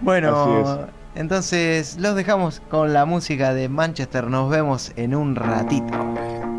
[0.00, 0.86] Bueno,
[1.16, 4.28] entonces los dejamos con la música de Manchester.
[4.28, 6.57] Nos vemos en un ratito.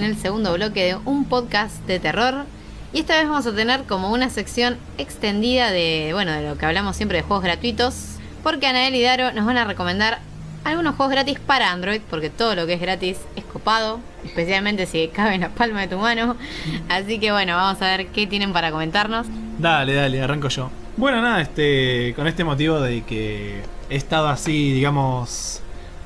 [0.00, 2.46] En el segundo bloque de un podcast de terror.
[2.92, 6.66] Y esta vez vamos a tener como una sección extendida de, bueno, de lo que
[6.66, 8.16] hablamos siempre de juegos gratuitos.
[8.42, 10.20] Porque Anael y Daro nos van a recomendar
[10.64, 15.08] algunos juegos gratis para Android, porque todo lo que es gratis es copado, especialmente si
[15.08, 16.36] cabe en la palma de tu mano.
[16.88, 19.26] Así que bueno, vamos a ver qué tienen para comentarnos.
[19.58, 20.70] Dale, dale, arranco yo.
[20.96, 25.59] Bueno, nada, este, con este motivo de que he estado así, digamos,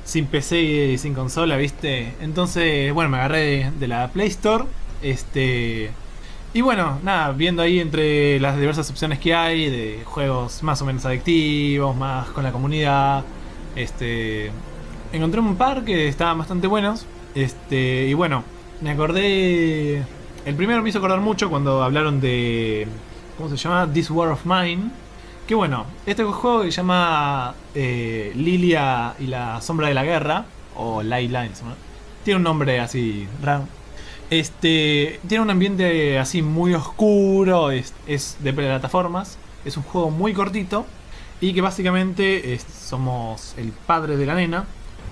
[0.05, 2.13] sin PC y sin consola, ¿viste?
[2.21, 4.63] Entonces, bueno, me agarré de, la Play Store,
[5.01, 5.91] este,
[6.53, 10.85] y bueno, nada, viendo ahí entre las diversas opciones que hay de juegos más o
[10.85, 13.25] menos adictivos, más con la comunidad,
[13.75, 14.51] este,
[15.11, 17.05] encontré un par que estaban bastante buenos,
[17.35, 18.45] este, y bueno,
[18.81, 20.03] me acordé,
[20.45, 22.87] el primero me hizo acordar mucho cuando hablaron de
[23.37, 23.91] ¿Cómo se llama?
[23.91, 24.91] This War of Mine.
[25.47, 30.45] Que bueno, este juego que se llama eh, Lilia y la Sombra de la Guerra,
[30.75, 31.61] o Light Lines,
[32.23, 33.67] tiene un nombre así raro.
[34.31, 40.33] Este tiene un ambiente así muy oscuro, es, es de plataformas, es un juego muy
[40.33, 40.87] cortito
[41.39, 44.65] y que básicamente somos el padre de la nena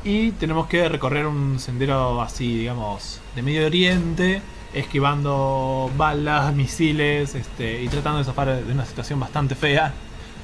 [0.04, 4.42] y tenemos que recorrer un sendero así, digamos, de Medio Oriente,
[4.74, 9.94] esquivando balas, misiles, este, y tratando de zafar de una situación bastante fea,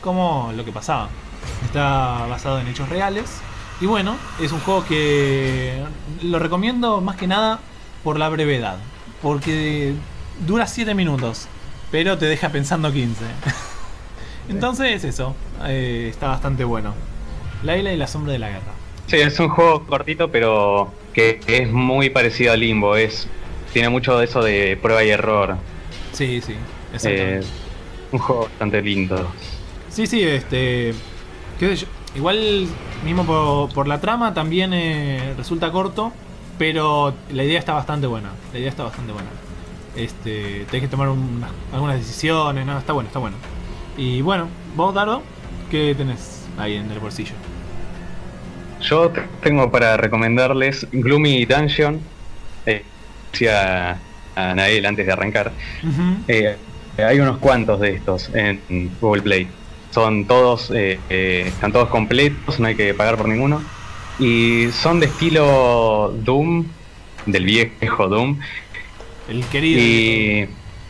[0.01, 1.09] como lo que pasaba.
[1.65, 3.39] Está basado en hechos reales.
[3.81, 5.81] Y bueno, es un juego que
[6.23, 7.59] lo recomiendo más que nada
[8.03, 8.77] por la brevedad.
[9.21, 9.93] Porque
[10.45, 11.47] dura 7 minutos,
[11.91, 13.23] pero te deja pensando 15.
[14.49, 15.35] Entonces eso,
[15.65, 16.93] eh, está bastante bueno.
[17.63, 18.73] Laila y la sombra de la guerra.
[19.07, 22.95] Sí, es un juego cortito, pero que es muy parecido a Limbo.
[22.95, 23.27] Es,
[23.73, 25.57] tiene mucho de eso de prueba y error.
[26.13, 26.57] Sí, sí, Eh,
[26.93, 27.47] exactamente.
[28.11, 29.31] un juego bastante lindo.
[29.89, 30.93] Sí, sí, este.
[31.59, 32.67] qué sé yo, Igual,
[33.05, 36.11] mismo por, por la trama, también eh, resulta corto,
[36.57, 38.29] pero la idea está bastante buena.
[38.51, 39.29] La idea está bastante buena.
[39.95, 42.77] Este, tenés que tomar unas- algunas decisiones, ¿no?
[42.79, 43.37] Está bueno, está bueno.
[43.97, 45.21] Y bueno, vos, Dardo,
[45.69, 47.33] ¿qué tenés ahí en el bolsillo?
[48.81, 51.99] Yo te- tengo para recomendarles Gloomy Dungeon.
[52.65, 52.83] Eh,
[53.31, 53.99] decía
[54.35, 55.51] a Nael antes de arrancar.
[56.27, 56.55] Eh,
[56.97, 58.61] hay unos cuantos de estos en
[58.99, 59.47] Google Play.
[59.91, 63.61] Son todos, eh, eh, están todos completos, no hay que pagar por ninguno.
[64.19, 66.65] Y son de estilo Doom,
[67.25, 68.39] del viejo Doom.
[69.29, 69.79] El querido.
[69.79, 70.47] Y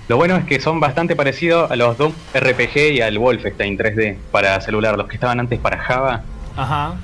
[0.07, 4.17] lo bueno es que son bastante parecidos a los Doom RPG y al Wolfenstein 3D
[4.31, 6.23] para celular, los que estaban antes para Java.
[6.57, 6.95] Ajá,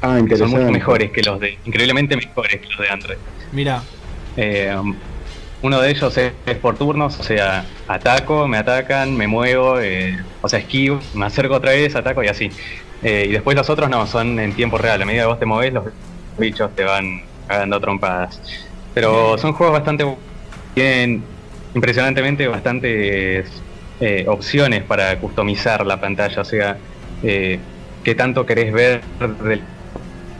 [0.00, 3.18] Ah, son mucho mejores que los de, increíblemente mejores que los de Android.
[3.52, 3.82] mira.
[4.36, 4.72] Eh,
[5.62, 10.16] uno de ellos es, es por turnos, o sea, ataco, me atacan, me muevo, eh,
[10.40, 12.50] o sea, esquivo, me acerco otra vez, ataco y así.
[13.02, 15.02] Eh, y después los otros no, son en tiempo real.
[15.02, 15.84] A medida que vos te movés, los
[16.38, 18.40] bichos te van cagando trompadas.
[18.94, 20.04] Pero son juegos bastante.
[20.74, 21.22] Tienen
[21.74, 23.46] impresionantemente bastantes
[24.00, 26.42] eh, opciones para customizar la pantalla.
[26.42, 26.76] O sea,
[27.22, 29.02] qué tanto querés ver
[29.42, 29.62] del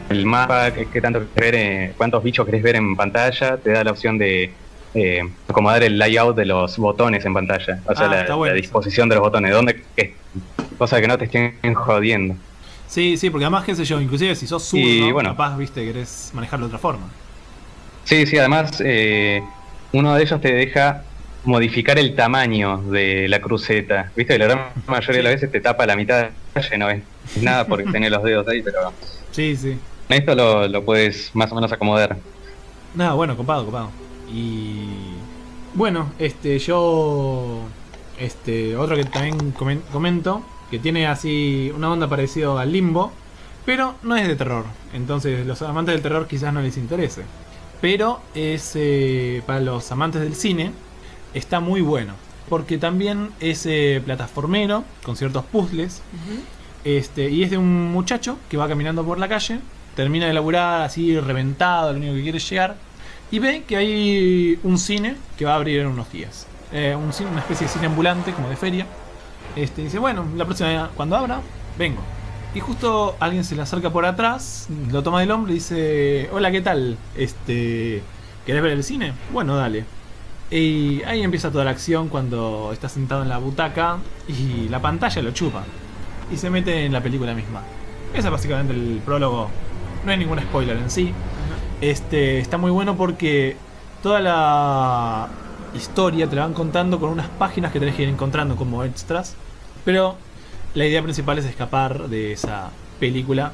[0.09, 3.83] el mapa, qué, qué tanto querés ver, cuántos bichos querés ver en pantalla, te da
[3.83, 4.51] la opción de
[4.93, 9.07] eh, acomodar el layout de los botones en pantalla, o sea, Ah, la, bueno disposición
[9.09, 10.15] de los botones, donde que-
[10.77, 12.35] cosa que no te estén jodiendo.
[12.87, 15.29] Sí, sí, porque además, qué sé yo, inclusive si sos zurdo, Y bueno.
[15.31, 17.07] capaz, viste, querés manejarlo de otra forma.
[18.05, 19.41] Sí, sí, además eh,
[19.93, 21.03] uno de ellos te deja
[21.43, 24.11] modificar el tamaño de la cruceta.
[24.15, 26.77] Viste que la gran mayoría de las veces te tapa la mitad de la calle,
[26.79, 27.03] no ves
[27.41, 28.91] nada porque tenés los dedos ahí, pero
[29.31, 29.77] Sí, sí.
[30.09, 32.17] esto lo, lo puedes más o menos acomodar.
[32.95, 33.91] Nada, bueno, copado, copado.
[34.33, 34.87] Y
[35.73, 37.61] bueno, este, yo,
[38.19, 43.11] este, otro que también comen- comento, que tiene así una onda parecido al Limbo,
[43.65, 44.65] pero no es de terror.
[44.93, 47.23] Entonces, los amantes del terror quizás no les interese.
[47.81, 50.71] Pero es eh, para los amantes del cine,
[51.33, 52.13] está muy bueno.
[52.49, 56.01] Porque también es eh, plataformero, con ciertos puzzles.
[56.83, 59.59] Este, y es de un muchacho que va caminando por la calle,
[59.95, 62.77] termina de laburar así reventado, lo único que quiere es llegar,
[63.31, 66.47] y ve que hay un cine que va a abrir en unos días.
[66.71, 68.85] Eh, un cine- una especie de cine ambulante, como de feria.
[69.55, 71.41] Este, dice, bueno, la próxima cuando abra,
[71.77, 72.01] vengo.
[72.55, 76.51] Y justo alguien se le acerca por atrás, lo toma del hombro y dice, hola,
[76.51, 76.97] ¿qué tal?
[77.15, 78.01] Este,
[78.45, 79.13] ¿Querés ver el cine?
[79.31, 79.85] Bueno, dale.
[80.49, 83.97] Y ahí empieza toda la acción cuando está sentado en la butaca
[84.27, 85.63] y la pantalla lo chupa
[86.31, 87.61] y se mete en la película misma.
[88.13, 89.49] Ese es básicamente el prólogo.
[90.03, 91.13] No hay ningún spoiler en sí.
[91.81, 93.55] Este está muy bueno porque
[94.03, 95.29] toda la
[95.73, 99.35] historia te la van contando con unas páginas que tenés que ir encontrando como extras.
[99.85, 100.15] Pero
[100.73, 103.53] la idea principal es escapar de esa película.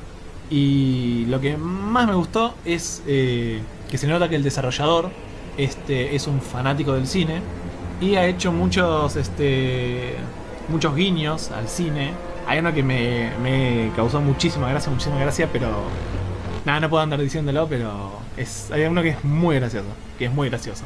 [0.50, 5.12] Y lo que más me gustó es eh, que se nota que el desarrollador
[5.58, 7.42] este, es un fanático del cine
[8.02, 10.16] y ha hecho muchos este,
[10.70, 12.12] muchos guiños al cine.
[12.48, 15.68] Hay uno que me, me causó muchísima gracia, muchísima gracia, pero
[16.66, 19.88] Nada, no puedo andar diciéndolo, pero es, hay uno que es muy gracioso.
[20.18, 20.84] Que es muy gracioso.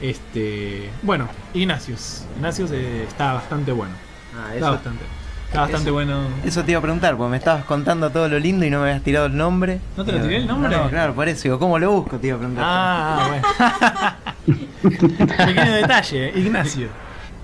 [0.00, 0.90] Este.
[1.02, 2.24] Bueno, Ignacius.
[2.36, 3.94] Ignacius eh, está bastante bueno.
[4.36, 5.04] Ah, Está eso, bastante.
[5.46, 6.22] Está bastante eso- bueno.
[6.44, 8.88] eso te iba a preguntar, porque me estabas contando todo lo lindo y no me
[8.88, 9.78] habías tirado el nombre.
[9.96, 10.74] ¿No te lo tiré el nombre?
[10.76, 12.16] No, claro, por eso digo, ¿cómo lo busco?
[12.18, 12.64] Te iba a preguntar.
[12.66, 14.66] Ah, bueno.
[15.46, 16.88] Pequeño detalle, Ignacio.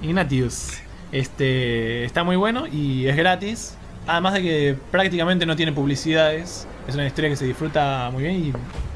[0.03, 0.79] Ignatius.
[1.13, 3.77] Este está muy bueno y es gratis.
[4.09, 6.67] Además de que prácticamente no tiene publicidades.
[6.89, 8.53] Es una historia que se disfruta muy bien y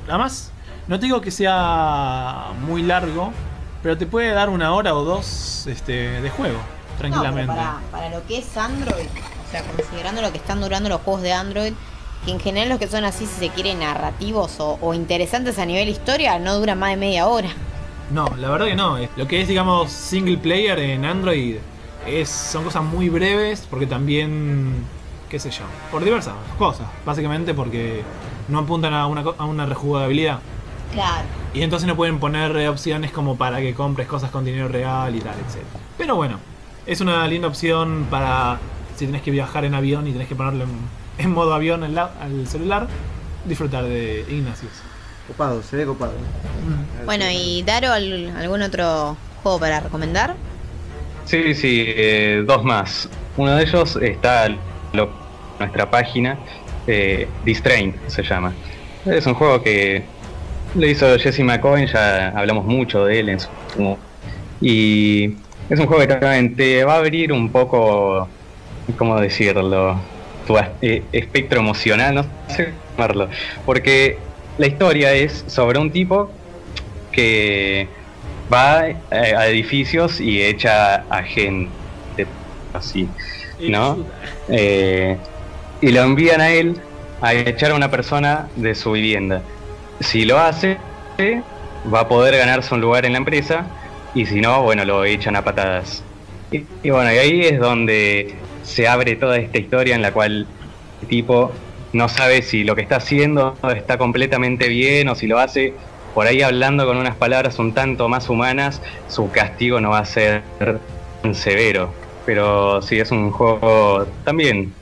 [0.08, 0.50] además
[0.88, 3.32] no te digo que sea muy largo,
[3.82, 6.58] pero te puede dar una hora o dos este, de juego
[6.98, 7.52] tranquilamente.
[7.52, 9.06] No, para lo que es Android,
[9.46, 11.72] o sea, considerando lo que están durando los juegos de Android,
[12.24, 15.66] que en general los que son así, si se quiere, narrativos o, o interesantes a
[15.66, 17.50] nivel historia, no duran más de media hora.
[18.12, 18.98] No, la verdad que no.
[19.16, 21.56] Lo que es, digamos, single player en Android
[22.06, 24.84] es, son cosas muy breves porque también,
[25.32, 26.86] qué sé yo, por diversas cosas.
[27.06, 28.02] Básicamente porque
[28.48, 30.38] no apuntan a una, a una rejugabilidad.
[30.92, 31.24] Claro.
[31.54, 35.16] Y entonces no pueden poner eh, opciones como para que compres cosas con dinero real
[35.16, 35.64] y tal, etc.
[35.96, 36.38] Pero bueno,
[36.84, 38.58] es una linda opción para
[38.96, 40.70] si tenés que viajar en avión y tenés que ponerlo en,
[41.24, 42.86] en modo avión al, al celular,
[43.46, 44.72] disfrutar de Ignacius.
[45.28, 46.12] Copado, se ve copado.
[47.06, 50.34] Bueno, y Daro, ¿al- ¿algún otro juego para recomendar?
[51.24, 53.08] Sí, sí, eh, dos más.
[53.38, 54.48] Uno de ellos está
[54.92, 55.21] lo-
[55.62, 56.38] nuestra página,
[56.86, 58.52] eh, Distrained se llama.
[59.06, 60.02] Es un juego que
[60.74, 63.48] lo hizo Jesse McCoy, ya hablamos mucho de él en su...
[64.60, 65.34] Y
[65.68, 68.28] es un juego que también te va a abrir un poco,
[68.96, 69.98] ¿cómo decirlo?
[70.46, 73.28] Tu eh, espectro emocional, no sé llamarlo.
[73.64, 74.18] Porque
[74.58, 76.30] la historia es sobre un tipo
[77.10, 77.88] que
[78.52, 81.70] va eh, a edificios y echa a gente
[82.72, 83.08] así,
[83.60, 83.98] ¿no?
[84.48, 85.16] Eh,
[85.82, 86.76] y lo envían a él
[87.20, 89.42] a echar a una persona de su vivienda.
[90.00, 90.78] Si lo hace,
[91.92, 93.66] va a poder ganarse un lugar en la empresa
[94.14, 96.02] y si no, bueno, lo echan a patadas.
[96.50, 100.46] Y, bueno, y ahí es donde se abre toda esta historia en la cual
[101.02, 101.50] el tipo
[101.92, 105.74] no sabe si lo que está haciendo está completamente bien o si lo hace
[106.14, 110.04] por ahí hablando con unas palabras un tanto más humanas, su castigo no va a
[110.04, 110.42] ser
[111.22, 111.92] tan severo.
[112.26, 114.72] Pero sí, es un juego también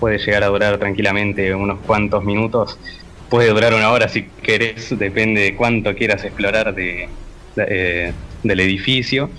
[0.00, 2.78] puede llegar a durar tranquilamente unos cuantos minutos.
[3.30, 7.08] Puede durar una hora si querés, depende de cuánto quieras explorar de,
[7.56, 8.12] de, eh,
[8.42, 9.30] del edificio.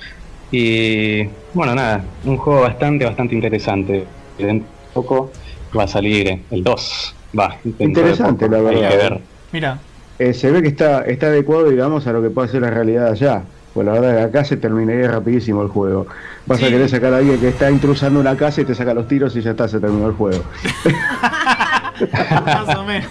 [0.51, 1.23] Y
[1.53, 4.05] bueno, nada, un juego bastante, bastante interesante.
[4.37, 5.31] Dentro de poco
[5.77, 7.15] va a salir el 2.
[7.37, 8.89] Va, Interesante, poco, la verdad.
[8.89, 9.19] que ver.
[9.51, 9.79] Mira,
[10.17, 13.07] Eh, se ve que está, está adecuado, digamos, a lo que puede ser la realidad
[13.07, 13.43] allá.
[13.75, 16.07] Pues la verdad que acá se terminaría rapidísimo el juego.
[16.47, 16.71] Vas a Sí.
[16.71, 19.41] querer sacar a alguien que está intrusando una casa y te saca los tiros y
[19.41, 20.43] ya está, se terminó el juego.
[22.45, 23.09] Más o menos.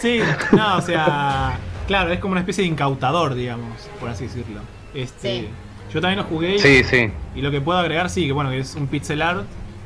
[0.00, 0.20] Sí,
[0.52, 4.60] no, o sea, claro, es como una especie de incautador, digamos, por así decirlo.
[4.94, 5.48] Este, Sí.
[5.92, 7.10] Yo también lo jugué y, Sí, sí.
[7.36, 9.44] y lo que puedo agregar, sí, que bueno, que es un pixel art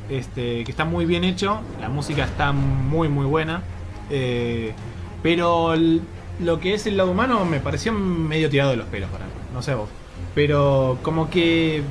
[0.09, 3.61] este, que está muy bien hecho, la música está muy, muy buena.
[4.09, 4.73] eh,
[5.21, 6.01] pero el-
[6.39, 9.31] lo que es el lado humano me pareció medio tirado de los pelos para mí,
[9.53, 9.89] no sé vos.
[10.35, 11.83] Pero como que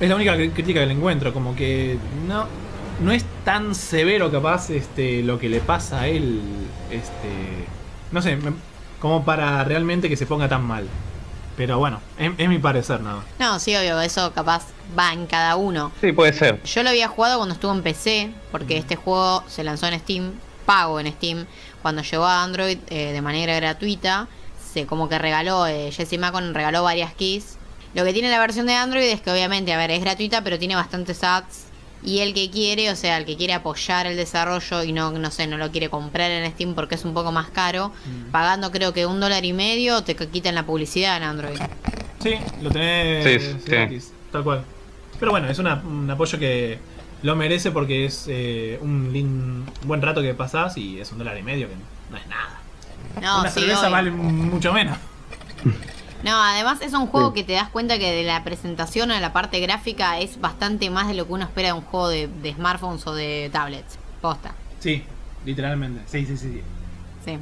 [0.00, 2.46] es la única crítica que le encuentro, como que no,
[3.02, 6.40] no es tan severo capaz este, lo que le pasa a él,
[6.90, 7.28] este,
[8.12, 8.52] no sé, me-
[9.00, 10.86] como para realmente que se ponga tan mal.
[11.56, 13.16] Pero bueno, es, es mi parecer nada.
[13.16, 13.24] más.
[13.38, 14.66] No, sí, obvio, eso capaz
[14.98, 15.92] va en cada uno.
[16.00, 16.62] Sí, puede ser.
[16.62, 20.32] Yo lo había jugado cuando estuvo en PC, porque este juego se lanzó en Steam,
[20.64, 21.46] pago en Steam.
[21.82, 24.28] Cuando llegó a Android eh, de manera gratuita,
[24.72, 27.56] se como que regaló, eh, Jesse Macon regaló varias keys.
[27.94, 30.58] Lo que tiene la versión de Android es que obviamente, a ver, es gratuita, pero
[30.58, 31.66] tiene bastantes ads.
[32.02, 35.30] Y el que quiere, o sea, el que quiere apoyar el desarrollo y no, no
[35.30, 37.92] sé, no lo quiere comprar en Steam porque es un poco más caro,
[38.32, 41.58] pagando creo que un dólar y medio, te quitan la publicidad en Android.
[42.22, 43.70] Sí, lo tenés Sí, sí.
[43.70, 44.64] gratis, tal cual.
[45.18, 46.78] Pero bueno, es una- un apoyo que
[47.22, 51.36] lo merece porque es eh, un lin- buen rato que pasás y es un dólar
[51.36, 51.74] y medio, que
[52.10, 52.59] no es nada.
[53.20, 53.90] No, una sí, cerveza obvio.
[53.90, 54.96] vale mucho menos.
[56.22, 57.36] No, además es un juego Sí.
[57.36, 61.08] que te das cuenta que de la presentación a la parte gráfica es bastante más
[61.08, 63.98] de lo que uno espera de un juego de, de smartphones o de tablets.
[64.20, 64.52] Posta.
[64.80, 65.02] Sí,
[65.46, 66.02] literalmente.
[66.06, 66.52] Sí, sí, sí.
[66.52, 66.62] sí.
[67.24, 67.38] Sí.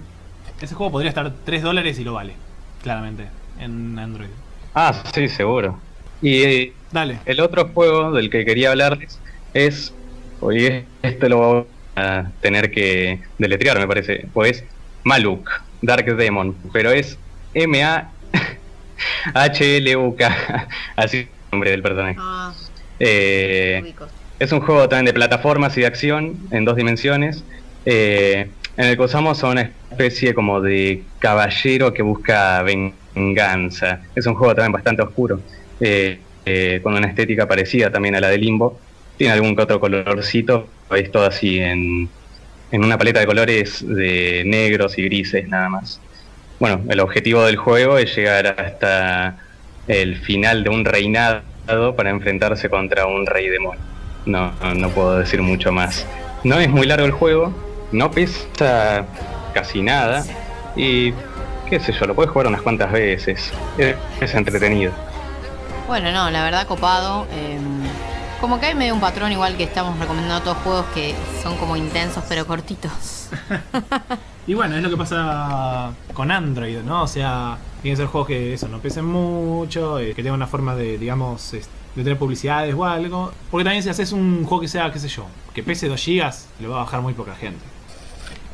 [0.60, 2.34] Ese juego podría estar 3 dólares y lo vale,
[2.82, 3.28] claramente,
[3.60, 4.28] en Android.
[4.74, 5.78] Ah, sí, seguro.
[6.22, 7.18] Y eh, Dale.
[7.26, 9.18] el otro juego del que quería hablarles
[9.54, 9.92] es.
[10.40, 11.64] Oye, este lo voy
[11.96, 14.28] a tener que deletrear, me parece.
[14.32, 14.64] Pues
[15.04, 15.50] Maluk,
[15.82, 16.54] Dark Demon.
[16.72, 17.18] Pero es
[19.34, 20.68] M-A-H-L-U-K.
[20.96, 22.16] Así es el nombre del personaje.
[22.18, 22.52] Ah,
[23.00, 23.94] Eh,
[24.38, 27.44] es un juego también de plataformas y de acción en dos dimensiones.
[27.84, 34.02] eh, en el que usamos a una especie como de caballero que busca venganza.
[34.14, 35.40] Es un juego también bastante oscuro,
[35.80, 36.20] eh,
[36.82, 38.78] con una estética parecida también a la de Limbo.
[39.16, 42.08] Tiene algún que otro colorcito, es todo así en,
[42.70, 46.00] en una paleta de colores de negros y grises nada más.
[46.60, 49.38] Bueno, el objetivo del juego es llegar hasta
[49.86, 51.42] el final de un reinado
[51.96, 53.80] para enfrentarse contra un rey demonio.
[54.26, 56.06] No, no, puedo decir mucho más.
[56.44, 57.54] No es muy largo el juego,
[57.92, 59.06] no pesa
[59.54, 60.24] casi nada
[60.76, 61.12] y
[61.68, 63.52] qué sé yo, lo puedes jugar unas cuantas veces.
[63.78, 64.92] Es, es entretenido.
[65.86, 67.26] Bueno, no, la verdad copado.
[67.32, 67.58] eh,
[68.40, 71.76] como que hay medio un patrón igual que estamos recomendando todos juegos que son como
[71.76, 73.30] intensos pero cortitos.
[74.48, 77.02] Y bueno, es lo que pasa con Android, ¿no?
[77.02, 80.46] O sea, tienen que ser juegos que eso, no pesen mucho, eh, que tengan una
[80.46, 81.60] forma de, digamos, de
[82.02, 83.30] tener publicidades o algo.
[83.50, 86.32] Porque también si haces un juego que sea, qué sé yo, que pese 2 GB,
[86.60, 87.62] lo va a bajar muy poca gente.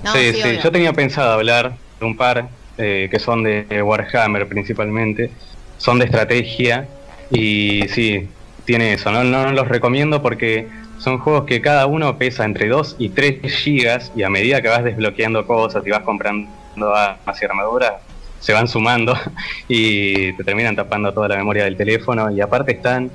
[0.03, 3.81] No, sí, sí, sí, yo tenía pensado hablar de un par eh, que son de
[3.81, 5.31] Warhammer principalmente,
[5.79, 6.89] son de estrategia
[7.31, 8.29] y sí,
[8.65, 10.69] tiene eso, no, no los recomiendo porque
[10.99, 14.69] son juegos que cada uno pesa entre 2 y 3 gigas y a medida que
[14.69, 17.93] vas desbloqueando cosas y vas comprando armas y armaduras,
[18.41, 19.15] se van sumando
[19.69, 23.11] y te terminan tapando toda la memoria del teléfono y aparte están,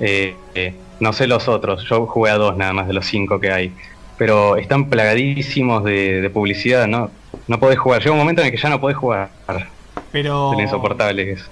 [0.00, 3.40] eh, eh, no sé los otros, yo jugué a dos nada más de los cinco
[3.40, 3.72] que hay,
[4.18, 7.10] pero están plagadísimos de, de publicidad, ¿no?
[7.48, 9.30] No podés jugar, llega un momento en el que ya no podés jugar,
[10.12, 10.52] Pero...
[10.60, 11.50] insoportable que es.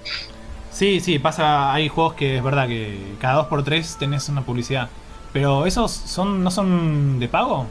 [0.81, 4.89] Sí, sí, pasa, hay juegos que es verdad que cada 2x3 tenés una publicidad.
[5.31, 7.67] Pero esos son no son de pago?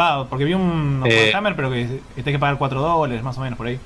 [0.00, 1.30] Va, porque vi un Eh.
[1.54, 3.78] Pero que, que tenés que pagar 4 dólares más o menos por ahí.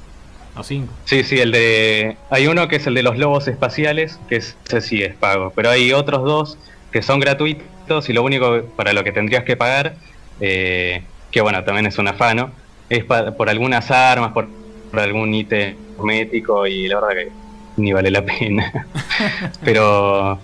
[0.56, 0.92] O 5.
[1.04, 2.16] Sí, sí, el de.
[2.30, 5.52] Hay uno que es el de los lobos espaciales, que es- ese sí es pago.
[5.56, 6.56] Pero hay otros dos
[6.92, 9.96] que son gratuitos y lo único para lo que tendrías que pagar,
[10.40, 11.02] eh,
[11.32, 12.52] que bueno, también es un afano,
[12.88, 14.46] es pa- por algunas armas, por,
[14.92, 17.39] por algún ítem cosmético y la verdad que
[17.80, 18.86] ni vale la pena.
[19.64, 20.38] Pero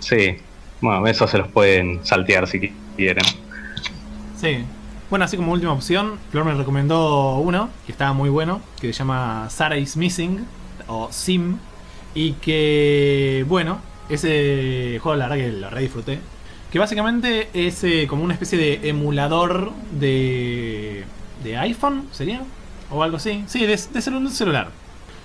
[0.00, 0.36] sí,
[0.80, 3.24] bueno, eso se los pueden saltear si qui- quieren.
[4.40, 4.64] Sí.
[5.10, 9.00] Bueno, así como última opción, Flor me recomendó uno que estaba muy bueno, que se
[9.00, 10.46] llama Sarah is Missing,
[10.88, 11.58] o Sim,
[12.14, 13.78] y que, bueno,
[14.08, 16.18] ese juego la verdad que lo re disfruté.
[16.72, 21.04] Que básicamente es eh, como una especie de emulador de,
[21.44, 22.40] de iPhone, ¿sería?
[22.90, 23.44] O algo así.
[23.46, 24.70] Sí, de, de celu- celular.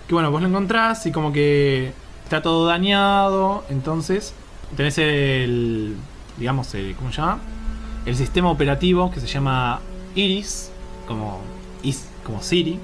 [0.07, 1.91] Que bueno, vos lo encontrás y como que
[2.23, 4.33] está todo dañado, entonces
[4.75, 5.95] tenés el,
[6.37, 7.39] digamos, el, ¿cómo se llama?
[8.05, 9.81] el sistema operativo que se llama
[10.15, 10.71] Iris,
[11.07, 11.41] como,
[11.83, 12.79] Is- como Siri,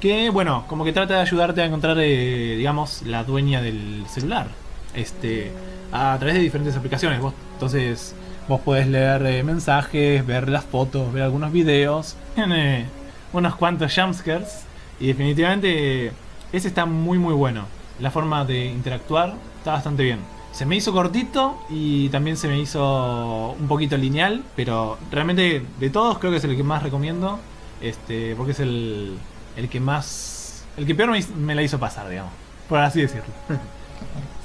[0.00, 4.46] que bueno, como que trata de ayudarte a encontrar, eh, digamos, la dueña del celular,
[4.94, 5.52] este,
[5.92, 7.20] a través de diferentes aplicaciones.
[7.20, 8.14] Vos, entonces,
[8.48, 12.86] vos podés leer eh, mensajes, ver las fotos, ver algunos videos, tiene
[13.34, 14.62] unos cuantos jumpscares
[15.02, 16.12] y definitivamente
[16.52, 17.66] ese está muy muy bueno.
[17.98, 20.20] La forma de interactuar está bastante bien.
[20.52, 25.90] Se me hizo cortito y también se me hizo un poquito lineal, pero realmente de
[25.90, 27.40] todos creo que es el que más recomiendo,
[27.80, 29.18] este, porque es el,
[29.56, 32.32] el que más, el que peor me, la hizo pasar, digamos,
[32.68, 33.24] por así decirlo.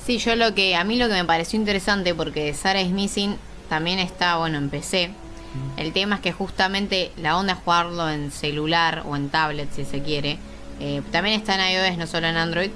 [0.06, 3.36] Sí, yo lo que a mí lo que me pareció interesante porque Sarah is Missing
[3.68, 5.14] también está, bueno, en.
[5.78, 9.86] El tema es que justamente la onda es jugarlo en celular o en tablet si
[9.86, 10.38] se quiere.
[10.80, 12.72] Eh, también está en iOS, no solo en Android.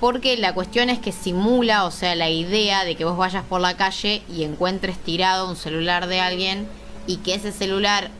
[0.00, 3.60] Porque la cuestión es que simula, o sea, la idea de que vos vayas por
[3.60, 6.68] la calle y encuentres tirado un celular de alguien
[7.06, 8.10] y que ese celular,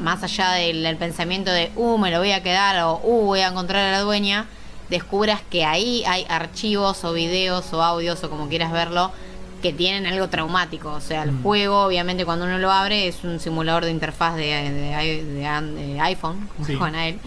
[0.00, 3.40] más allá del, del pensamiento de, uh, me lo voy a quedar o, uh, voy
[3.40, 4.46] a encontrar a la dueña,
[4.90, 9.10] descubras que ahí hay archivos o videos o audios o como quieras verlo
[9.64, 10.90] que tienen algo traumático.
[10.92, 11.42] O sea, el Mm.
[11.42, 15.46] juego, obviamente, cuando uno lo abre, es un simulador de interfaz de, de- de- de
[15.46, 16.76] an- de iPhone, como Sí.
[17.02, 17.18] él.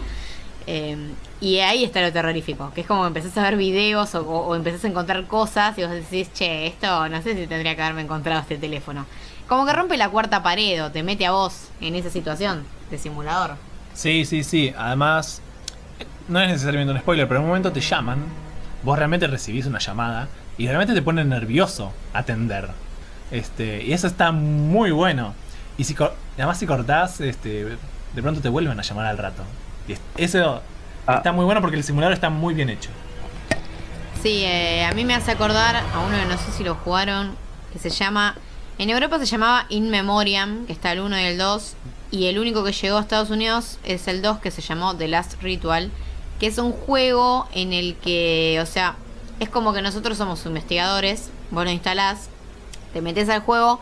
[0.68, 0.96] Eh,
[1.40, 4.54] y ahí está lo terrorífico, que es como empezás a ver videos o, o- o
[4.54, 8.02] empezás a encontrar cosas y vos decís, che, esto no sé si tendría que haberme
[8.02, 9.04] encontrado este teléfono.
[9.48, 12.98] Como que rompe la cuarta pared o te mete a vos en esa situación de
[12.98, 13.56] simulador.
[13.94, 14.72] Sí, sí, sí.
[14.78, 15.42] Además,
[16.28, 18.18] no es necesariamente un spoiler, pero en un momento te llaman,
[18.84, 20.28] vos realmente recibís una llamada
[20.58, 22.68] y realmente te pone nervioso atender.
[23.30, 25.34] Este, y eso está muy bueno.
[25.78, 27.64] Y si cor- además si cortás, este,
[28.14, 29.42] de pronto te vuelven a llamar al rato.
[29.86, 30.60] Y es- eso
[31.06, 31.16] Ah.
[31.16, 32.90] está muy bueno porque el simulador está muy bien hecho.
[34.22, 37.36] Sí, eh, a mí me hace acordar a uno que no sé si lo jugaron,
[37.72, 38.34] que se llama...
[38.78, 41.74] En Europa se llamaba In Memoriam, que está el 1 y el 2,
[42.12, 45.08] y el único que llegó a Estados Unidos es el 2, que se llamó The
[45.08, 45.90] Last Ritual,
[46.38, 48.94] que es un juego en el que, o sea,
[49.40, 52.28] es como que nosotros somos investigadores, vos lo instalás,
[52.92, 53.80] te metes al juego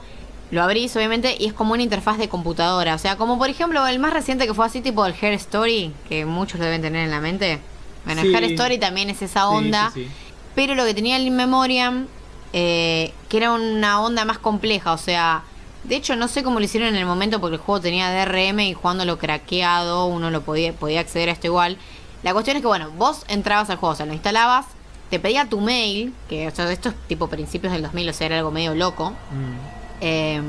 [0.50, 2.94] lo abrís obviamente y es como una interfaz de computadora.
[2.94, 5.92] O sea, como por ejemplo el más reciente que fue así, tipo el Hair Story,
[6.08, 7.60] que muchos lo deben tener en la mente.
[8.04, 8.34] Bueno, el.
[8.34, 9.90] Hair Story también es esa onda.
[9.92, 10.10] sí, sí.
[10.54, 12.06] Pero lo que tenía el In Memoriam,
[12.54, 15.42] eh, que era una onda más compleja, o sea,
[15.84, 18.60] de hecho no sé cómo lo hicieron en el momento porque el juego tenía DRM
[18.60, 21.76] y jugándolo craqueado uno lo podía, podía acceder a esto igual.
[22.22, 24.64] La cuestión es que, bueno, vos entrabas al juego, o sea, lo instalabas,
[25.10, 28.26] te pedía tu mail, que o sea, esto es tipo principios del 2000, o sea,
[28.26, 29.10] era algo medio loco.
[29.10, 29.76] Mm.
[30.00, 30.40] Eh,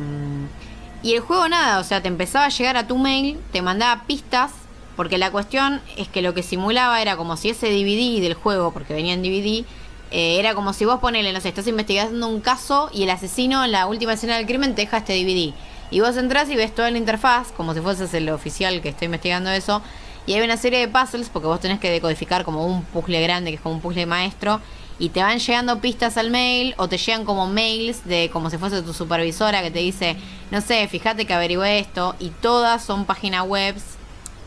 [1.04, 4.04] y el juego nada, o sea, te empezaba a llegar a tu mail, te mandaba
[4.06, 4.52] pistas,
[4.96, 8.72] porque la cuestión es que lo que simulaba era como si ese DVD del juego,
[8.72, 9.64] porque venía en DVD,
[10.10, 13.64] eh, era como si vos ponele, no sé, estás investigando un caso y el asesino
[13.64, 15.54] en la última escena del crimen te deja este DVD.
[15.92, 19.06] Y vos entras y ves toda la interfaz, como si fueses el oficial que está
[19.06, 19.82] investigando eso.
[20.28, 23.50] Y hay una serie de puzzles, porque vos tenés que decodificar como un puzzle grande,
[23.50, 24.60] que es como un puzzle maestro.
[25.00, 28.58] Y te van llegando pistas al mail, o te llegan como mails de como si
[28.58, 30.18] fuese tu supervisora que te dice,
[30.52, 32.16] no sé, fíjate que averigüé esto.
[32.20, 33.84] Y todas son páginas webs,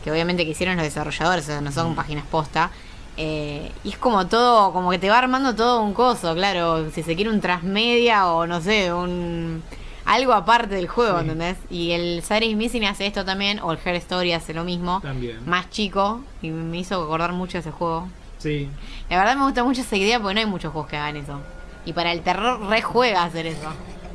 [0.03, 2.69] que obviamente que hicieron los desarrolladores, o sea, no son páginas posta.
[3.17, 6.91] Eh, y es como todo, como que te va armando todo un coso, claro.
[6.91, 9.63] Si se quiere un transmedia o no sé, un.
[10.05, 11.21] Algo aparte del juego, Sí.
[11.23, 11.57] ¿entendés?
[11.69, 14.99] Y el Saris Missing hace esto también, o el Hair Story hace lo mismo.
[15.01, 15.37] También.
[15.45, 18.07] Más chico, y me hizo acordar mucho ese juego.
[18.39, 18.67] Sí.
[19.09, 21.39] La verdad me gusta mucho esa idea porque no hay muchos juegos que hagan eso.
[21.85, 23.69] Y para el terror re juega hacer eso.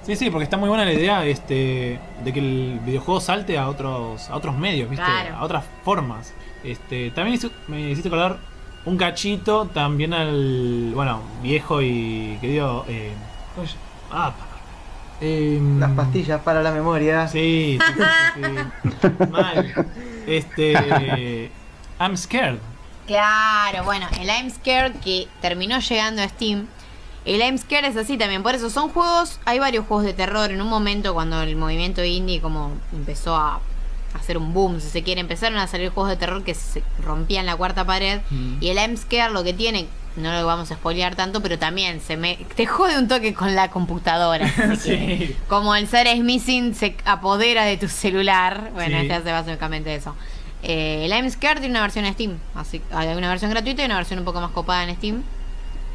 [0.05, 3.69] Sí, sí, porque está muy buena la idea este, de que el videojuego salte a
[3.69, 5.05] otros, a otros medios, ¿viste?
[5.05, 5.37] Claro.
[5.37, 6.33] A otras formas.
[6.63, 8.39] Este, también hizo- me hiciste acordar
[8.85, 12.85] un cachito también al, bueno, viejo y querido...
[12.89, 13.13] Eh,
[14.13, 14.33] ah,
[15.21, 17.27] em, Las pastillas para la memoria.
[17.29, 18.03] Sí, sí, sí,
[18.35, 18.43] sí,
[19.03, 19.09] sí.
[19.31, 19.87] Mal.
[20.27, 21.51] Este...
[22.01, 22.59] I'm scared.
[23.07, 26.67] Claro, bueno, el I'm Scared que terminó llegando a Steam.
[27.25, 30.51] El I'm Scared es así también, por eso son juegos, hay varios juegos de terror
[30.51, 33.61] en un momento cuando el movimiento indie como empezó a
[34.15, 37.47] hacer un boom, si se quiere, empezaron a salir juegos de terror que se rompían
[37.47, 38.57] la cuarta pared Mm.
[38.61, 39.87] y el I'm Scared lo que tiene,
[40.17, 43.55] no lo vamos a spoilear tanto, pero también se me te jode un toque con
[43.55, 44.51] la computadora.
[44.81, 45.35] Sí.
[45.49, 49.03] Como el Sara Missing se apodera de tu celular, bueno, Sí.
[49.07, 50.15] este hace básicamente eso.
[50.63, 53.87] Eh, el I'm Scared tiene una versión en Steam, así hay una versión gratuita y
[53.87, 55.23] una versión un poco más copada en Steam.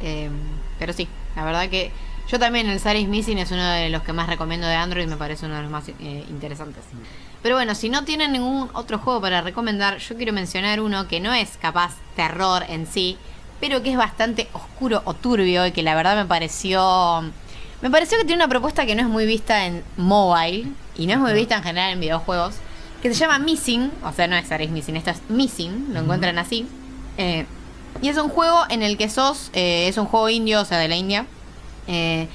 [0.02, 0.30] Eh,
[0.78, 1.90] pero sí, la verdad que
[2.30, 5.16] yo también el Saris Missing es uno de los que más recomiendo de Android, me
[5.16, 6.82] parece uno de los más eh, interesantes.
[7.42, 11.18] Pero bueno, si no tienen ningún otro juego para recomendar, yo quiero mencionar uno que
[11.20, 13.18] no es capaz terror en sí,
[13.62, 17.22] pero que es bastante oscuro o turbio y que la verdad me pareció
[17.80, 20.66] me pareció que tiene una propuesta que no es muy vista en mobile
[20.96, 22.56] y no es muy vista en general en videojuegos,
[23.00, 26.38] que se llama Missing, o sea, no es Ares Missing, esto es Missing, lo encuentran
[26.38, 26.66] así.
[27.18, 27.46] Eh,
[28.00, 30.78] y es un juego en el que sos, eh, es un juego indio, o sea,
[30.78, 31.26] de la India.
[31.86, 32.26] Eh,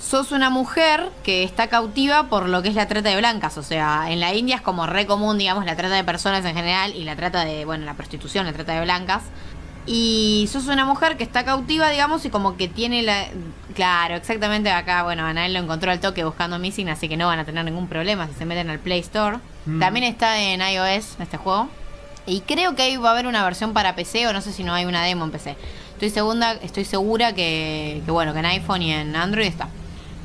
[0.00, 3.58] sos una mujer que está cautiva por lo que es la trata de blancas.
[3.58, 6.54] O sea, en la India es como re común, digamos, la trata de personas en
[6.54, 9.22] general y la trata de, bueno, la prostitución, la trata de blancas.
[9.86, 13.28] Y sos una mujer que está cautiva, digamos, y como que tiene la...
[13.74, 17.38] Claro, exactamente acá, bueno, Anael lo encontró al toque buscando Missing, así que no van
[17.38, 19.38] a tener ningún problema si se meten al Play Store.
[19.66, 19.78] Mm.
[19.78, 21.68] También está en iOS este juego.
[22.26, 24.64] Y creo que ahí va a haber una versión para PC o no sé si
[24.64, 25.56] no hay una demo en PC.
[25.92, 29.68] Estoy segunda, estoy segura que, que bueno, que en iPhone y en Android está.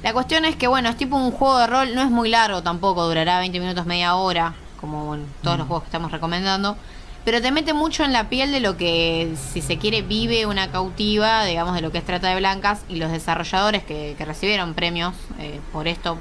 [0.02, 2.64] La cuestión es que bueno, es tipo un juego de rol, no es muy largo
[2.64, 6.76] tampoco, durará 20 minutos, media hora, como bueno, todos los juegos que estamos recomendando.
[7.24, 10.72] Pero te mete mucho en la piel de lo que, si se quiere, vive una
[10.72, 12.82] cautiva, digamos, de lo que es trata de blancas.
[12.90, 16.18] Y los desarrolladores que, que recibieron premios eh, por esto,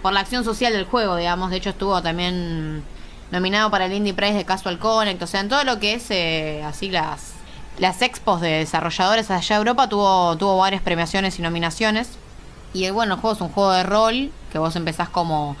[0.00, 1.50] por, la acción social del juego, digamos.
[1.50, 2.82] De hecho, estuvo también
[3.30, 5.22] nominado para el Indie Prize de Casual Connect.
[5.22, 7.34] O sea, en todo lo que es eh, así las,
[7.78, 12.08] las expos de desarrolladores allá de Europa, tuvo, tuvo varias premiaciones y nominaciones.
[12.72, 15.56] Y el bueno, el juego es un juego de rol que vos empezás como.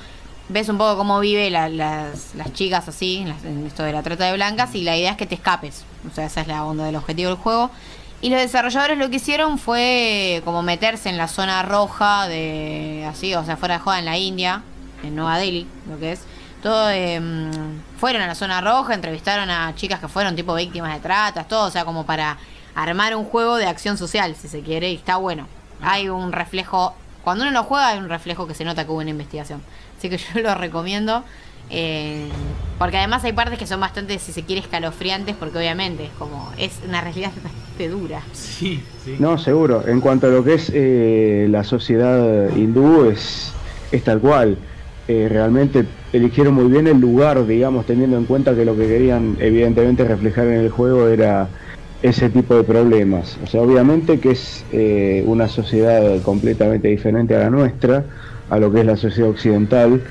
[0.52, 3.92] Ves un poco cómo vive la- las, las chicas así, en, las- en esto de
[3.92, 5.84] la trata de blancas, y la idea es que te escapes.
[6.10, 7.70] O sea, esa es la onda del objetivo del juego.
[8.20, 13.06] Y los desarrolladores lo que hicieron fue como meterse en la zona roja de.
[13.10, 14.62] así, o sea, fuera de joda en la India,
[15.02, 16.20] en Nueva Delhi, lo que es.
[16.62, 17.50] Todo, em,
[17.98, 21.66] fueron a la zona roja, entrevistaron a chicas que fueron tipo víctimas de tratas, todo,
[21.66, 22.36] o sea, como para
[22.76, 25.48] armar un juego de acción social, si se quiere, y está bueno.
[25.82, 29.00] Hay un reflejo, cuando uno lo juega hay un reflejo que se nota que hubo
[29.00, 29.60] una investigación.
[30.02, 31.22] Así que yo lo recomiendo.
[31.70, 32.26] eh,
[32.76, 36.50] porque además hay partes que son bastante, si se quiere, escalofriantes, porque obviamente es como,
[36.58, 38.20] es una realidad bastante dura.
[38.32, 39.14] Sí, sí.
[39.20, 39.86] No, seguro.
[39.86, 43.54] En cuanto a lo que es eh, la sociedad hindú, es,
[43.92, 44.58] es tal cual.
[45.06, 49.36] Eh, realmente eligieron muy bien el lugar, digamos, teniendo en cuenta que lo que querían
[49.40, 51.48] evidentemente reflejar en el juego era
[52.02, 53.38] ese tipo de problemas.
[53.44, 58.06] O sea, obviamente que es eh, una sociedad completamente diferente a la nuestra,
[58.52, 60.02] a lo que es la sociedad occidental,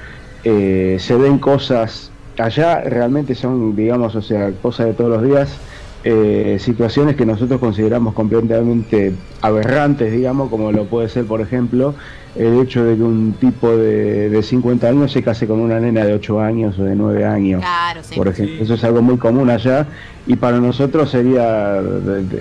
[0.43, 2.09] eh, se ven cosas,
[2.39, 5.55] allá realmente son, digamos, o sea, cosas de todos los días,
[6.03, 11.93] eh, situaciones que nosotros consideramos completamente aberrantes, digamos, como lo puede ser, por ejemplo,
[12.35, 16.03] el hecho de que un tipo de, de 50 años se case con una nena
[16.03, 18.15] de 8 años o de 9 años, Claro, sí.
[18.15, 18.55] por ejemplo.
[18.57, 18.63] Sí.
[18.63, 19.85] Eso es algo muy común allá
[20.26, 21.80] y para nosotros sería,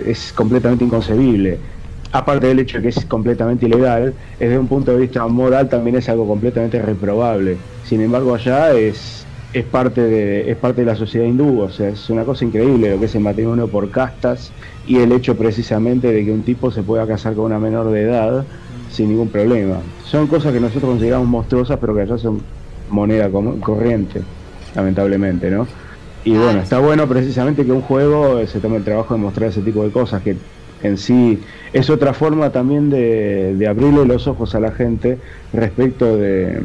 [0.06, 1.58] es completamente inconcebible.
[2.12, 5.96] Aparte del hecho de que es completamente ilegal, desde un punto de vista moral también
[5.96, 7.56] es algo completamente reprobable.
[7.84, 11.90] Sin embargo, allá es, es, parte de, es parte de la sociedad hindú, o sea,
[11.90, 14.52] es una cosa increíble lo que es el matrimonio por castas
[14.86, 18.02] y el hecho precisamente de que un tipo se pueda casar con una menor de
[18.02, 18.44] edad
[18.90, 19.76] sin ningún problema.
[20.04, 22.42] Son cosas que nosotros consideramos monstruosas, pero que allá son
[22.88, 23.30] moneda
[23.60, 24.22] corriente,
[24.74, 25.66] lamentablemente, ¿no?
[26.24, 29.48] Y Ah, bueno, está bueno precisamente que un juego se tome el trabajo de mostrar
[29.48, 30.36] ese tipo de cosas, que
[30.82, 31.40] en sí
[31.72, 35.18] es otra forma también de, abrirle los ojos a la gente
[35.52, 36.60] respecto de,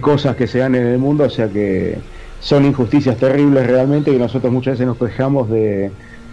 [0.00, 1.98] cosas que se dan en el mundo, o sea que
[2.40, 5.92] son injusticias terribles realmente y nosotros muchas veces nos quejamos de,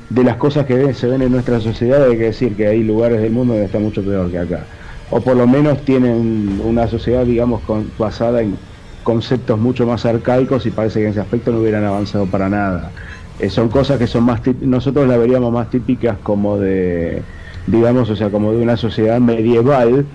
[0.09, 3.31] las cosas que se ven en nuestra sociedad, hay que decir que hay lugares del
[3.31, 4.67] mundo donde está mucho peor que acá.
[5.11, 8.59] O por lo menos tienen una sociedad, digamos, con- basada en
[9.03, 12.93] conceptos mucho más arcaicos y parece que en ese aspecto no hubieran avanzado para nada.
[13.39, 17.23] Eh, son cosas que son más nosotros las veríamos más típicas como de,
[17.67, 20.05] digamos, o sea, como de una sociedad medieval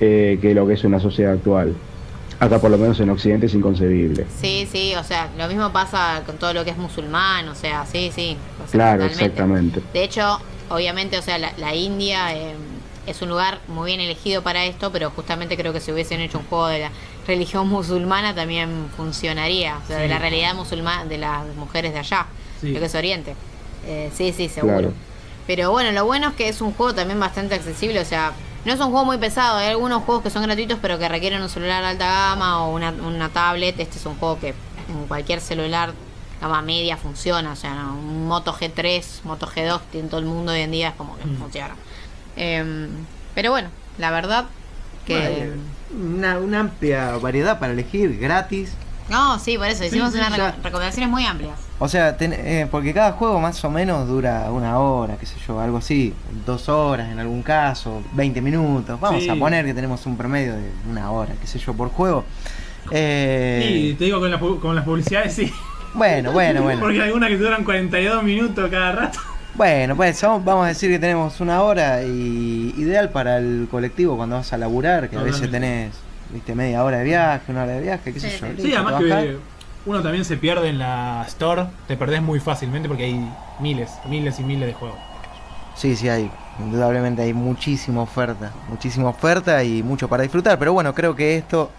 [0.00, 1.74] eh, que lo que es una sociedad actual.
[2.40, 4.26] Acá por lo menos en Occidente es inconcebible.
[4.40, 7.84] Sí, sí, o sea, lo mismo pasa con todo lo que es musulmán, o sea,
[7.86, 8.36] sí, sí.
[8.64, 9.24] o sea, Claro, totalmente.
[9.24, 9.82] exactamente.
[9.92, 12.54] De hecho, obviamente, o sea, la, la India eh,
[13.06, 16.38] es un lugar muy bien elegido para esto, pero justamente creo que si hubiesen hecho
[16.38, 16.90] un juego de la
[17.26, 22.26] religión musulmana también funcionaría, o sea, de la realidad musulmana de las mujeres de allá,
[22.60, 22.72] Sí.
[22.72, 23.34] lo que es Oriente.
[23.86, 24.78] Eh, sí, sí, seguro.
[24.78, 24.92] Claro.
[25.46, 28.32] Pero bueno, lo bueno es que es un juego también bastante accesible, o sea,
[28.66, 31.40] no es un juego muy pesado, hay algunos juegos que son gratuitos pero que requieren
[31.40, 35.06] un celular de alta gama o una, una tablet, este es un juego que en
[35.06, 35.94] cualquier celular
[36.42, 40.52] gama media funciona, o sea, no, un Moto G3, Moto G2 en todo el mundo
[40.52, 41.74] hoy en día es como que funciona.
[42.36, 42.90] Em,
[43.34, 44.46] pero bueno, la verdad
[45.06, 45.54] que...
[45.90, 48.72] Una amplia variedad para elegir, gratis.
[49.10, 50.54] No, sí, por eso hicimos sí, unas ya.
[50.62, 51.58] recomendaciones muy amplias.
[51.78, 55.36] O sea, ten- eh, porque cada juego más o menos dura una hora, qué sé
[55.46, 56.12] yo, algo así,
[56.44, 59.00] dos horas en algún caso, 20 minutos.
[59.00, 59.28] Vamos Sí.
[59.30, 62.24] a poner que tenemos un promedio de una hora, qué sé yo, por juego.
[62.90, 65.52] Eh, Y te digo, con, la pu- con las publicidades sí.
[65.94, 66.80] Bueno, bueno, bueno.
[66.80, 69.18] Porque hay algunas que duran 42 minutos cada rato.
[69.54, 74.36] Bueno, pues vamos a decir que tenemos una hora y ideal para el colectivo cuando
[74.36, 75.92] vas a laburar, que a veces tenés,
[76.30, 78.62] viste, media hora de viaje, una hora de viaje, qué sé Sí, yo.
[78.62, 78.74] sí.
[78.74, 79.36] además que
[79.86, 81.66] uno también se pierde en la store.
[81.86, 83.28] Te perdés muy fácilmente porque hay
[83.60, 84.98] miles, miles y miles de juegos.
[85.74, 86.30] Sí, sí, hay.
[86.58, 88.52] Indudablemente hay muchísima oferta.
[88.68, 90.58] Muchísima oferta y mucho para disfrutar.
[90.58, 91.70] Pero bueno, creo que esto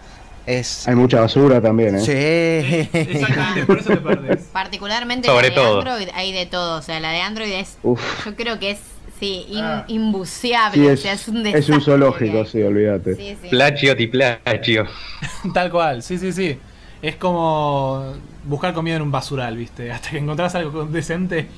[0.46, 0.88] es.
[0.88, 2.00] Hay mucha basura también, ¿eh?
[2.00, 2.88] Sí.
[2.98, 4.38] Exactamente, por eso te perdés.
[4.52, 5.78] Particularmente Sobre la de todo.
[5.80, 8.00] Android hay de todo, o sea, la de Android es, Uf.
[8.24, 8.80] yo creo que es,
[9.20, 9.84] sí, in- Ah.
[9.86, 13.14] imbuceable, Sí, o es, sea, es un es un zoológico, sí, olvídate.
[13.14, 13.48] Sí, sí.
[13.50, 14.86] Plagio ti plagio.
[15.54, 16.58] Tal cual, sí, sí, sí.
[17.02, 18.12] Es como
[18.44, 19.90] buscar comida en un basural, ¿viste?
[19.90, 21.48] Hasta que encontrás algo decente.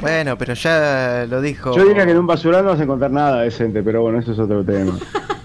[0.00, 1.76] Bueno, pero ya lo dijo.
[1.76, 4.32] Yo diría que en un basural no vas a encontrar nada decente, pero bueno, eso
[4.32, 4.98] es otro tema.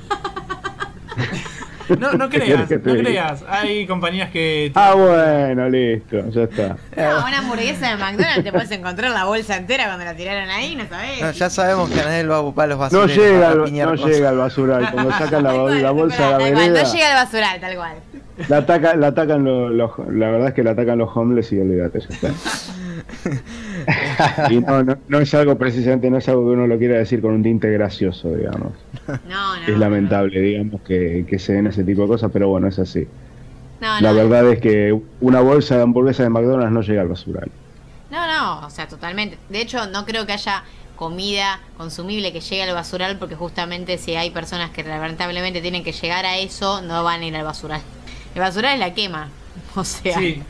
[1.97, 3.43] No, no ¿Qué creas, no creas.
[3.49, 4.71] Hay compañías que.
[4.75, 6.77] Ah, bueno, listo, ya está.
[6.95, 10.75] No, una hamburguesa de McDonald's te puedes encontrar la bolsa entera cuando la tiraron ahí,
[10.75, 11.21] no sabés.
[11.21, 13.91] No, ya sabemos que Anel va a ocupar los No basureros llega, para al, no
[13.91, 14.07] cosas.
[14.15, 14.91] llega al basural.
[14.91, 17.59] Cuando sacan la, Tal cual, la bolsa de la cual, vereda, No llega al basural,
[17.59, 17.93] tal cual.
[18.47, 21.59] la, ataca, la atacan los, los- La verdad es que la atacan los homeless y
[21.59, 22.29] olvídate, ya está.
[24.49, 27.21] Y no, no, no es algo precisamente, no es algo que uno lo quiera decir
[27.21, 28.73] con un tinte gracioso, digamos.
[29.27, 29.63] No, no.
[29.67, 33.07] Es lamentable, digamos, que, que se den ese tipo de cosas, pero bueno, es así.
[33.81, 34.15] No, La no.
[34.15, 37.49] verdad es que una bolsa de hamburguesa de McDonald's no llega al basural.
[38.11, 39.37] No, no, o sea, totalmente.
[39.49, 40.63] De hecho, no creo que haya
[40.95, 45.93] comida consumible que llegue al basural porque justamente si hay personas que lamentablemente tienen que
[45.93, 47.81] llegar a eso, no van a ir al basural.
[48.35, 49.29] El basural es la quema.
[49.75, 50.41] O sea, Sí,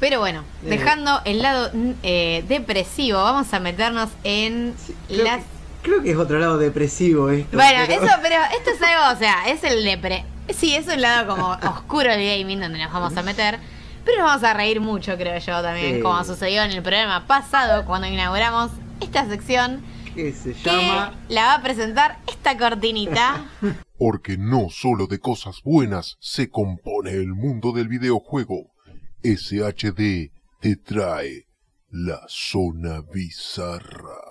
[0.00, 0.70] pero bueno, Eh.
[0.70, 4.74] dejando el lado mm, eh, depresivo, vamos a meternos en
[5.08, 5.40] las...
[5.40, 7.56] que, creo que es otro lado depresivo esto.
[7.56, 10.24] Bueno, pero- eso, pero esto es algo, o sea, es el depre...
[10.54, 13.58] Sí, es un lado como oscuro del gaming donde nos vamos a meter.
[14.06, 16.00] Pero nos vamos a reír mucho, creo yo, también, Sí.
[16.00, 18.70] como sucedió en el programa pasado, cuando inauguramos
[19.02, 19.82] esta sección,
[20.14, 21.12] que se que llama.
[21.28, 23.44] la va a presentar esta cortinita.
[23.98, 28.72] Porque no solo de cosas buenas se compone el mundo del videojuego.
[29.22, 30.30] SHD
[30.60, 31.46] te trae
[31.90, 34.27] la zona bizarra.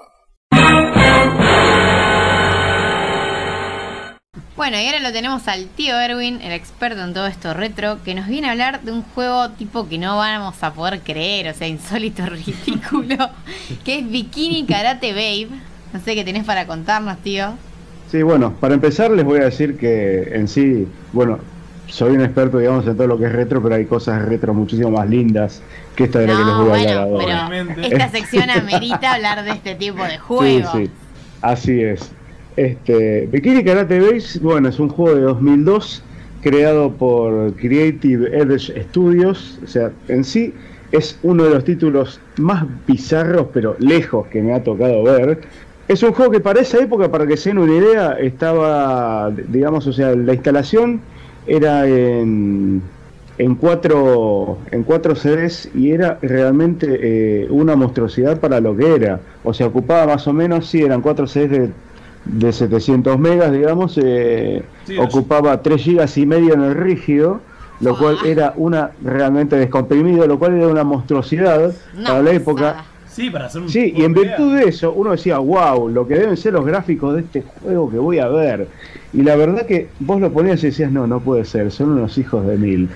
[4.55, 8.15] Bueno, y ahora lo tenemos al tío Erwin, el experto en todo esto retro, que
[8.15, 11.53] nos viene a hablar de un juego tipo que no vamos a poder creer, o
[11.53, 13.29] sea, insólito, ridículo,
[13.85, 15.49] que es Bikini Karate Babe.
[15.93, 17.53] No sé qué tenés para contarnos, tío.
[18.11, 21.39] Sí, bueno, para empezar les voy a decir que en sí, bueno,
[21.87, 24.89] soy un experto, digamos, en todo lo que es retro, pero hay cosas retro muchísimo
[24.91, 25.61] más lindas
[25.95, 27.49] que esta de la que les voy a bueno, hablar ahora.
[27.75, 30.71] pero esta sección amerita hablar de este tipo de Sí, juegos.
[30.73, 30.89] sí,
[31.41, 32.11] así es.
[32.55, 36.03] Este, Bikini Karate Base, bueno, es un juego de 2002
[36.41, 40.53] creado por Creative Edge Studios, o sea, en sí
[40.91, 45.41] es uno de los títulos más bizarros, pero lejos que me ha tocado ver.
[45.87, 49.87] Es un juego que para esa época, para que se den una idea, estaba, digamos,
[49.87, 51.01] o sea, la instalación
[51.45, 52.81] era en,
[53.37, 56.87] en cuatro en cuatro CDs y era realmente
[57.43, 59.19] eh, una monstruosidad para lo que era.
[59.43, 61.71] O sea, ocupaba más o menos, sí, eran cuatro CDs de,
[62.25, 67.41] de 700 megas, digamos, eh, Sí, ocupaba 3 gigas y medio en el rígido,
[67.81, 71.73] lo cual era una realmente descomprimido, lo cual era una monstruosidad
[72.05, 72.85] para la época.
[73.17, 76.13] Sí, para hacer un Sí, y en virtud de eso, uno decía, wow, lo que
[76.13, 78.67] deben ser los gráficos de este juego que voy a ver.
[79.11, 82.15] Y la verdad que vos lo ponías y decías, no, no puede ser, son unos
[82.19, 82.89] hijos de mil.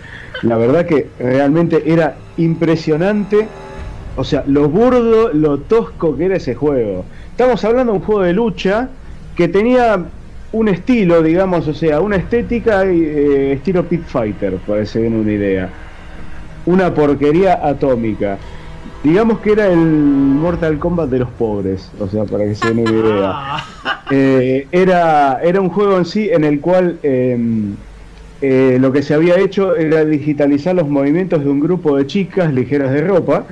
[0.44, 3.48] La verdad que realmente era impresionante,
[4.16, 7.04] o sea, lo burdo, lo tosco que era ese juego.
[7.32, 8.90] Estamos hablando de un juego de lucha
[9.36, 10.06] que tenía
[10.52, 15.16] un estilo, digamos, o sea, una estética eh, estilo Pit Fighter, para que se den
[15.16, 15.68] una idea.
[16.68, 18.38] Una porquería atómica.
[19.04, 22.80] Digamos que era el Mortal Kombat de los pobres, o sea, para que se den
[22.80, 23.40] una idea.
[23.50, 23.66] Ah,
[24.10, 27.38] Eh, era, era un juego en sí en el cual eh,
[28.42, 32.54] eh, lo que se había hecho era digitalizar los movimientos de un grupo de chicas
[32.54, 33.48] ligeras de ropa,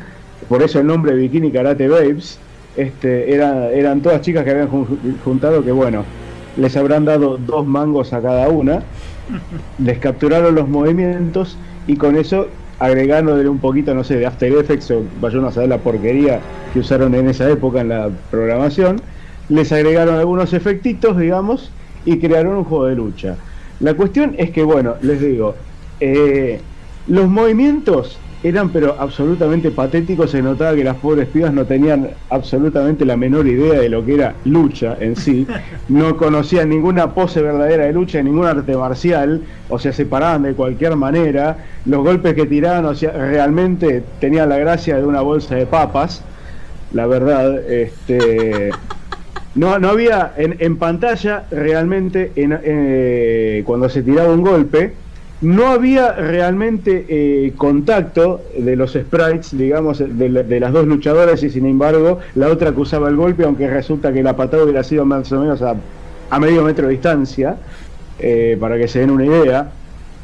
[0.47, 2.43] por eso el nombre Bikini Karate Babes.
[2.73, 6.11] Este, era- eran todas chicas que habían jun- juntado que, bueno,
[6.55, 8.89] les habrán dado dos mangos a cada una,
[9.77, 14.91] les capturaron los movimientos y con eso agregándole un poquito, no sé, de After Effects
[14.91, 16.41] o vayan a saber la porquería
[16.73, 19.01] que usaron en esa época en la programación,
[19.49, 21.71] les agregaron algunos efectitos, digamos,
[22.05, 23.35] y crearon un juego de lucha.
[23.79, 25.55] La cuestión es que, bueno, les digo,
[25.99, 26.61] eh,
[27.07, 33.05] los movimientos eran pero absolutamente patéticos, se notaba que las pobres pibas no tenían absolutamente
[33.05, 35.45] la menor idea de lo que era lucha en sí,
[35.87, 40.55] no conocían ninguna pose verdadera de lucha, ningún arte marcial, o sea, se paraban de
[40.55, 45.55] cualquier manera, los golpes que tiraban, o sea, realmente tenían la gracia de una bolsa
[45.55, 46.29] de papas,
[46.89, 48.71] la verdad, este...
[49.55, 54.99] No, no había en, en pantalla realmente en- eh, cuando se tiraba un golpe,
[55.41, 57.05] no había realmente
[57.47, 62.19] eh, contacto de los sprites, digamos, de, la- de las dos luchadoras y sin embargo
[62.33, 65.39] la otra que usaba el golpe, aunque resulta que la patada hubiera sido más o
[65.39, 65.81] menos a,
[66.29, 67.61] a medio metro de distancia,
[68.17, 69.75] eh, para que se den una idea.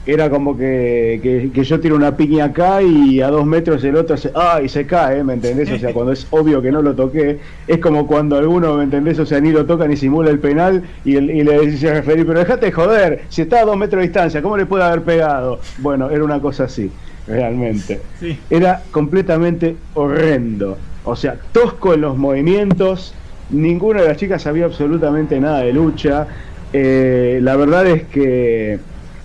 [0.08, 3.96] Era como que, que- que yo tiro una piña acá y a dos metros el
[3.96, 5.72] otro se, ah, y se cae, ¿me entendés?
[5.72, 9.18] O sea, cuando es obvio que no lo toqué, es como cuando alguno, ¿me entendés?
[9.18, 11.96] O sea, ni lo toca ni simula el penal y, el- y le dice a
[11.96, 14.84] referir, pero déjate de joder, si está a dos metros de distancia, ¿cómo le puede
[14.84, 15.60] haber pegado?
[15.80, 16.92] Bueno, era una cosa así,
[17.28, 18.00] realmente.
[18.20, 18.38] sí.
[18.52, 20.78] Era completamente horrendo.
[21.04, 23.16] O sea, tosco en los movimientos.
[23.50, 26.28] Ninguna de las chicas sabía absolutamente nada de lucha.
[26.74, 28.80] Eh, la verdad es que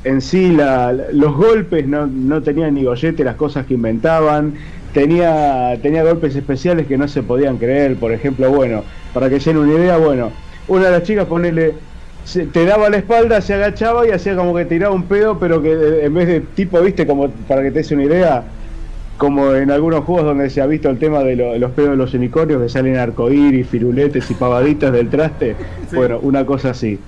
[0.05, 4.55] en sí la- los golpes no, no tenían ni gollete las cosas que inventaban.
[4.95, 7.97] Tenía, tenía golpes especiales que no se podían creer.
[7.97, 8.83] Por ejemplo, bueno,
[9.15, 10.31] para que se den una idea, bueno,
[10.69, 11.75] una de las chicas ponele
[12.25, 15.63] se- te daba la espalda, se agachaba y hacía como que tiraba un pedo, pero
[15.63, 18.43] que eh, en vez de tipo, viste, como para que te des una idea,
[19.17, 21.97] como en algunos juegos donde se ha visto el tema de lo- los pedos de
[21.97, 25.57] los unicornios que salen arcoíris, firuletes y pavaditas del traste,
[25.95, 26.99] bueno, una cosa así.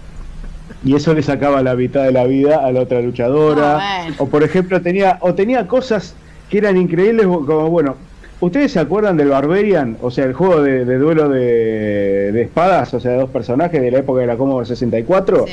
[0.85, 3.79] Y eso le sacaba la mitad de la vida a la otra luchadora.
[3.81, 4.17] Ah, bueno.
[4.19, 6.15] O por ejemplo tenía, o tenía cosas
[6.51, 7.97] que eran increíbles, como bueno,
[8.41, 9.97] ¿ustedes se acuerdan del Barbarian?
[10.03, 13.81] O sea, el juego de, de duelo de, de espadas, o sea, de dos personajes
[13.81, 15.53] de la época de la Commodore 64 Sí.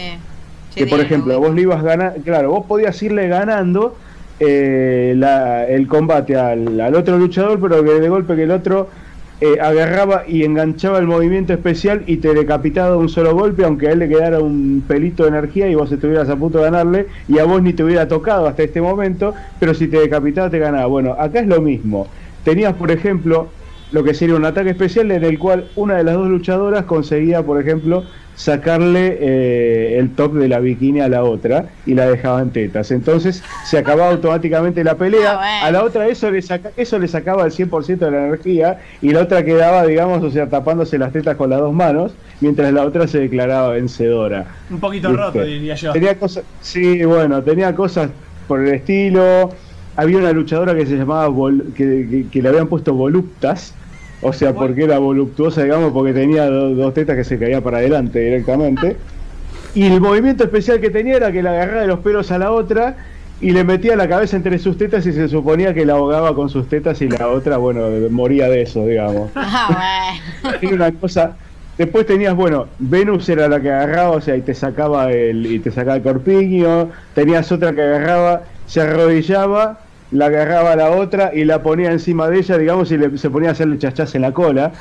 [0.75, 3.95] que por ejemplo vos le ibas ganando, claro, vos podías irle ganando
[4.39, 8.89] eh, la- el combate al, al otro luchador, pero que de golpe que el otro
[9.41, 13.87] eh, agarraba y enganchaba el movimiento especial y te decapitaba de un solo golpe, aunque
[13.87, 17.07] a él le quedara un pelito de energía y vos estuvieras a punto de ganarle
[17.29, 20.59] y a vos ni te hubiera tocado hasta este momento, pero si te decapitaba te
[20.59, 20.87] ganaba.
[20.87, 22.07] Bueno, acá es lo mismo.
[22.43, 23.47] Tenías, por ejemplo,
[23.91, 27.41] lo que sería un ataque especial en el cual una de las dos luchadoras conseguía,
[27.41, 28.03] por ejemplo,
[28.39, 32.89] sacarle eh, el top de la bikini a la otra y la dejaba en tetas.
[32.91, 35.31] Entonces se acababa automáticamente la pelea.
[35.33, 35.65] Ah, bueno.
[35.65, 39.09] A la otra eso le, saca, eso le sacaba el 100% de la energía y
[39.09, 42.85] la otra quedaba, digamos, o sea, tapándose las tetas con las dos manos, mientras la
[42.85, 44.45] otra se declaraba vencedora.
[44.69, 45.21] Un poquito ¿Viste?
[45.23, 45.91] roto, diría yo.
[45.91, 48.09] Tenía cosas, sí, bueno, tenía cosas
[48.47, 49.49] por el estilo.
[49.97, 53.75] Había una luchadora que se llamaba, Vol- que, que- que le habían puesto voluptas,
[54.21, 57.77] o sea, porque era voluptuosa, digamos, porque tenía do- dos tetas que se caían para
[57.77, 58.97] adelante directamente.
[59.75, 62.51] Y el movimiento especial que tenía era que le agarraba de los pelos a la
[62.51, 62.97] otra
[63.41, 66.49] y le metía la cabeza entre sus tetas y se suponía que la ahogaba con
[66.49, 69.31] sus tetas y la otra, bueno, moría de eso, digamos.
[69.35, 70.13] Ah,
[70.43, 70.57] bueno.
[70.61, 71.37] Era una cosa.
[71.77, 75.59] Después tenías, bueno, Venus era la que agarraba, o sea, y te sacaba el, y
[75.59, 76.89] te sacaba el corpiño.
[77.15, 79.79] Tenías otra que agarraba, se arrodillaba,
[80.11, 83.29] la agarraba a la otra y la ponía encima de ella, digamos, y le, se
[83.29, 84.71] ponía a hacerle chachás en la cola,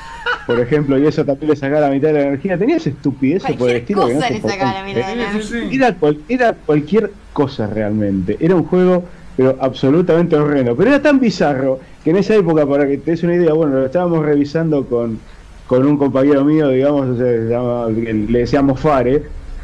[0.45, 2.57] por ejemplo, y eso también le sacaba la mitad de la energía.
[2.57, 5.69] Tenías estupideces por el estilo que no cosa le sacaba la mitad de la energía.
[5.75, 8.43] era, cual- era cualquier cosa realmente.
[8.43, 10.75] Era un juego, pero absolutamente horrendo.
[10.75, 13.75] Pero era tan bizarro que en esa época, para que te des una idea, bueno,
[13.79, 15.23] lo estábamos revisando con,
[15.65, 19.23] con un compañero mío, digamos, o sea, se llama- le decíamos Fare.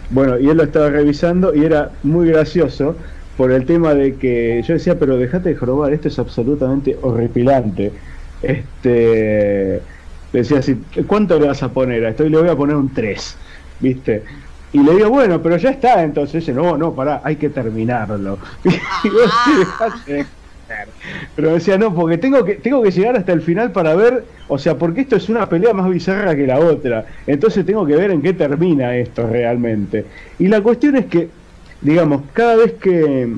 [0.09, 2.97] Bueno, y él lo estaba revisando y era muy gracioso
[3.35, 7.95] por el tema de que yo decía, pero dejate de jorobar, esto es absolutamente horripilante.
[8.41, 9.85] Este
[10.31, 12.25] decía así, ¿cuánto le vas a poner a esto?
[12.25, 13.39] Y le voy a poner un 3,
[13.79, 14.25] ¿viste?
[14.71, 18.39] Y le digo, bueno, pero ya está, entonces dice, no, no, pará, hay que terminarlo.
[19.03, 20.23] Y vos decís, "Dejate de
[20.67, 20.95] joder".
[21.35, 24.57] pero decía, no, porque tengo que, tengo que llegar hasta el final para ver, o
[24.57, 27.05] sea, porque esto es una pelea más bizarra que la otra.
[27.25, 30.07] Entonces tengo que ver en qué termina esto realmente.
[30.37, 31.35] Y la cuestión es que,
[31.81, 33.35] digamos, cada vez que,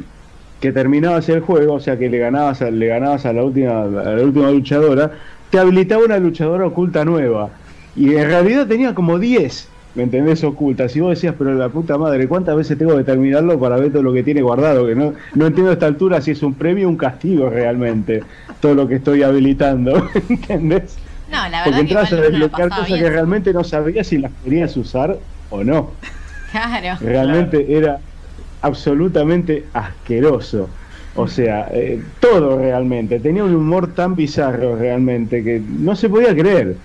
[0.59, 3.83] que terminabas el juego, o sea que le ganabas a, le ganabas a la última,
[3.83, 5.11] a la última luchadora,
[5.49, 7.49] te habilitaba una luchadora oculta nueva.
[7.95, 10.43] Y en realidad tenía como 10, ¿me entendés?
[10.43, 10.95] Ocultas.
[10.95, 14.03] Y vos decías, pero la puta madre, ¿cuántas veces tengo que terminarlo para ver todo
[14.03, 14.85] lo que tiene guardado?
[14.85, 18.23] Que no, no entiendo a esta altura si es un premio o un castigo realmente,
[18.61, 20.97] todo lo que estoy habilitando, ¿entendés?
[21.31, 24.31] No, la Porque verdad que entras a desbloquear cosas que realmente no sabías si las
[24.43, 25.17] querías usar
[25.49, 25.91] o no.
[26.49, 26.97] Claro.
[27.01, 27.99] Realmente era
[28.61, 30.69] absolutamente asqueroso.
[31.13, 33.19] O sea, eh, todo realmente.
[33.19, 36.77] Tenía un humor tan bizarro realmente que no se podía creer.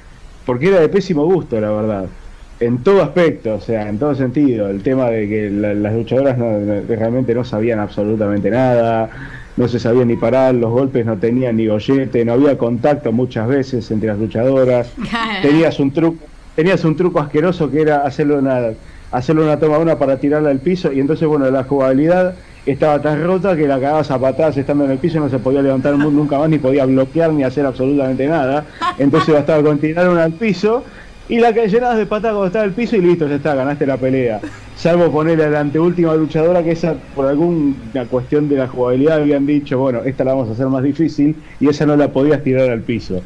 [0.45, 2.11] Porque era de pésimo gusto, la verdad.
[2.59, 4.69] En todo aspecto, o sea, en todo sentido.
[4.71, 9.11] El tema de que la- las luchadoras no- no- realmente no sabían absolutamente nada.
[9.57, 13.47] No se sabían ni parar, los golpes no tenían ni gollete, no había contacto muchas
[13.49, 14.95] veces entre las luchadoras
[15.43, 16.25] tenías un truco
[16.55, 18.75] tenías un truco asqueroso que era hacerle una
[19.13, 22.35] hacerle una toma una para tirarla al piso y entonces bueno la jugabilidad
[22.65, 25.39] estaba tan rota que la cagabas a patadas estando en el piso y no se
[25.39, 28.65] podía levantar nunca más ni podía bloquear ni hacer absolutamente nada
[28.99, 30.85] entonces bastaba con tirar una al piso
[31.29, 33.55] y la que llenabas de patadas cuando estaba en el piso y listo, ya está,
[33.55, 34.41] ganaste la pelea.
[34.77, 39.47] Salvo ponerle a la anteúltima luchadora que esa, por alguna cuestión de la jugabilidad, habían
[39.47, 42.69] dicho, bueno, esta la vamos a hacer más difícil y esa no la podías tirar
[42.69, 43.23] al piso.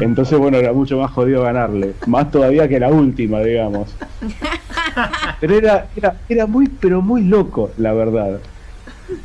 [0.00, 1.94] Entonces, bueno, era mucho más jodido ganarle.
[2.06, 3.88] Más todavía que la última, digamos.
[5.40, 8.40] Pero era, era, era muy, pero muy loco, la verdad.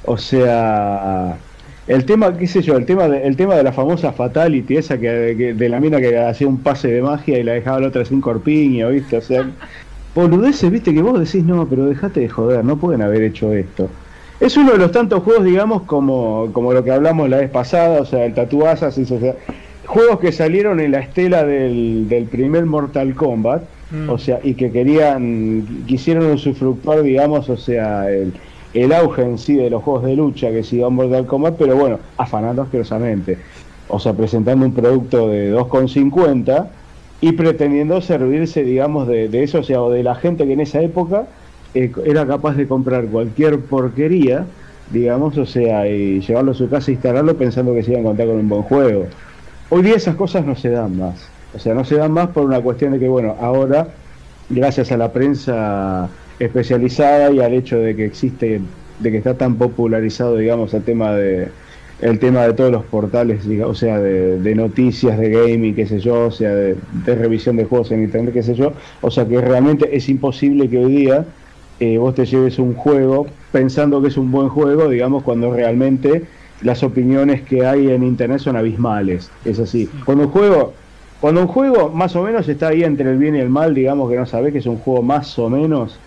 [0.06, 1.38] O sea,
[1.88, 4.98] el tema, qué sé yo, el tema de, el tema de la famosa fatality, esa
[4.98, 8.06] que, de la mina que hacía un pase de magia y la dejaba la otra
[8.06, 9.18] sin corpiño, ¿viste?
[9.18, 9.50] O sea,
[10.16, 10.94] boludeces, ¿viste?
[10.94, 13.90] Que vos decís, no, pero dejate de joder, no pueden haber hecho esto.
[14.40, 18.02] Es uno de los tantos juegos, digamos, como, como lo que hablamos la vez pasada,
[18.02, 19.36] o sea, el tatuazas, o
[19.86, 23.64] juegos que salieron en la estela del primer Mortal Kombat,
[23.94, 24.10] Mm.
[24.10, 28.34] o sea, y que querían, quisieron usufructuar, digamos, o sea, el,
[28.74, 32.00] el auge en sí de los juegos de lucha que siguió Mortal Kombat, pero bueno,
[32.18, 33.38] afanando asquerosamente.
[33.88, 36.70] O sea, presentando un producto de 2,50
[37.22, 40.62] y pretendiendo servirse, digamos, de, de eso, o sea, o de la gente que en
[40.62, 41.28] esa época
[41.76, 44.48] eh, era capaz de comprar cualquier porquería,
[44.90, 48.04] digamos, o sea, y llevarlo a su casa e instalarlo pensando que se iban a
[48.06, 49.06] encontrar con un buen juego.
[49.70, 51.32] Hoy día esas cosas no se dan más.
[51.54, 54.00] O sea, no se dan más por una cuestión de que, bueno, ahora,
[54.50, 59.58] gracias a la prensa especializada y al hecho de que existe, de que está tan
[59.58, 61.56] popularizado, digamos, el tema de
[62.00, 65.86] el tema de todos los portales, diga- o sea, de, de noticias, de gaming, qué
[65.86, 69.12] sé yo, o sea, de, de revisión de juegos en internet, qué sé yo, o
[69.12, 71.36] sea que realmente es imposible que hoy día
[71.80, 76.30] eh, vos te lleves un juego pensando que es un buen juego, digamos, cuando realmente
[76.60, 79.38] las opiniones que hay en internet son abismales.
[79.44, 79.92] Es así.
[80.04, 80.83] Cuando un juego,
[81.24, 84.12] cuando un juego más o menos está ahí entre el bien y el mal, digamos
[84.12, 85.98] que no sabés que es un juego más o menos,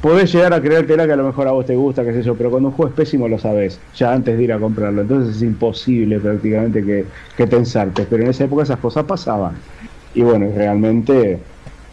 [0.00, 2.36] podés llegar a creértela que a lo mejor a vos te gusta, qué sé yo,
[2.36, 5.02] pero cuando un juego es pésimo lo sabés, ya antes de ir a comprarlo.
[5.02, 7.04] Entonces es imposible prácticamente que,
[7.36, 7.46] que.
[7.48, 9.54] Pero en esa época esas cosas pasaban.
[10.14, 11.40] Y bueno, realmente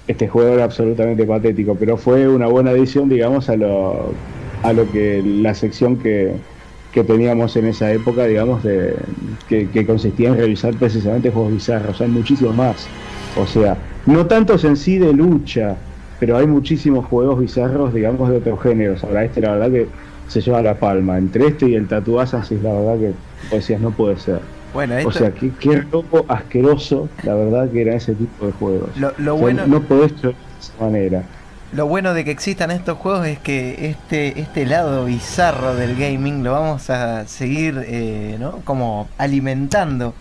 [0.08, 4.14] este juego era absolutamente patético, pero fue una buena adición, digamos, a lo,
[4.62, 6.32] a lo que la sección que,
[6.98, 8.96] que teníamos en esa época, digamos, de,
[9.48, 12.02] que, que consistía en revisar precisamente juegos bizarros.
[12.02, 12.88] Hay muchísimos más.
[13.38, 15.76] O sea, no tantos en sí de lucha,
[16.20, 19.04] pero hay muchísimos juegos bizarros, digamos, de otros géneros.
[19.04, 19.88] Ahora, este, la verdad que
[20.28, 21.20] se lleva la palma.
[21.20, 23.12] Entre este y el tatuaza, sí, la verdad que,
[23.52, 24.40] o decías, no puede ser.
[24.74, 28.54] Bueno, O esto, sea, qué, qué robo asqueroso, la verdad, que era ese tipo de
[28.54, 28.90] juegos.
[28.98, 30.30] Lo- lo O sea, bueno- No podés de
[30.60, 31.24] esa manera.
[31.74, 36.44] Lo bueno de que existan estos juegos es que este, este lado bizarro del gaming
[36.44, 38.62] lo vamos a seguir, eh, ¿no?
[38.64, 40.14] Como alimentando.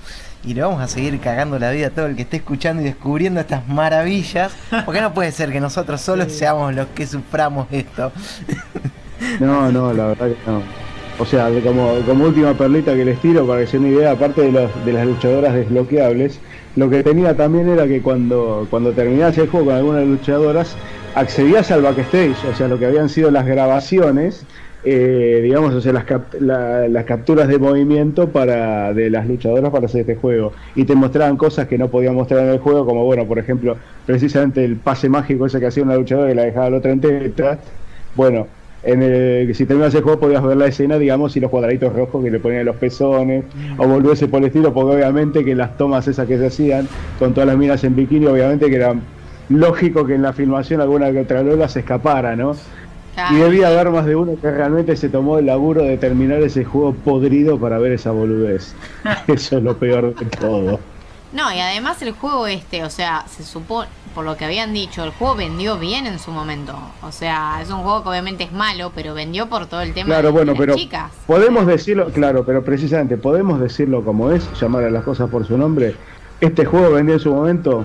[0.44, 2.84] Y le vamos a seguir cagando la vida a todo el que esté escuchando y
[2.84, 4.52] descubriendo estas maravillas.
[4.84, 8.12] Porque no puede ser que nosotros solos seamos los que suframos esto.
[9.40, 10.62] No, no, la verdad que no.
[11.18, 14.10] O sea, como, como última perlita que les tiro para que se den una idea,
[14.12, 16.38] aparte de, los, de las luchadoras desbloqueables,
[16.76, 20.76] lo que tenía también era que cuando, cuando terminabas el juego con algunas luchadoras,
[21.16, 24.46] accedías al backstage, o sea, lo que habían sido las grabaciones,
[24.82, 26.04] eh, digamos, o sea, las,
[26.40, 30.54] la- las capturas de movimiento para de las luchadoras para hacer este juego.
[30.74, 33.80] Y te mostraban cosas que no podían mostrar en el juego, como, bueno, por ejemplo,
[34.04, 37.00] precisamente el pase mágico ese que hacía una luchadora y la dejaba al otro en
[37.00, 37.60] tetas.
[38.12, 41.92] Bueno, en el, si terminas el juego podías ver la escena, digamos, y los cuadraditos
[41.94, 45.76] rojos que le ponían los pezones, o volverse por el estilo, porque obviamente que las
[45.76, 48.94] tomas esas que se hacían con todas las minas en bikini, obviamente que era
[49.48, 52.56] lógico que en la filmación alguna que otra lola se escapara, ¿no?
[53.14, 53.34] Claro.
[53.34, 56.64] Y debía haber más de uno que realmente se tomó el laburo de terminar ese
[56.64, 58.74] juego podrido para ver esa boludez.
[59.26, 60.78] Eso es lo peor de todo.
[61.32, 65.02] No, y además el juego este, o sea, se supone, por lo que habían dicho,
[65.02, 66.74] el juego vendió bien en su momento.
[67.02, 70.06] O sea, es un juego que obviamente es malo, pero vendió por todo el tema
[70.08, 71.10] Claro, de, bueno, de las pero chicas.
[71.26, 75.58] podemos decirlo, claro, pero precisamente podemos decirlo como es, llamar a las cosas por su
[75.58, 75.96] nombre.
[76.40, 77.84] Este juego vendió en su momento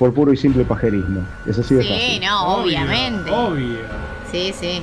[0.00, 1.20] por puro y simple pajerismo.
[1.46, 2.20] Es así de Sí, fácil.
[2.22, 3.30] no, Obvio, obviamente.
[3.30, 3.78] Obvio.
[4.32, 4.80] Sí, sí.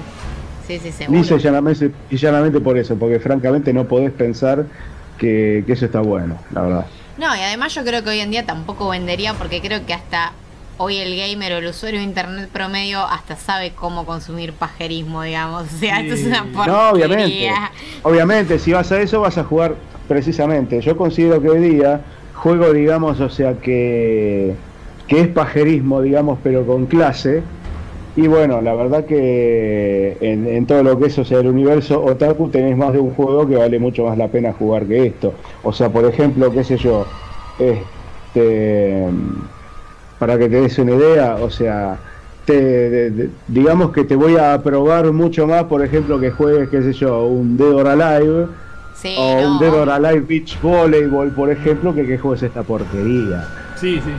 [0.68, 1.20] Sí, sí, seguro.
[1.20, 4.66] Dice llanamente, y llanamente por eso, porque francamente no podés pensar
[5.18, 6.86] que, que eso está bueno, la verdad.
[7.18, 10.34] No, y además yo creo que hoy en día tampoco vendería porque creo que hasta
[10.78, 15.64] hoy el gamer o el usuario de internet promedio hasta sabe cómo consumir pajerismo, digamos.
[15.74, 16.50] O sea, esto es una Sí.
[16.54, 16.74] porquería.
[16.78, 17.50] No, obviamente.
[18.04, 19.74] Obviamente, si vas a eso, vas a jugar
[20.08, 20.80] precisamente.
[20.82, 22.02] Yo considero que hoy día
[22.36, 24.54] juego, digamos, o sea, que,
[25.08, 27.42] que es pajerismo, digamos, pero con clase.
[28.16, 32.04] Y bueno, la verdad que en, en todo lo que es, o sea, el universo
[32.04, 35.34] otaku tenés más de un juego que vale mucho más la pena jugar que esto.
[35.64, 37.06] O sea, por ejemplo, qué sé yo,
[37.60, 39.06] este,
[40.20, 41.98] para que te des una idea, o sea,
[42.46, 46.70] te, de- de- digamos que te voy a probar mucho más, por ejemplo, que juegues,
[46.70, 48.48] qué sé yo, un Dead or Alive
[48.96, 52.64] Sí, o no, un Dead or Alive Beach Volleyball, por ejemplo, que que juegues esta
[52.64, 53.48] porquería.
[53.76, 54.12] Sí, sí.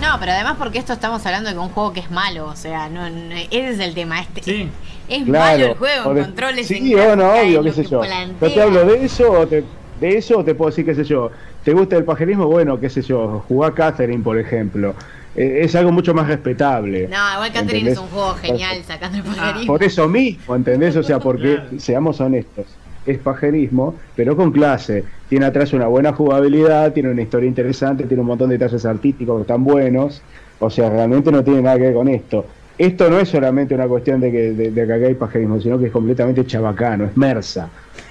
[0.00, 2.88] No, pero además porque esto estamos hablando de un juego que es malo, o sea,
[2.88, 4.20] no, no- ese es el tema.
[4.20, 4.68] Este, Sí.
[5.08, 6.66] Es Claro, malo el juego, controles.
[6.66, 8.00] Sí, en o no, obvio, qué sé yo.
[8.02, 8.48] plantea.
[8.48, 9.64] Yo te hablo de eso o te,
[10.00, 11.30] de eso o te puedo decir, qué sé yo.
[11.64, 12.46] ¿Te gusta el pajerismo?
[12.46, 14.94] Bueno, qué sé yo, jugá Catherine, por ejemplo.
[15.34, 17.08] Eh, es algo mucho más respetable.
[17.08, 17.92] No, igual Catherine ¿entendés?
[17.94, 19.66] es un juego genial sacando el pajarismo.
[19.66, 20.94] Por eso mismo, ¿entendés?
[20.96, 21.80] O sea, porque, Claro.
[21.80, 22.66] seamos honestos,
[23.08, 25.04] es pajerismo, pero con clase.
[25.28, 29.36] Tiene atrás una buena jugabilidad, tiene una historia interesante, tiene un montón de detalles artísticos
[29.36, 30.22] que están buenos.
[30.60, 32.46] O sea, realmente no tiene nada que ver con esto.
[32.76, 35.78] Esto no es solamente una cuestión de que, de, de que acá hay pajerismo, sino
[35.78, 37.68] que es completamente chabacano, es mersa.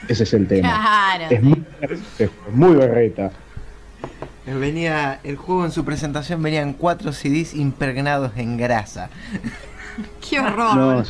[0.07, 0.69] Ese es el tema.
[0.69, 1.25] Claro.
[1.29, 1.63] Es muy,
[2.19, 3.31] es muy berreta.
[4.45, 9.09] Venía, el juego en su presentación venían cuatro CDs impregnados en grasa.
[10.29, 10.75] Qué horror.
[10.75, 11.03] No,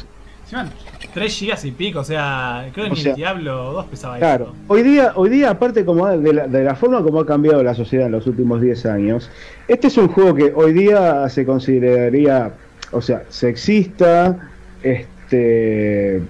[1.14, 4.18] 3 gigas y pico, o sea, creo que O ni sea, el Diablo 2 pesaba
[4.18, 4.56] Claro, eso.
[4.68, 7.74] hoy día, hoy día aparte como de la, de la forma como ha cambiado la
[7.74, 9.30] sociedad en los últimos 10 años,
[9.68, 12.52] este es un juego que hoy día se consideraría,
[12.92, 14.50] o sea, sexista,
[14.84, 16.22] este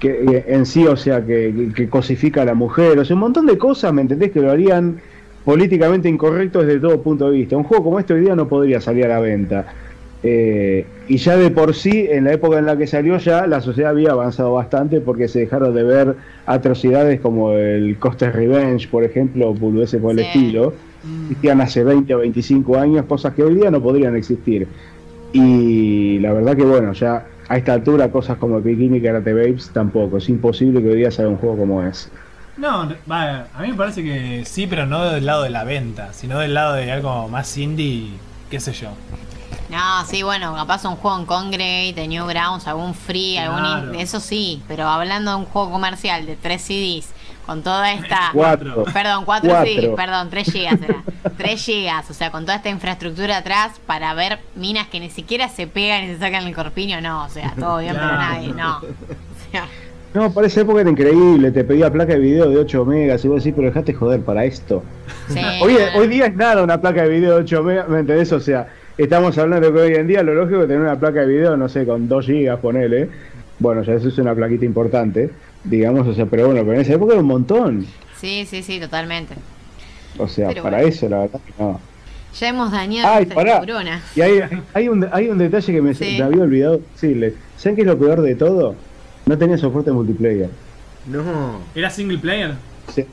[0.00, 3.46] que en sí, o sea, que, que cosifica a la mujer, o sea, un montón
[3.46, 4.32] de cosas, ¿me entendés?
[4.32, 5.00] Que lo harían
[5.44, 7.56] políticamente incorrecto desde todo punto de vista.
[7.56, 9.66] Un juego como este hoy día no podría salir a la venta.
[10.22, 13.60] Eh, y ya de por sí, en la época en la que salió ya, la
[13.60, 16.16] sociedad había avanzado bastante porque se dejaron de ver
[16.46, 20.24] atrocidades como el Coste Revenge, por ejemplo, o boludeces por el Sí.
[20.26, 20.74] estilo.
[21.28, 24.68] Existían hace 20 o 25 años, cosas que hoy día no podrían existir.
[25.32, 29.70] Y la verdad que bueno, ya a esta altura cosas como Bikini y Karate Babes
[29.72, 30.18] tampoco.
[30.18, 32.10] Es imposible que hoy día salga un juego como ese.
[32.58, 35.64] No, no, va, a mí me parece que sí, pero no del lado de la
[35.64, 38.10] venta, sino del lado de algo más indie,
[38.50, 38.90] qué sé yo.
[39.70, 43.92] No, sí, bueno, capaz un juego en Congregate, de Newgrounds, algún free, algún Claro.
[43.94, 47.08] eso sí, pero hablando de un juego comercial de tres CDs,
[47.46, 48.30] Con toda esta.
[48.32, 48.84] Cuatro.
[48.92, 49.96] Perdón, 4 sí, Cuatro.
[49.96, 51.02] perdón, 3 gigas era.
[51.36, 55.48] 3 gigas, o sea, con toda esta infraestructura atrás para ver minas que ni siquiera
[55.48, 58.20] se pegan y se sacan el corpiño, no, o sea, todo bien, pero Claro.
[58.22, 58.76] nadie, no.
[58.78, 59.66] O sea,
[60.14, 63.28] No, para esa época era increíble, te pedía placa de video de 8 megas y
[63.28, 64.82] vos decís, pero dejate joder para esto.
[65.28, 68.30] sí, Hoy, hoy día es nada una placa de video de 8 megas, ¿me entendés?
[68.32, 68.68] O sea,
[69.04, 71.68] estamos hablando que hoy en día lo lógico es tener una placa de video, no
[71.68, 73.08] sé, con 2 gigas, ponele.
[73.58, 75.30] Bueno, ya eso es una plaquita importante,
[75.64, 77.86] digamos, o sea, pero bueno, pero en esa época era un montón.
[78.16, 79.34] Sí, sí, sí, totalmente.
[80.18, 80.92] O sea, Pero para bueno.
[80.92, 81.80] eso, la verdad que no.
[82.38, 83.58] Ya hemos dañado Ay, nuestra pará.
[83.60, 84.02] neurona.
[84.14, 84.40] Y hay,
[84.74, 86.16] hay, un, hay un detalle que me, Sí.
[86.18, 87.34] me había olvidado decirles.
[87.56, 88.74] ¿Saben qué es lo peor de todo?
[89.26, 90.48] No tenía soporte multiplayer.
[91.06, 91.60] No.
[91.74, 92.52] ¿Era single player?
[92.94, 93.04] Sí,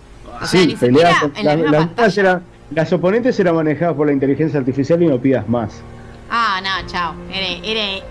[0.41, 2.22] O sea, ni peleabas siquiera con- en la misma las, pantalla.
[2.22, 5.85] eran- las oponentes eran manejadas por la inteligencia artificial y no pidas más.
[6.30, 7.15] Ah, no, chao.
[7.30, 8.06] Era, era,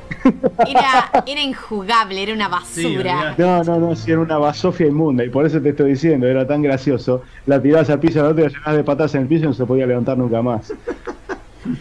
[0.65, 3.35] era, era injugable, era una Sí, basura.
[3.37, 6.47] No, no, no, si era una basofia inmunda y por eso te estoy diciendo, era
[6.47, 7.23] tan gracioso.
[7.47, 9.55] La tirabas al piso, la otra la llenabas de patas en el piso y no
[9.55, 10.74] se podía levantar nunca más.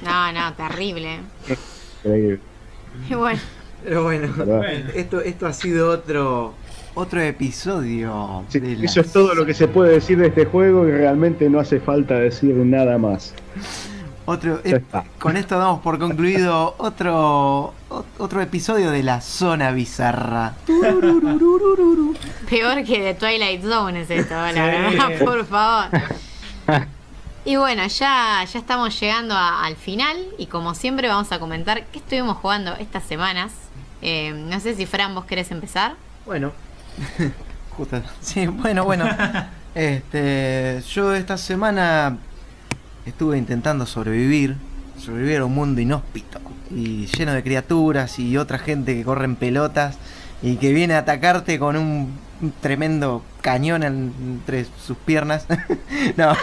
[0.02, 1.20] No, no, terrible.
[2.04, 2.40] Increíble,
[3.10, 3.42] Y bueno,
[3.84, 4.34] Pero bueno.
[4.44, 4.90] Bueno.
[4.94, 6.60] esto, esto ha sido otro
[6.96, 8.44] otro episodio.
[8.50, 10.92] Sí, de eso la- es todo lo que se puede decir de este juego y
[10.92, 13.34] realmente no hace falta decir nada más.
[14.28, 14.82] Otro, eh,
[15.20, 20.54] con esto damos por concluido otro ot- otro episodio de la zona bizarra.
[22.50, 24.60] peor que de Twilight Zone es esto, la Sí.
[24.60, 25.86] verdad, por favor.
[27.48, 31.86] Y bueno, ya, ya estamos llegando a- al final y como siempre vamos a comentar
[31.92, 33.52] qué estuvimos jugando estas semanas.
[34.02, 35.94] Eh, no sé si Fran, vos querés empezar.
[36.26, 36.52] Bueno,
[37.78, 38.02] justo.
[38.22, 39.06] Sí, bueno, bueno.
[39.76, 42.18] Este, yo esta semana
[43.06, 44.56] estuve intentando sobrevivir,
[44.98, 46.40] sobrevivir a un mundo inhóspito
[46.72, 49.98] y lleno de criaturas y otra gente que corre en pelotas
[50.42, 55.46] y que viene a atacarte con un, un tremendo cañón en- entre sus piernas.
[56.18, 56.34] no.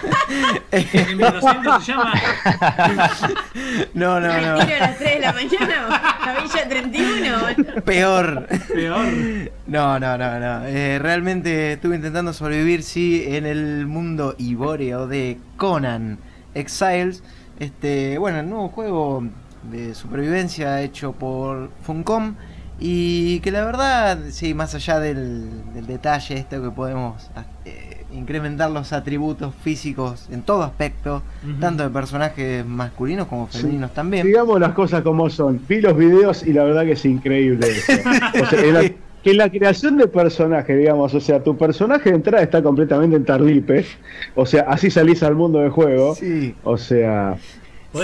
[0.70, 2.12] El 1200 se llama.
[3.94, 4.52] no, no, no.
[4.60, 7.82] a las 3 de la mañana, la Villa 31.
[7.84, 8.46] Peor.
[8.72, 9.06] Peor.
[9.66, 10.66] No, no, no, no.
[10.66, 16.18] Eh, realmente estuve intentando sobrevivir, sí, en el mundo ibóreo de Conan
[16.54, 17.22] Exiles.
[17.58, 19.24] Este, bueno, el nuevo juego
[19.70, 22.34] de supervivencia hecho por Funcom.
[22.84, 27.30] Y que la verdad, sí, más allá del, del detalle esto que podemos
[27.64, 31.22] eh, incrementar los atributos físicos en todo aspecto,
[31.60, 34.26] tanto de personajes masculinos como femeninos también.
[34.26, 35.60] Digamos las cosas como son.
[35.68, 37.92] Vi los videos y la verdad que es increíble eso.
[38.42, 38.90] O sea, en la-
[39.22, 43.14] que en la creación de personaje, digamos, o sea, tu personaje de entrada está completamente
[43.14, 43.86] en tarlipe.
[44.34, 46.16] O sea, así salís al mundo del juego.
[46.16, 46.56] Sí.
[46.64, 47.36] O sea,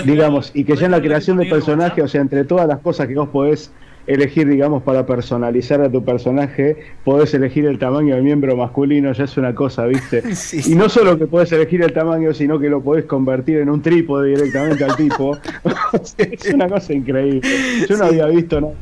[0.05, 2.79] digamos, crear- y que ya en la creación de personaje, o sea, entre todas las
[2.79, 3.69] cosas que vos podés
[4.13, 9.23] elegir, digamos, para personalizar a tu personaje, podés elegir el tamaño del miembro masculino, ya
[9.25, 10.23] es una cosa, ¿viste?
[10.35, 13.69] Sí, Y no solo que podés elegir el tamaño, sino que lo podés convertir en
[13.69, 15.37] un trípode directamente al tipo.
[16.17, 17.41] Es una cosa increíble.
[17.87, 18.09] Yo no Sí.
[18.09, 18.73] había visto nada.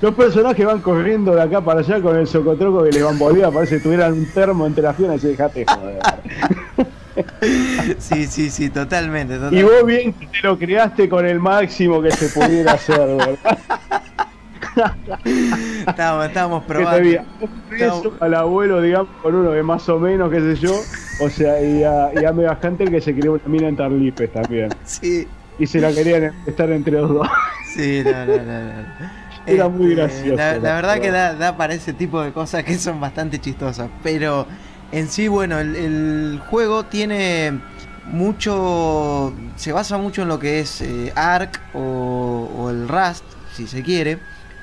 [0.00, 3.76] Los personajes van corriendo de acá para allá con el socotroco que les bambolea, parece
[3.76, 5.98] que tuvieran un termo entre las piernas y dejate joder.
[7.98, 9.34] Sí, sí, sí, totalmente.
[9.34, 9.64] Y totalmente.
[9.72, 13.58] vos bien que te lo creaste con el máximo que se pudiera hacer, ¿verdad?
[15.86, 17.24] Estábamos, estábamos probando.
[17.70, 20.74] eso al abuelo, digamos, con uno que más o menos, qué sé yo.
[21.20, 24.32] O sea, y a, y a Mega Hunter que se creó una mina en Tarlipes
[24.32, 24.68] también.
[24.84, 25.26] Sí,
[25.58, 27.28] Y se la querían estar entre los dos.
[27.74, 29.28] sí, no, no, no, no.
[29.46, 33.00] Era muy gracioso, La, verdad que da, da para ese tipo de cosas que son
[33.00, 33.88] bastante chistosas.
[34.02, 34.46] Pero
[34.92, 37.58] en sí, bueno, el, el juego tiene
[38.04, 39.32] mucho.
[39.56, 43.24] Se basa mucho en lo que es eh, Ark o, o el Rust,
[43.54, 44.18] si se quiere.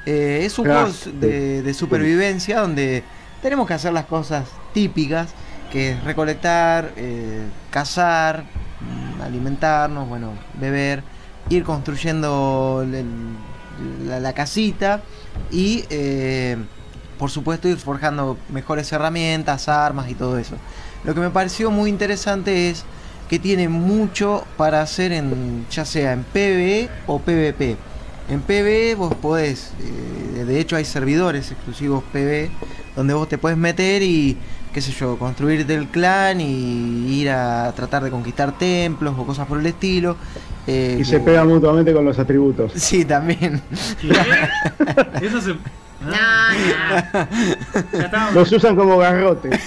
[0.05, 3.03] Eh, es un juego Rust, de, de supervivencia donde
[3.41, 5.29] tenemos que hacer las cosas típicas,
[5.71, 7.41] que es recolectar, eh,
[7.71, 8.43] cazar,
[8.81, 11.03] mm, alimentarnos, bueno, beber,
[11.49, 15.01] ir construyendo el- el- la, la casita
[15.51, 16.57] y, eh,
[17.19, 20.55] por supuesto, ir forjando mejores herramientas, armas y todo eso.
[21.03, 22.83] Lo que me pareció muy interesante es
[23.29, 27.75] que tiene mucho para hacer en ya sea en PvE o PvP.
[28.29, 32.49] En PvE vos podés, eh, de hecho hay servidores exclusivos PvE
[32.95, 34.35] donde vos te puedes meter y,
[34.73, 39.45] qué sé yo, construirte el clan y ir a tratar de conquistar templos o cosas
[39.47, 40.15] por el estilo.
[40.65, 42.71] eh, Y se pegan mutuamente con los atributos.
[42.75, 43.61] Sí, también.
[44.01, 45.25] ¿Qué?
[45.25, 45.55] Eso se.
[46.05, 46.17] No, no.
[47.97, 48.35] Ya estábamos.
[48.35, 49.49] Los usan como garrote.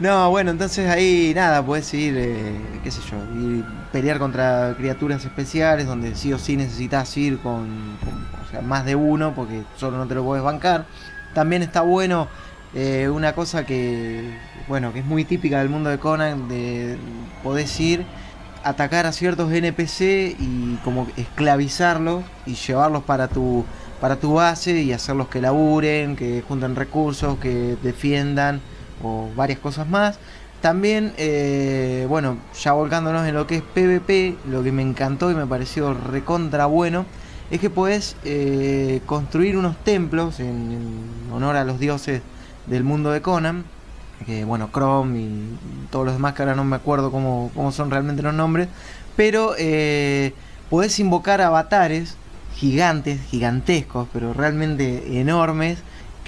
[0.00, 5.22] No, bueno, entonces ahí nada, puedes ir, eh, qué sé yo, ir pelear contra criaturas
[5.26, 7.98] especiales donde sí o sí necesitas ir con,
[8.42, 10.88] o sea, más de uno porque solo no te lo puedes bancar.
[11.34, 12.28] También está bueno
[12.72, 17.00] Eh, una cosa que, bueno, que es muy típica del mundo de Conan, de
[17.42, 18.06] podés ir,
[18.62, 23.68] atacar a ciertos NPC y como esclavizarlos y llevarlos para tu,
[23.98, 28.62] para tu base y hacerlos que laburen, que junten recursos, que defiendan
[29.02, 30.18] o varias cosas más.
[30.60, 35.34] También, eh, bueno, ya volcándonos en lo que es PvP, lo que me encantó y
[35.34, 37.06] me pareció recontra bueno,
[37.50, 40.78] es que podés eh, construir unos templos en,
[41.32, 42.20] honor a los dioses
[42.66, 43.64] del mundo de Conan,
[44.26, 45.58] que bueno, Chrome y
[45.90, 48.68] todos los demás que ahora no me acuerdo cómo, cómo son realmente los nombres,
[49.16, 50.34] pero eh,
[50.68, 52.16] podés invocar avatares
[52.54, 55.78] gigantes, gigantescos, pero realmente enormes,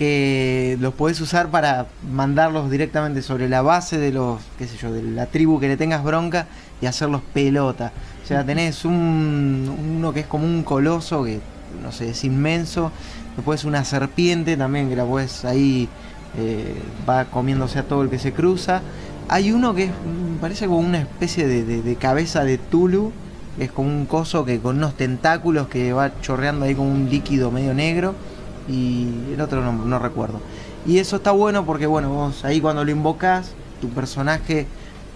[0.02, 4.92] que los podés usar para mandarlos directamente sobre la base de los, qué sé yo,
[4.92, 6.48] de la tribu que le tengas bronca
[6.80, 7.92] y hacerlos pelota.
[8.20, 11.38] O sea, tenés un, uno que es como un coloso, que
[11.80, 12.90] no sé, es inmenso.
[13.36, 15.88] Después una serpiente también, que la podés ahí,
[16.36, 16.74] eh,
[17.08, 18.82] va comiéndose a todo el que se cruza.
[19.28, 19.90] Hay uno que es,
[20.40, 23.12] parece como una especie de cabeza de Tulu,
[23.56, 27.08] que es como un coso que con unos tentáculos que va chorreando ahí como un
[27.08, 28.16] líquido medio negro.
[28.68, 30.40] Y el otro no, no recuerdo.
[30.86, 34.66] Y eso está bueno porque, bueno, vos ahí cuando lo invocás, tu personaje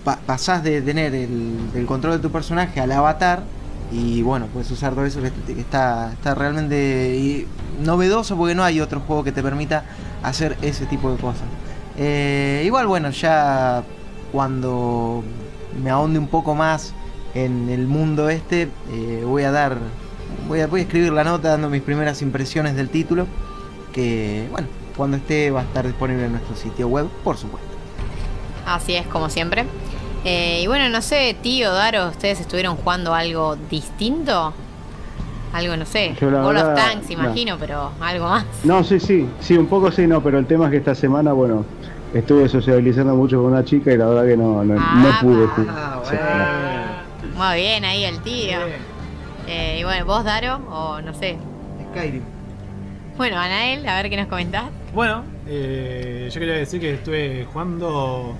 [0.05, 3.43] pa- pasás de tener el, control de tu personaje al avatar
[3.93, 7.47] y bueno, puedes usar todo eso que, está, está realmente
[7.85, 9.85] novedoso porque no hay otro juego que te permita
[10.23, 11.44] hacer ese tipo de cosas.
[11.97, 13.82] Eh, igual, bueno, ya
[14.32, 15.23] cuando
[15.82, 16.93] me ahonde un poco más
[17.35, 19.78] en el mundo este, eh, voy a dar,
[20.48, 23.27] voy a, voy a escribir la nota dando mis primeras impresiones del título,
[23.93, 27.69] que bueno, cuando esté va a estar disponible en nuestro sitio web, por supuesto.
[28.66, 29.65] Así es, como siempre.
[30.24, 34.53] Eh, y bueno, no sé, tío, Daro, ¿ustedes estuvieron jugando algo distinto?
[35.53, 37.12] Algo, no sé, Yo la World of verdad, Tanks, no.
[37.12, 38.44] imagino, pero algo más.
[38.65, 41.32] No, sí, sí, sí, un poco sí, no, pero el tema es que esta semana,
[41.32, 41.65] bueno,
[42.12, 45.47] estuve sociabilizando mucho con una chica y la verdad que no, no, no Ah, pude
[45.47, 45.53] va.
[45.53, 46.03] jugar.
[46.11, 46.16] Sí,
[47.28, 47.44] no.
[47.44, 48.59] Muy bien ahí el tío.
[49.47, 51.36] Eh, y bueno, vos, Daro, o no sé.
[51.93, 52.23] Skyrim.
[53.16, 54.66] Bueno, Anael, a ver qué nos comentás.
[54.94, 58.35] Bueno, eh, yo quería decir que estuve jugando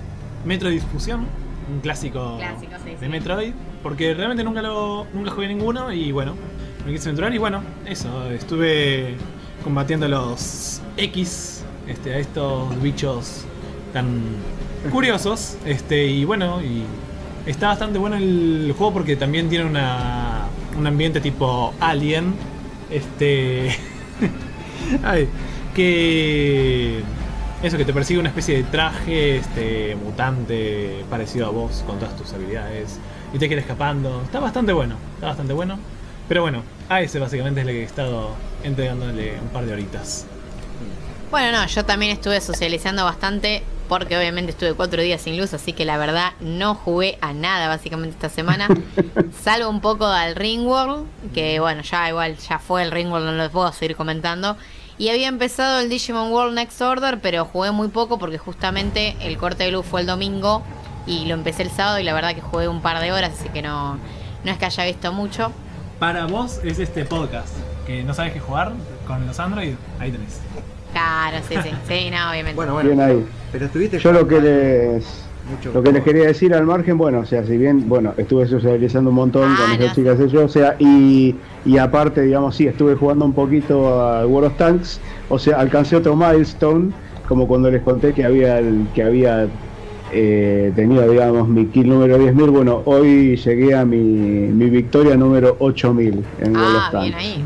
[0.45, 1.25] Metro Difusión,
[1.71, 3.07] un clásico, Clásico, sí, de sí.
[3.07, 6.35] Metroid, porque realmente nunca lo nunca jugué ninguno y bueno,
[6.85, 9.15] me quise aventurar y bueno, eso, estuve
[9.63, 13.45] combatiendo a los X, este, a estos bichos
[13.93, 14.21] tan
[14.91, 16.83] curiosos, este, y bueno, y
[17.45, 20.26] está bastante bueno el juego porque también tiene una,
[20.77, 22.33] un ambiente tipo Alien,
[22.89, 23.75] este...
[25.03, 25.27] Ay,
[25.75, 27.01] que
[27.61, 32.15] eso que te persigue una especie de traje este mutante parecido a vos con todas
[32.15, 32.99] tus habilidades
[33.33, 34.21] y te quiere escapando.
[34.23, 35.77] Está bastante bueno, está bastante bueno.
[36.27, 38.31] Pero bueno, a ese básicamente es el que he estado
[38.63, 40.25] entregándole un par de horitas.
[41.31, 45.73] Bueno, no, yo también estuve socializando bastante porque obviamente estuve cuatro días sin luz, así
[45.73, 48.67] que la verdad no jugué a nada básicamente esta semana,
[49.43, 53.49] salvo un poco al Ringworld, que bueno, ya igual ya fue el Ringworld, no lo
[53.49, 54.57] puedo seguir comentando.
[54.99, 59.37] Y había empezado el Digimon World Next Order, pero jugué muy poco porque justamente el
[59.37, 60.63] corte de luz fue el domingo
[61.05, 63.49] y lo empecé el sábado y la verdad que jugué un par de horas, así
[63.49, 63.99] que no,
[64.43, 65.51] no es que haya visto mucho.
[65.99, 67.55] Para vos es este podcast,
[67.85, 68.73] que no sabes qué jugar
[69.05, 70.41] con los Android, ahí tenés.
[70.91, 72.55] Claro, sí, sí, sí, no, obviamente.
[72.55, 72.89] Bueno, bueno.
[72.89, 73.25] Bien ahí.
[73.51, 77.19] Pero estuviste Yo lo que les mucho lo que les quería decir al margen, bueno,
[77.19, 80.17] o sea, si bien, bueno, estuve socializando un montón Ah, con esas no.
[80.17, 84.51] chicas yo, o sea, y, y aparte, digamos, sí, estuve jugando un poquito a World
[84.51, 84.99] of Tanks,
[85.29, 86.91] o sea, alcancé otro milestone,
[87.27, 89.47] como cuando les conté que había el- que había
[90.09, 95.55] eh, tenido, digamos, mi kill número 10.000, bueno, hoy llegué a mi, mi victoria número
[95.59, 97.07] 8.000 en World ah, of Tanks.
[97.07, 97.43] bien ahí.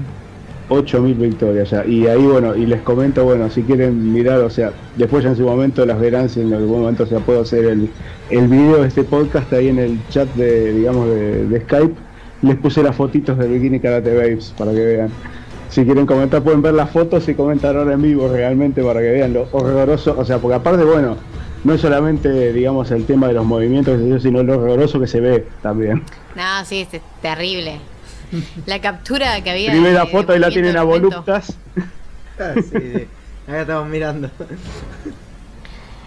[0.72, 1.86] 8000 victorias ya.
[1.86, 5.36] Y ahí, bueno, y les comento, bueno, si quieren mirar, o sea, después ya en
[5.36, 7.90] su momento las verán, si en algún momento, o sea, puedo hacer el,
[8.30, 11.94] el video de este podcast ahí en el chat de, digamos, de, Skype.
[12.42, 15.10] Les puse las fotitos de Bikini Karate Babes para que vean.
[15.70, 19.12] Si quieren comentar, pueden ver las fotos y comentar ahora en vivo realmente para que
[19.12, 20.16] vean lo horroroso.
[20.18, 21.18] O sea, porque aparte, bueno,
[21.64, 25.46] no es solamente, digamos, el tema de los movimientos, sino lo horroroso que se ve
[25.62, 26.04] también.
[26.36, 27.91] No, sí, es terrible.
[28.66, 29.72] La captura que había.
[29.72, 31.54] Primera de- foto ahí la tienen a voluptas.
[32.40, 33.08] Ah, sí, sí.
[33.48, 34.32] Acá estamos mirando.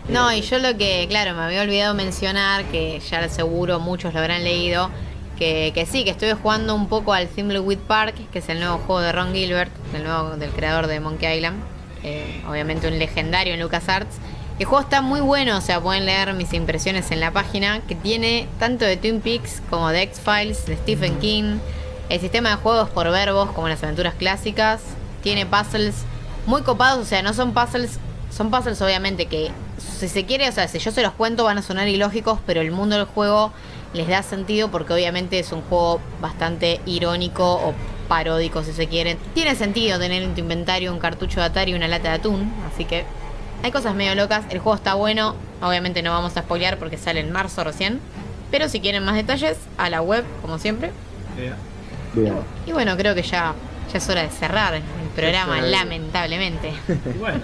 [0.09, 4.19] No, y yo lo que, claro, me había olvidado mencionar, que ya seguro muchos lo
[4.21, 4.91] habrán leído,
[5.39, 8.79] que, que sí, que estuve jugando un poco al Thimbleweed Park, que es el nuevo
[8.79, 11.63] juego de Ron Gilbert, del, nuevo, del creador de Monkey Island,
[12.03, 14.17] eh, obviamente un legendario en LucasArts.
[14.59, 17.95] El juego está muy bueno, o sea, pueden leer mis impresiones en la página, que
[17.95, 21.59] tiene tanto de Twin Peaks como de X-Files, de Stephen King,
[22.09, 24.81] el sistema de juegos por verbos como en las aventuras clásicas,
[25.23, 25.95] tiene puzzles
[26.47, 27.99] muy copados, o sea, no son puzzles
[28.31, 31.59] son puzzles obviamente que si se quiere, o sea, si yo se los cuento van
[31.59, 33.53] a sonar ilógicos, pero el mundo del juego
[33.93, 37.75] les da sentido porque obviamente es un juego bastante irónico o
[38.09, 39.17] paródico si se quiere.
[39.35, 42.53] Tiene sentido tener en tu inventario un cartucho de Atari y una lata de atún,
[42.73, 43.05] así que
[43.63, 44.45] hay cosas medio locas.
[44.51, 48.01] El juego está bueno, obviamente no vamos a spoilear porque sale en marzo recién.
[48.51, 50.91] Pero si quieren más detalles, a la web, como siempre.
[51.39, 51.53] Eh,
[52.15, 52.35] Bien.
[52.67, 53.55] Y bueno, creo que ya,
[53.93, 54.83] ya es hora de cerrar el
[55.15, 56.73] programa, lamentablemente.
[57.15, 57.41] y bueno,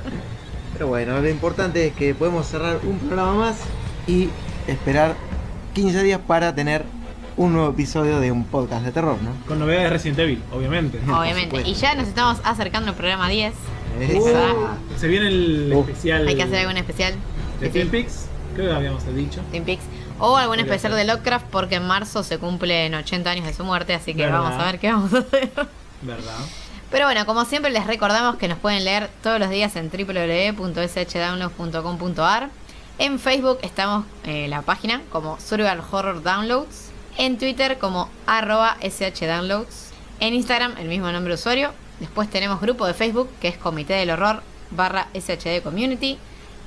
[0.74, 3.56] Pero bueno, lo importante es que podemos cerrar un programa más
[4.06, 4.28] y
[4.66, 5.14] esperar
[5.74, 6.84] 15 días para tener
[7.36, 9.30] un nuevo episodio de un podcast de terror, ¿no?
[9.46, 10.98] con novedades de Resident Evil, obviamente.
[11.10, 11.62] Obviamente.
[11.66, 13.54] Y ya nos estamos acercando al programa 10.
[14.00, 15.80] Esa- Se viene el Uh.
[15.80, 17.14] especial Hay que hacer algún especial
[17.60, 19.40] de de Twin Peaks, creo que habíamos dicho.
[19.50, 19.82] Twin Peaks.
[20.20, 21.00] O algún Podría especial ser.
[21.00, 24.40] de Lovecraft porque en marzo se cumplen 80 años de su muerte, así que ¿Verdad?
[24.42, 25.50] vamos a ver qué vamos a hacer.
[26.02, 26.36] ¿Verdad?
[26.90, 32.50] Pero bueno, como siempre les recordamos que nos pueden leer todos los días en www.shdownloads.com.ar.
[32.98, 36.90] En Facebook estamos en la página como Survival Horror Downloads.
[37.16, 39.90] En Twitter como arroba shdownloads.
[40.20, 41.70] En Instagram el mismo nombre de usuario.
[41.98, 46.18] Después tenemos grupo de Facebook que es Comité del Horror barra SHD Community.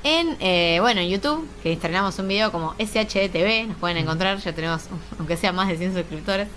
[0.03, 4.37] En, eh, bueno, en YouTube, que estrenamos un video como SHD TV, nos pueden encontrar,
[4.39, 4.83] ya tenemos,
[5.19, 6.47] aunque sea más de 100 suscriptores.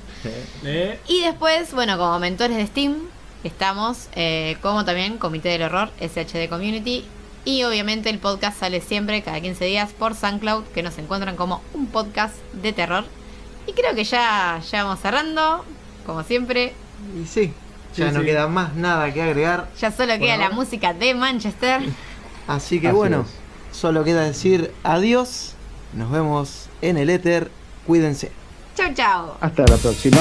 [0.65, 2.97] Eh, Y después, bueno, como mentores de Steam,
[3.45, 7.05] estamos eh, como también Comité del Horror, SHD Community.
[7.45, 11.63] Y obviamente el podcast sale siempre, cada 15 días, por SoundCloud, que nos encuentran como
[11.75, 13.05] un podcast de terror.
[13.69, 15.65] Y creo que ya, ya vamos cerrando,
[16.05, 16.73] como siempre.
[17.23, 17.53] Y sí,
[17.97, 18.27] ya Sí, no sí.
[18.27, 19.69] queda más nada que agregar.
[19.81, 21.83] Ya solo queda la música de Manchester.
[22.47, 23.77] Así que Así bueno, es.
[23.77, 25.55] solo queda decir adiós.
[25.95, 27.51] Nos vemos en el éter.
[27.87, 28.31] Cuídense.
[28.77, 29.33] Chau, chau.
[29.41, 30.19] Hasta la próxima.